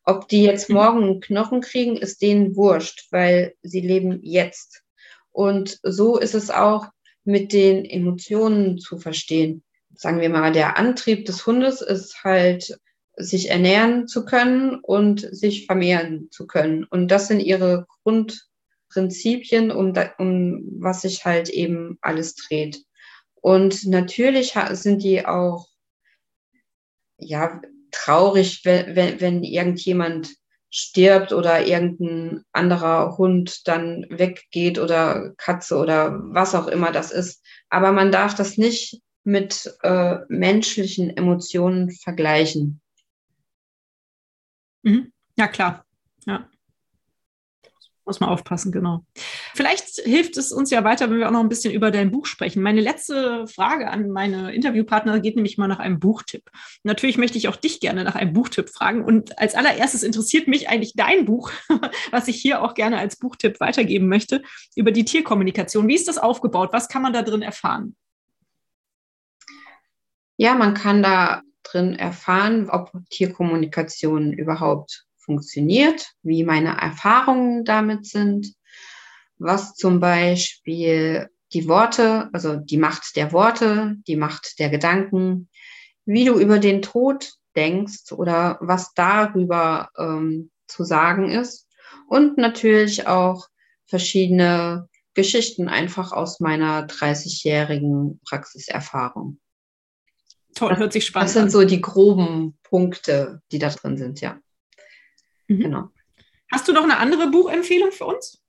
Ob 0.03 0.27
die 0.27 0.43
jetzt 0.43 0.69
mhm. 0.69 0.75
morgen 0.75 1.03
einen 1.03 1.21
Knochen 1.21 1.61
kriegen, 1.61 1.95
ist 1.95 2.21
denen 2.21 2.55
wurscht, 2.55 3.07
weil 3.11 3.53
sie 3.61 3.79
leben 3.79 4.19
jetzt. 4.21 4.83
Und 5.31 5.79
so 5.83 6.17
ist 6.17 6.35
es 6.35 6.49
auch 6.49 6.87
mit 7.23 7.53
den 7.53 7.85
Emotionen 7.85 8.79
zu 8.79 8.97
verstehen. 8.97 9.63
Sagen 9.95 10.19
wir 10.19 10.29
mal, 10.29 10.51
der 10.51 10.77
Antrieb 10.77 11.25
des 11.25 11.45
Hundes 11.45 11.81
ist 11.81 12.23
halt, 12.23 12.79
sich 13.15 13.49
ernähren 13.49 14.07
zu 14.07 14.25
können 14.25 14.79
und 14.81 15.19
sich 15.19 15.65
vermehren 15.65 16.29
zu 16.31 16.47
können. 16.47 16.85
Und 16.85 17.09
das 17.09 17.27
sind 17.27 17.41
ihre 17.41 17.85
Grundprinzipien, 18.89 19.71
um, 19.71 19.93
um 20.17 20.63
was 20.79 21.01
sich 21.01 21.25
halt 21.25 21.49
eben 21.49 21.97
alles 22.01 22.35
dreht. 22.35 22.83
Und 23.35 23.85
natürlich 23.85 24.53
sind 24.71 25.03
die 25.03 25.25
auch 25.25 25.67
ja, 27.17 27.61
traurig, 27.91 28.61
wenn, 28.65 28.95
wenn, 28.95 29.21
wenn 29.21 29.43
irgendjemand 29.43 30.35
stirbt 30.71 31.33
oder 31.33 31.65
irgendein 31.65 32.43
anderer 32.51 33.17
Hund 33.17 33.67
dann 33.67 34.05
weggeht 34.09 34.77
oder 34.77 35.33
Katze 35.37 35.77
oder 35.77 36.19
was 36.21 36.53
auch 36.53 36.67
immer 36.67 36.91
das 36.91 37.11
ist. 37.11 37.43
Aber 37.69 37.91
man 37.91 38.11
darf 38.11 38.35
das 38.35 38.57
nicht 38.57 39.01
mit 39.23 39.73
äh, 39.81 40.17
menschlichen 40.27 41.15
Emotionen 41.15 41.91
vergleichen. 41.91 42.81
Mhm. 44.83 45.11
Ja, 45.37 45.47
klar. 45.47 45.85
Ja. 46.25 46.49
Muss 48.09 48.19
man 48.19 48.31
aufpassen, 48.31 48.71
genau. 48.71 49.05
Vielleicht 49.53 49.99
hilft 50.03 50.35
es 50.37 50.51
uns 50.51 50.71
ja 50.71 50.83
weiter, 50.83 51.11
wenn 51.11 51.19
wir 51.19 51.27
auch 51.27 51.31
noch 51.31 51.41
ein 51.41 51.47
bisschen 51.47 51.71
über 51.71 51.91
dein 51.91 52.09
Buch 52.09 52.25
sprechen. 52.25 52.63
Meine 52.63 52.81
letzte 52.81 53.45
Frage 53.45 53.87
an 53.87 54.09
meine 54.09 54.51
Interviewpartner 54.51 55.19
geht 55.19 55.35
nämlich 55.35 55.59
mal 55.59 55.67
nach 55.67 55.77
einem 55.77 55.99
Buchtipp. 55.99 56.49
Natürlich 56.81 57.19
möchte 57.19 57.37
ich 57.37 57.49
auch 57.49 57.55
dich 57.55 57.79
gerne 57.79 58.03
nach 58.03 58.15
einem 58.15 58.33
Buchtipp 58.33 58.69
fragen. 58.69 59.05
Und 59.05 59.37
als 59.37 59.53
allererstes 59.53 60.01
interessiert 60.01 60.47
mich 60.47 60.69
eigentlich 60.69 60.93
dein 60.95 61.25
Buch, 61.25 61.51
was 62.09 62.27
ich 62.27 62.41
hier 62.41 62.63
auch 62.63 62.73
gerne 62.73 62.97
als 62.97 63.15
Buchtipp 63.15 63.59
weitergeben 63.59 64.07
möchte, 64.07 64.41
über 64.75 64.91
die 64.91 65.05
Tierkommunikation. 65.05 65.87
Wie 65.87 65.93
ist 65.93 66.07
das 66.07 66.17
aufgebaut? 66.17 66.69
Was 66.71 66.87
kann 66.87 67.03
man 67.03 67.13
da 67.13 67.21
drin 67.21 67.43
erfahren? 67.43 67.95
Ja, 70.37 70.55
man 70.55 70.73
kann 70.73 71.03
da 71.03 71.43
drin 71.61 71.93
erfahren, 71.93 72.71
ob 72.71 72.91
Tierkommunikation 73.11 74.33
überhaupt 74.33 75.05
funktioniert, 75.29 76.13
wie 76.23 76.43
meine 76.43 76.81
Erfahrungen 76.81 77.63
damit 77.63 78.07
sind, 78.07 78.55
was 79.37 79.75
zum 79.75 79.99
Beispiel 79.99 81.29
die 81.53 81.67
Worte, 81.67 82.29
also 82.33 82.55
die 82.55 82.77
Macht 82.77 83.15
der 83.15 83.31
Worte, 83.31 83.95
die 84.07 84.15
Macht 84.15 84.57
der 84.57 84.69
Gedanken, 84.69 85.49
wie 86.05 86.25
du 86.25 86.39
über 86.39 86.57
den 86.57 86.81
Tod 86.81 87.33
denkst 87.55 88.11
oder 88.11 88.57
was 88.59 88.95
darüber 88.95 89.89
ähm, 89.99 90.49
zu 90.65 90.83
sagen 90.83 91.29
ist 91.29 91.67
und 92.07 92.39
natürlich 92.39 93.05
auch 93.05 93.47
verschiedene 93.85 94.89
Geschichten 95.13 95.67
einfach 95.67 96.11
aus 96.11 96.39
meiner 96.39 96.87
30-jährigen 96.87 98.19
Praxiserfahrung. 98.27 99.39
Toll, 100.55 100.75
hört 100.77 100.93
sich 100.93 101.05
spannend 101.05 101.23
an. 101.23 101.27
Das 101.27 101.33
sind 101.33 101.43
an. 101.43 101.49
so 101.49 101.67
die 101.67 101.81
groben 101.81 102.57
Punkte, 102.63 103.43
die 103.51 103.59
da 103.59 103.69
drin 103.69 103.97
sind, 103.97 104.21
ja. 104.21 104.39
Mhm. 105.49 105.59
Genau. 105.59 105.89
Hast 106.51 106.67
du 106.67 106.73
noch 106.73 106.83
eine 106.83 106.97
andere 106.97 107.27
Buchempfehlung 107.27 107.91
für 107.91 108.05
uns? 108.05 108.41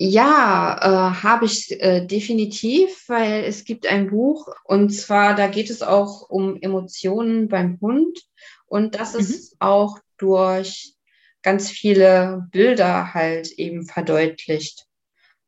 Ja, 0.00 0.78
äh, 0.80 1.22
habe 1.22 1.46
ich 1.46 1.72
äh, 1.80 2.06
definitiv, 2.06 3.08
weil 3.08 3.44
es 3.44 3.64
gibt 3.64 3.86
ein 3.86 4.10
Buch 4.10 4.48
und 4.64 4.90
zwar, 4.90 5.34
da 5.34 5.48
geht 5.48 5.70
es 5.70 5.82
auch 5.82 6.28
um 6.30 6.56
Emotionen 6.60 7.48
beim 7.48 7.80
Hund 7.80 8.20
und 8.66 8.94
das 8.94 9.14
mhm. 9.14 9.20
ist 9.20 9.56
auch 9.58 9.98
durch 10.16 10.94
ganz 11.42 11.70
viele 11.70 12.46
Bilder 12.52 13.12
halt 13.14 13.50
eben 13.52 13.86
verdeutlicht. 13.86 14.86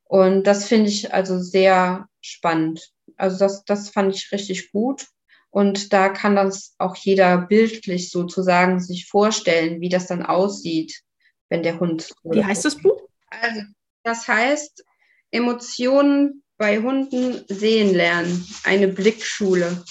Und 0.05 0.45
das 0.45 0.67
finde 0.67 0.89
ich 0.89 1.15
also 1.15 1.39
sehr 1.39 2.09
spannend. 2.21 2.91
Also 3.17 3.39
das, 3.39 3.65
das 3.65 3.91
fand 3.91 4.15
ich 4.17 4.33
richtig 4.33 4.73
gut. 4.73 5.07
Und 5.51 5.93
da 5.93 6.09
kann 6.09 6.37
das 6.37 6.75
auch 6.79 6.97
jeder 6.97 7.39
bildlich 7.39 8.11
sozusagen 8.11 8.81
sich 8.81 9.07
vorstellen, 9.09 9.81
wie 9.81 9.89
das 9.89 10.07
dann 10.07 10.25
aussieht, 10.25 11.03
wenn 11.49 11.63
der 11.63 11.81
Hund. 11.81 12.13
Wie 12.23 12.45
heißt 12.45 12.65
das 12.65 12.77
Buch? 12.77 13.03
Also, 13.29 13.63
das 14.05 14.29
heißt 14.29 14.85
Emotionen 15.33 16.45
bei 16.57 16.79
Hunden 16.79 17.45
sehen 17.49 17.95
lernen. 17.95 18.47
Eine 18.65 18.89
Blickschule 18.89 19.85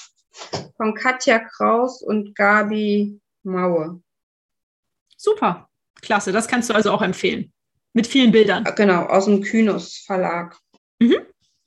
von 0.77 0.93
Katja 0.93 1.39
Kraus 1.39 2.01
und 2.01 2.35
Gabi 2.35 3.19
Maue. 3.43 4.01
Super, 5.17 5.69
klasse. 6.01 6.31
Das 6.31 6.47
kannst 6.47 6.69
du 6.69 6.73
also 6.73 6.91
auch 6.91 7.01
empfehlen. 7.01 7.51
Mit 7.93 8.07
vielen 8.07 8.31
Bildern. 8.31 8.63
Genau, 8.75 9.03
aus 9.05 9.25
dem 9.25 9.41
Kynus 9.41 9.97
Verlag. 10.05 10.57
Mhm. 10.99 11.17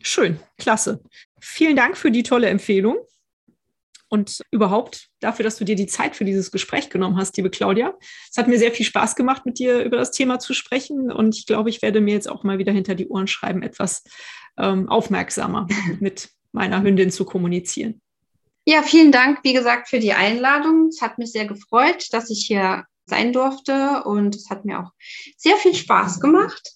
Schön, 0.01 0.41
klasse. 0.57 1.03
Vielen 1.41 1.77
Dank 1.77 1.97
für 1.97 2.11
die 2.11 2.23
tolle 2.23 2.49
Empfehlung 2.49 2.97
und 4.13 4.43
überhaupt 4.51 5.09
dafür, 5.21 5.43
dass 5.43 5.57
du 5.57 5.65
dir 5.65 5.75
die 5.75 5.87
Zeit 5.87 6.17
für 6.17 6.27
dieses 6.27 6.51
Gespräch 6.51 6.91
genommen 6.91 7.17
hast, 7.17 7.35
liebe 7.39 7.49
Claudia. 7.49 7.95
Es 8.31 8.37
hat 8.37 8.47
mir 8.47 8.59
sehr 8.59 8.71
viel 8.71 8.85
Spaß 8.85 9.17
gemacht, 9.17 9.47
mit 9.47 9.59
dir 9.59 9.83
über 9.83 9.97
das 9.97 10.11
Thema 10.11 10.39
zu 10.39 10.53
sprechen 10.53 11.11
und 11.11 11.35
ich 11.35 11.47
glaube, 11.47 11.71
ich 11.71 11.81
werde 11.81 12.03
mir 12.03 12.13
jetzt 12.13 12.29
auch 12.29 12.45
mal 12.45 12.59
wieder 12.59 12.73
hinter 12.73 12.95
die 12.95 13.09
Ohren 13.09 13.27
schreiben, 13.27 13.63
etwas 13.63 14.05
ähm, 14.59 14.91
aufmerksamer 14.91 15.67
mit 16.01 16.29
meiner 16.53 16.83
Hündin 16.83 17.11
zu 17.11 17.25
kommunizieren. 17.25 18.03
Ja, 18.67 18.83
vielen 18.83 19.13
Dank, 19.13 19.39
wie 19.45 19.55
gesagt, 19.55 19.89
für 19.89 19.99
die 19.99 20.13
Einladung. 20.13 20.89
Es 20.89 21.01
hat 21.01 21.17
mich 21.17 21.33
sehr 21.33 21.47
gefreut, 21.47 22.09
dass 22.13 22.29
ich 22.29 22.45
hier 22.47 22.85
sein 23.07 23.33
durfte 23.33 24.03
und 24.05 24.37
es 24.37 24.51
hat 24.51 24.67
mir 24.67 24.81
auch 24.81 24.91
sehr 25.39 25.57
viel 25.57 25.75
Spaß 25.75 26.21
gemacht. 26.21 26.75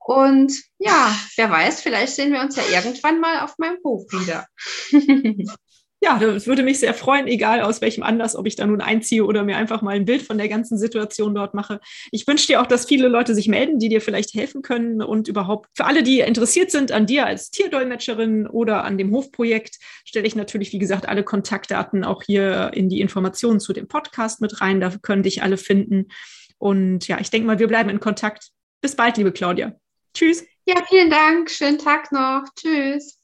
Und 0.00 0.52
ja, 0.78 1.16
wer 1.36 1.50
weiß, 1.50 1.82
vielleicht 1.82 2.14
sehen 2.14 2.32
wir 2.32 2.40
uns 2.40 2.56
ja 2.56 2.64
irgendwann 2.68 3.20
mal 3.20 3.44
auf 3.44 3.58
meinem 3.58 3.78
Hof 3.84 4.02
wieder. 4.10 4.46
ja, 6.04 6.18
das 6.18 6.46
würde 6.46 6.62
mich 6.62 6.80
sehr 6.80 6.92
freuen, 6.92 7.26
egal 7.26 7.62
aus 7.62 7.80
welchem 7.80 8.02
Anlass, 8.02 8.36
ob 8.36 8.46
ich 8.46 8.56
da 8.56 8.66
nun 8.66 8.82
einziehe 8.82 9.24
oder 9.24 9.42
mir 9.42 9.56
einfach 9.56 9.80
mal 9.80 9.94
ein 9.94 10.04
Bild 10.04 10.20
von 10.20 10.36
der 10.36 10.50
ganzen 10.50 10.76
Situation 10.76 11.34
dort 11.34 11.54
mache. 11.54 11.80
Ich 12.10 12.26
wünsche 12.26 12.46
dir 12.46 12.60
auch, 12.60 12.66
dass 12.66 12.84
viele 12.84 13.08
Leute 13.08 13.34
sich 13.34 13.48
melden, 13.48 13.78
die 13.78 13.88
dir 13.88 14.02
vielleicht 14.02 14.34
helfen 14.34 14.60
können 14.60 15.00
und 15.00 15.28
überhaupt 15.28 15.70
für 15.74 15.86
alle, 15.86 16.02
die 16.02 16.20
interessiert 16.20 16.70
sind 16.70 16.92
an 16.92 17.06
dir 17.06 17.24
als 17.24 17.50
Tierdolmetscherin 17.50 18.46
oder 18.46 18.84
an 18.84 18.98
dem 18.98 19.12
Hofprojekt, 19.12 19.78
stelle 20.04 20.26
ich 20.26 20.36
natürlich, 20.36 20.74
wie 20.74 20.78
gesagt, 20.78 21.08
alle 21.08 21.22
Kontaktdaten 21.24 22.04
auch 22.04 22.22
hier 22.22 22.72
in 22.74 22.90
die 22.90 23.00
Informationen 23.00 23.58
zu 23.58 23.72
dem 23.72 23.88
Podcast 23.88 24.42
mit 24.42 24.60
rein. 24.60 24.80
Da 24.80 24.90
können 25.00 25.22
dich 25.22 25.42
alle 25.42 25.56
finden. 25.56 26.08
Und 26.58 27.08
ja, 27.08 27.18
ich 27.18 27.30
denke 27.30 27.46
mal, 27.46 27.58
wir 27.58 27.68
bleiben 27.68 27.88
in 27.88 28.00
Kontakt. 28.00 28.50
Bis 28.82 28.94
bald, 28.94 29.16
liebe 29.16 29.32
Claudia. 29.32 29.74
Tschüss. 30.12 30.44
Ja, 30.66 30.76
vielen 30.86 31.08
Dank. 31.08 31.50
Schönen 31.50 31.78
Tag 31.78 32.12
noch. 32.12 32.44
Tschüss. 32.56 33.23